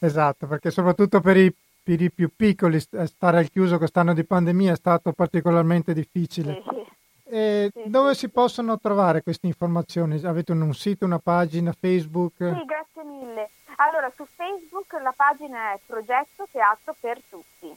Esatto, 0.00 0.46
perché 0.46 0.70
soprattutto 0.70 1.20
per 1.20 1.36
i, 1.36 1.52
per 1.82 2.00
i 2.00 2.10
più 2.10 2.30
piccoli 2.34 2.80
stare 2.80 3.38
al 3.38 3.50
chiuso 3.50 3.78
quest'anno 3.78 4.14
di 4.14 4.24
pandemia 4.24 4.72
è 4.72 4.76
stato 4.76 5.12
particolarmente 5.12 5.92
difficile. 5.92 6.62
Sì, 6.62 6.68
sì. 6.68 6.98
Sì, 7.30 7.70
dove 7.84 8.16
si 8.16 8.28
possono 8.28 8.80
trovare 8.80 9.22
queste 9.22 9.46
informazioni? 9.46 10.20
Avete 10.24 10.50
un, 10.50 10.62
un 10.62 10.74
sito, 10.74 11.04
una 11.04 11.20
pagina, 11.20 11.72
Facebook? 11.72 12.34
Sì, 12.38 12.64
grazie 12.64 13.04
mille. 13.04 13.50
Allora, 13.76 14.10
su 14.14 14.26
Facebook 14.26 14.92
la 15.00 15.14
pagina 15.16 15.72
è 15.72 15.78
Progetto 15.86 16.46
Teatro 16.50 16.94
per 16.98 17.20
Tutti 17.28 17.74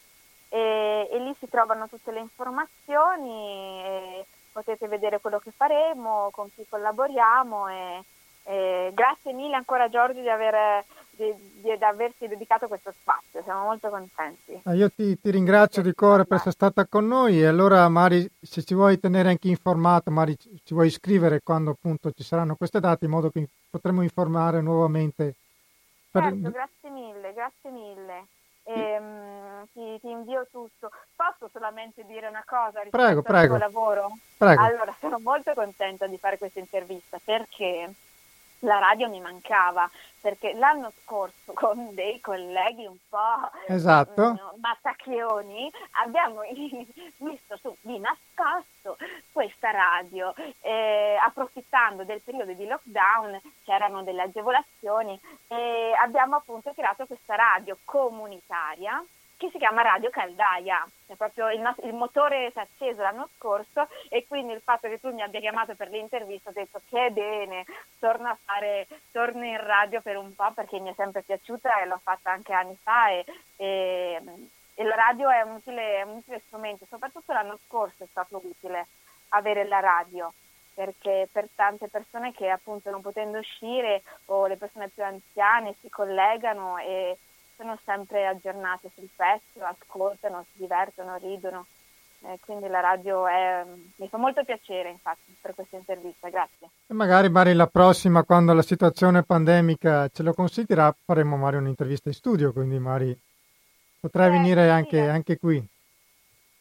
e, 0.50 1.08
e 1.12 1.20
lì 1.20 1.36
si 1.40 1.48
trovano 1.50 1.88
tutte 1.88 2.12
le 2.12 2.20
informazioni, 2.20 4.24
potete 4.52 4.88
vedere 4.88 5.20
quello 5.20 5.40
che 5.40 5.52
faremo, 5.52 6.30
con 6.32 6.52
chi 6.54 6.66
collaboriamo 6.68 7.68
e, 7.70 8.04
e 8.44 8.92
grazie 8.94 9.34
mille 9.34 9.56
ancora 9.56 9.90
Giorgio 9.90 10.22
di, 10.22 10.30
aver, 10.30 10.84
di, 11.16 11.34
di, 11.62 11.72
averti 11.72 12.28
dedicato 12.28 12.68
questo 12.68 12.92
spazio, 12.92 13.42
siamo 13.44 13.64
molto 13.64 13.90
contenti. 13.90 14.60
Ah, 14.64 14.74
io 14.74 14.90
ti, 14.90 15.20
ti 15.20 15.32
ringrazio 15.32 15.82
di 15.82 15.94
cuore 15.94 16.26
per 16.26 16.38
essere 16.38 16.52
stata 16.52 16.86
con 16.86 17.08
noi 17.08 17.42
e 17.42 17.46
allora 17.46 17.88
Mari 17.90 18.30
se 18.42 18.64
ci 18.64 18.74
vuoi 18.74 19.00
tenere 19.00 19.30
anche 19.30 19.48
informato, 19.48 20.12
Mari 20.12 20.38
ci 20.38 20.74
vuoi 20.74 20.90
scrivere 20.90 21.42
quando 21.44 21.72
appunto 21.72 22.12
ci 22.12 22.24
saranno 22.24 22.56
queste 22.56 22.80
date 22.80 23.06
in 23.06 23.12
modo 23.12 23.30
che 23.30 23.48
potremo 23.70 24.02
informare 24.02 24.62
nuovamente 24.62 25.36
Certo, 26.14 26.52
grazie 26.52 26.90
mille, 26.92 27.34
grazie 27.34 27.72
mille. 27.72 28.28
Ehm, 28.66 29.66
ti, 29.74 30.00
ti, 30.00 30.10
invio 30.10 30.46
tutto. 30.52 30.92
Posso 31.16 31.50
solamente 31.52 32.06
dire 32.06 32.28
una 32.28 32.44
cosa 32.46 32.82
rispetto 32.82 33.04
prego, 33.04 33.20
al 33.20 33.26
prego. 33.26 33.48
tuo 33.48 33.58
lavoro? 33.58 34.18
Prego. 34.38 34.62
Allora, 34.62 34.96
sono 35.00 35.18
molto 35.20 35.54
contenta 35.54 36.06
di 36.06 36.18
fare 36.18 36.38
questa 36.38 36.60
intervista 36.60 37.20
perché 37.24 37.92
la 38.64 38.80
radio 38.80 39.10
mi 39.10 39.20
mancava 39.20 39.90
perché 40.20 40.54
l'anno 40.54 40.92
scorso 41.02 41.52
con 41.54 41.94
dei 41.94 42.20
colleghi 42.20 42.86
un 42.86 42.98
po' 43.10 43.52
esatto. 43.68 44.34
Mm, 44.34 44.60
mattacchioni 44.60 45.72
abbiamo 46.04 46.42
visto 47.18 47.58
su 47.58 47.76
di 47.82 48.00
nascosto 48.00 48.98
questa 49.32 49.72
radio 49.72 50.34
eh, 50.62 51.18
approfittando 51.22 52.04
del 52.04 52.22
periodo 52.22 52.54
di 52.54 52.68
lockdown 52.68 53.40
c'erano 53.64 54.04
delle 54.04 54.24
agevolazioni 54.24 55.20
e 55.48 55.94
abbiamo 56.00 56.36
appunto 56.36 56.72
creato 56.74 57.06
questa 57.06 57.36
radio 57.36 57.78
comunitaria 57.84 59.04
che 59.44 59.52
si 59.52 59.58
chiama 59.58 59.82
Radio 59.82 60.10
Caldaia, 60.10 60.88
è 61.06 61.14
il, 61.54 61.60
nostro, 61.60 61.86
il, 61.88 61.94
motore 61.94 62.50
si 62.52 62.60
è 62.60 62.62
acceso 62.62 63.02
l'anno 63.02 63.28
scorso 63.36 63.90
e 64.08 64.26
quindi 64.26 64.54
il 64.54 64.62
fatto 64.62 64.88
che 64.88 65.02
tu 65.02 65.12
mi 65.12 65.22
abbia 65.22 65.42
chiamato 65.42 65.76
per 65.76 65.90
l'intervista 65.90 66.50
ho 66.50 66.54
detto 66.54 66.80
che 66.90 67.12
bene, 67.12 67.66
torno 68.00 68.30
a 68.30 68.38
fare, 68.42 68.88
torno 69.12 69.44
in 69.44 69.62
radio 69.62 70.00
per 70.00 70.16
un 70.16 70.34
po' 70.34 70.50
perché 70.54 70.80
mi 70.80 70.92
è 70.92 70.94
sempre 70.96 71.24
piaciuta 71.24 71.82
e 71.82 71.86
l'ho 71.86 72.00
fatta 72.02 72.32
anche 72.32 72.54
anni 72.54 72.78
fa 72.82 73.10
e, 73.10 73.26
e, 73.58 74.22
e 74.76 74.84
la 74.84 74.96
radio 74.96 75.30
è 75.30 75.42
un, 75.42 75.56
utile, 75.56 75.98
è 75.98 76.02
un 76.04 76.18
utile 76.18 76.42
strumento, 76.46 76.86
soprattutto 76.88 77.34
l'anno 77.34 77.60
scorso 77.66 78.06
è 78.06 78.08
stato 78.10 78.40
utile 78.42 78.88
avere 79.30 79.68
la 79.68 79.82
radio 79.82 80.32
perché 80.74 81.28
per 81.32 81.50
tante 81.54 81.90
persone 81.90 82.32
che 82.32 82.50
appunto 82.50 82.90
non 82.90 83.02
potendo 83.02 83.38
uscire 83.38 84.02
o 84.26 84.48
le 84.48 84.56
persone 84.56 84.88
più 84.88 85.04
anziane 85.04 85.76
si 85.82 85.90
collegano 85.90 86.78
e 86.78 87.18
sono 87.64 87.80
sempre 87.86 88.28
aggiornate 88.28 88.92
sul 88.94 89.08
pezzo, 89.16 89.64
ascoltano, 89.64 90.46
si 90.52 90.60
divertono, 90.60 91.16
ridono. 91.16 91.66
Eh, 92.26 92.40
quindi 92.42 92.68
la 92.68 92.80
radio 92.80 93.28
è, 93.28 93.66
mi 93.98 94.08
fa 94.08 94.18
molto 94.18 94.44
piacere 94.44 94.90
infatti 94.90 95.36
per 95.42 95.56
questa 95.56 95.78
intervista, 95.78 96.30
grazie. 96.30 96.70
E 96.88 96.94
magari 96.94 97.30
Mari 97.30 97.54
la 97.54 97.68
prossima 97.68 98.24
quando 98.24 98.54
la 98.54 98.62
situazione 98.62 99.24
pandemica 99.24 100.08
ce 100.10 100.24
lo 100.24 100.34
consentirà 100.34 100.94
faremo 101.06 101.36
Mari 101.38 101.58
un'intervista 101.58 102.10
in 102.10 102.16
studio, 102.16 102.54
quindi 102.54 102.80
Mari 102.80 103.18
potrai 104.00 104.28
eh, 104.28 104.32
venire 104.32 104.70
anche, 104.70 105.02
sì, 105.02 105.10
anche, 105.10 105.38
qui. 105.38 105.66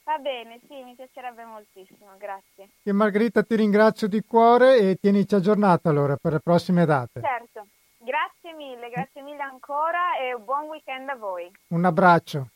Va 0.04 0.18
bene, 0.18 0.58
sì, 0.66 0.82
mi 0.82 0.94
piacerebbe 0.94 1.44
moltissimo, 1.44 2.10
grazie. 2.18 2.70
E 2.82 2.92
Margherita 2.92 3.42
ti 3.44 3.54
ringrazio 3.54 4.08
di 4.08 4.22
cuore 4.22 4.78
e 4.78 4.96
tienici 5.00 5.34
aggiornata 5.34 5.90
allora 5.90 6.16
per 6.16 6.32
le 6.32 6.40
prossime 6.40 6.84
date. 6.84 7.20
Certo. 7.20 7.66
Grazie 8.04 8.52
mille, 8.54 8.90
grazie 8.90 9.22
mille 9.22 9.42
ancora 9.42 10.18
e 10.18 10.36
buon 10.36 10.66
weekend 10.66 11.08
a 11.08 11.14
voi. 11.14 11.48
Un 11.68 11.84
abbraccio. 11.84 12.48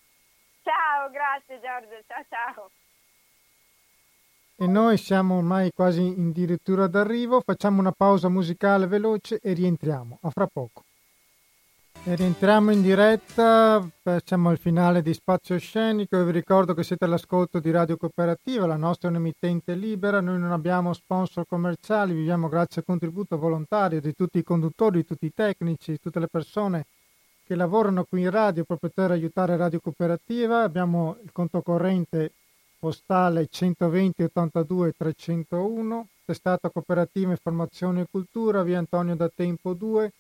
Ciao, 0.65 1.09
grazie 1.09 1.61
Giorgio, 1.61 2.03
ciao 2.09 2.25
ciao. 2.29 2.71
E 4.57 4.67
noi 4.67 4.97
siamo 4.97 5.37
ormai 5.37 5.71
quasi 5.71 6.01
in 6.01 6.33
dirittura 6.33 6.89
d'arrivo, 6.89 7.43
facciamo 7.43 7.79
una 7.79 7.93
pausa 7.93 8.29
musicale 8.29 8.89
veloce 8.89 9.39
e 9.39 9.53
rientriamo. 9.53 10.19
A 10.23 10.31
fra 10.31 10.49
poco. 10.49 10.86
E 12.09 12.15
rientriamo 12.15 12.71
in 12.71 12.83
diretta, 12.83 13.85
siamo 14.25 14.51
al 14.51 14.59
finale 14.59 15.03
di 15.03 15.13
Spazio 15.13 15.59
Scenico. 15.59 16.23
Vi 16.23 16.31
ricordo 16.31 16.73
che 16.73 16.85
siete 16.85 17.05
all'ascolto 17.05 17.59
di 17.59 17.73
Radio 17.73 17.97
Cooperativa, 17.97 18.65
la 18.65 18.77
nostra 18.77 19.09
è 19.09 19.11
un'emittente 19.11 19.75
libera, 19.75 20.21
noi 20.21 20.39
non 20.39 20.53
abbiamo 20.53 20.93
sponsor 20.93 21.45
commerciali, 21.49 22.15
viviamo 22.15 22.49
grazie 22.49 22.83
al 22.83 22.87
contributo 22.87 23.37
volontario 23.37 24.01
di 24.01 24.15
tutti 24.15 24.39
i 24.39 24.45
conduttori, 24.45 24.99
di 24.99 25.05
tutti 25.05 25.27
i 25.27 25.33
tecnici, 25.35 25.91
di 25.91 25.99
tutte 25.99 26.21
le 26.21 26.29
persone 26.29 26.87
che 27.45 27.57
lavorano 27.57 28.05
qui 28.05 28.21
in 28.21 28.31
radio 28.31 28.65
per 28.65 29.11
aiutare 29.11 29.57
Radio 29.57 29.81
Cooperativa, 29.81 30.63
abbiamo 30.63 31.17
il 31.25 31.33
conto 31.33 31.61
corrente 31.61 32.35
postale 32.79 33.49
120 33.51 34.23
82 34.23 34.93
301, 34.97 36.07
testata 36.25 36.71
cooperativa 36.71 37.33
informazione 37.33 38.03
e 38.03 38.07
cultura, 38.09 38.63
via 38.63 38.79
Antonio 38.79 39.17
da 39.17 39.29
Tempo 39.29 39.73
2, 39.73 40.13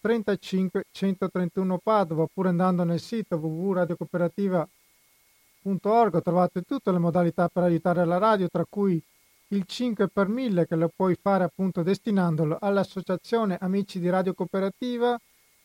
35 0.00 0.84
131 0.90 1.78
Padova 1.78 2.22
oppure 2.22 2.48
andando 2.48 2.82
nel 2.84 3.00
sito 3.00 3.36
www.radiocooperativa.org 3.36 6.22
trovate 6.22 6.62
tutte 6.62 6.90
le 6.90 6.98
modalità 6.98 7.48
per 7.48 7.64
aiutare 7.64 8.04
la 8.04 8.18
radio 8.18 8.48
tra 8.48 8.64
cui 8.68 9.00
il 9.48 9.64
5 9.64 10.08
per 10.08 10.28
1000 10.28 10.66
che 10.66 10.76
lo 10.76 10.90
puoi 10.94 11.16
fare 11.20 11.44
appunto 11.44 11.82
destinandolo 11.82 12.56
all'associazione 12.60 13.58
Amici 13.60 13.98
di 13.98 14.08
Radio 14.08 14.32
Cooperativa 14.32 15.18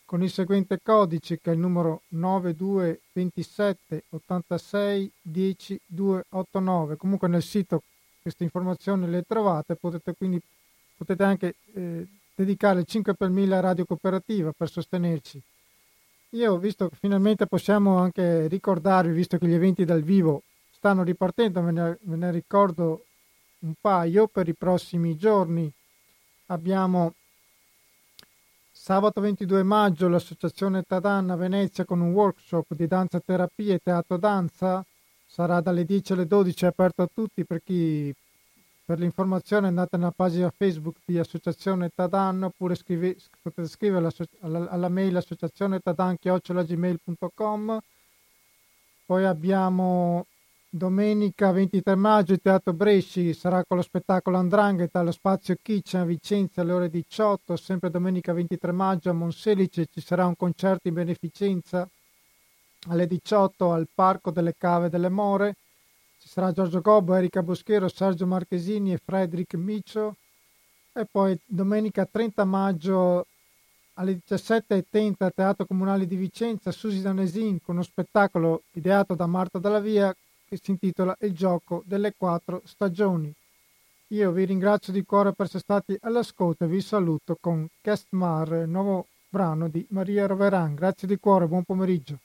con 0.05 0.21
il 0.21 0.31
seguente 0.31 0.79
codice 0.83 1.39
che 1.39 1.51
è 1.51 1.53
il 1.53 1.59
numero 1.59 2.01
9227 2.09 4.03
86 4.09 5.11
10 5.21 5.79
289 5.86 6.97
comunque 6.97 7.27
nel 7.27 7.41
sito 7.41 7.83
queste 8.21 8.43
informazioni 8.43 9.09
le 9.09 9.23
trovate 9.23 9.75
potete 9.75 10.13
quindi 10.15 10.39
potete 10.97 11.23
anche 11.23 11.55
eh, 11.73 12.07
dedicare 12.36 12.81
il 12.81 12.86
5 12.86 13.13
per 13.15 13.29
1000 13.29 13.55
a 13.55 13.59
Radio 13.61 13.86
Cooperativa 13.86 14.51
per 14.51 14.69
sostenerci. 14.69 15.41
Io 16.31 16.53
ho 16.53 16.57
visto 16.57 16.89
che 16.89 16.97
finalmente 16.99 17.47
possiamo 17.47 17.97
anche 17.97 18.47
ricordarvi, 18.47 19.13
visto 19.13 19.38
che 19.38 19.47
gli 19.47 19.53
eventi 19.53 19.86
dal 19.86 20.01
vivo 20.01 20.43
stanno 20.71 21.03
ripartendo, 21.03 21.61
ve 21.61 21.71
ne, 21.71 21.97
ne 22.01 22.31
ricordo 22.31 23.05
un 23.59 23.73
paio 23.79 24.27
per 24.27 24.47
i 24.49 24.53
prossimi 24.53 25.15
giorni. 25.15 25.71
Abbiamo 26.47 27.13
sabato 28.71 29.21
22 29.21 29.63
maggio 29.63 30.09
l'associazione 30.09 30.83
Tadanna 30.83 31.36
Venezia 31.36 31.86
con 31.86 32.01
un 32.01 32.11
workshop 32.11 32.73
di 32.75 32.86
danza 32.86 33.19
terapia 33.19 33.73
e 33.73 33.79
teatro 33.81 34.17
danza. 34.17 34.86
Sarà 35.25 35.61
dalle 35.61 35.86
10 35.86 36.13
alle 36.13 36.27
12 36.27 36.65
aperto 36.65 37.01
a 37.01 37.09
tutti 37.11 37.45
per 37.45 37.63
chi 37.63 38.13
per 38.86 38.99
l'informazione 38.99 39.67
andate 39.67 39.97
nella 39.97 40.13
pagina 40.15 40.53
Facebook 40.55 40.97
di 41.03 41.17
Associazione 41.17 41.89
Tadan 41.89 42.43
oppure 42.43 42.75
scrive, 42.75 43.17
potete 43.41 43.67
scrivere 43.67 44.11
alla, 44.41 44.69
alla 44.69 44.89
mail 44.89 45.17
associazione 45.17 45.79
tadan-gmail.com 45.79 47.79
Poi 49.07 49.25
abbiamo 49.25 50.27
domenica 50.69 51.51
23 51.51 51.95
maggio 51.95 52.33
il 52.33 52.41
Teatro 52.43 52.73
Bresci 52.73 53.33
sarà 53.33 53.63
con 53.65 53.77
lo 53.77 53.83
spettacolo 53.83 54.38
Andrangheta 54.38 54.99
allo 54.99 55.11
spazio 55.11 55.55
Kitchen 55.59 56.01
a 56.01 56.05
Vicenza 56.05 56.61
alle 56.61 56.73
ore 56.73 56.89
18, 56.89 57.55
sempre 57.55 57.89
domenica 57.89 58.33
23 58.33 58.71
maggio 58.71 59.09
a 59.09 59.13
Monselice 59.13 59.88
ci 59.91 60.01
sarà 60.01 60.27
un 60.27 60.36
concerto 60.36 60.89
in 60.89 60.93
beneficenza 60.93 61.89
alle 62.89 63.07
18 63.07 63.71
al 63.71 63.88
Parco 63.91 64.29
delle 64.29 64.53
Cave 64.55 64.89
delle 64.89 65.09
More, 65.09 65.55
sarà 66.36 66.51
Giorgio 66.51 66.81
Gobbo, 66.81 67.15
Erika 67.15 67.41
Boschero, 67.41 67.88
Sergio 67.88 68.27
Marchesini 68.27 68.91
e 68.91 68.99
Frederic 69.01 69.53
Micio 69.53 70.17
e 70.91 71.07
poi 71.09 71.39
domenica 71.45 72.05
30 72.05 72.43
maggio 72.43 73.25
alle 73.93 74.19
17.30 74.27 75.13
al 75.19 75.33
Teatro 75.33 75.65
Comunale 75.65 76.05
di 76.05 76.17
Vicenza 76.17 76.71
Susi 76.71 77.01
Danesin 77.01 77.61
con 77.63 77.75
uno 77.75 77.86
spettacolo 77.86 78.63
ideato 78.73 79.15
da 79.15 79.25
Marta 79.27 79.59
Dalla 79.59 79.79
Via 79.79 80.13
che 80.45 80.59
si 80.61 80.71
intitola 80.71 81.15
Il 81.21 81.31
gioco 81.31 81.83
delle 81.86 82.13
quattro 82.17 82.61
stagioni. 82.65 83.33
Io 84.07 84.31
vi 84.33 84.43
ringrazio 84.43 84.91
di 84.91 85.05
cuore 85.05 85.31
per 85.31 85.45
essere 85.45 85.63
stati 85.63 85.97
all'ascolto 86.01 86.65
e 86.65 86.67
vi 86.67 86.81
saluto 86.81 87.38
con 87.39 87.65
Mar, 88.09 88.65
nuovo 88.67 89.07
brano 89.29 89.69
di 89.69 89.88
Maria 89.91 90.27
Roveran. 90.27 90.75
Grazie 90.75 91.07
di 91.07 91.17
cuore, 91.17 91.47
buon 91.47 91.63
pomeriggio. 91.63 92.19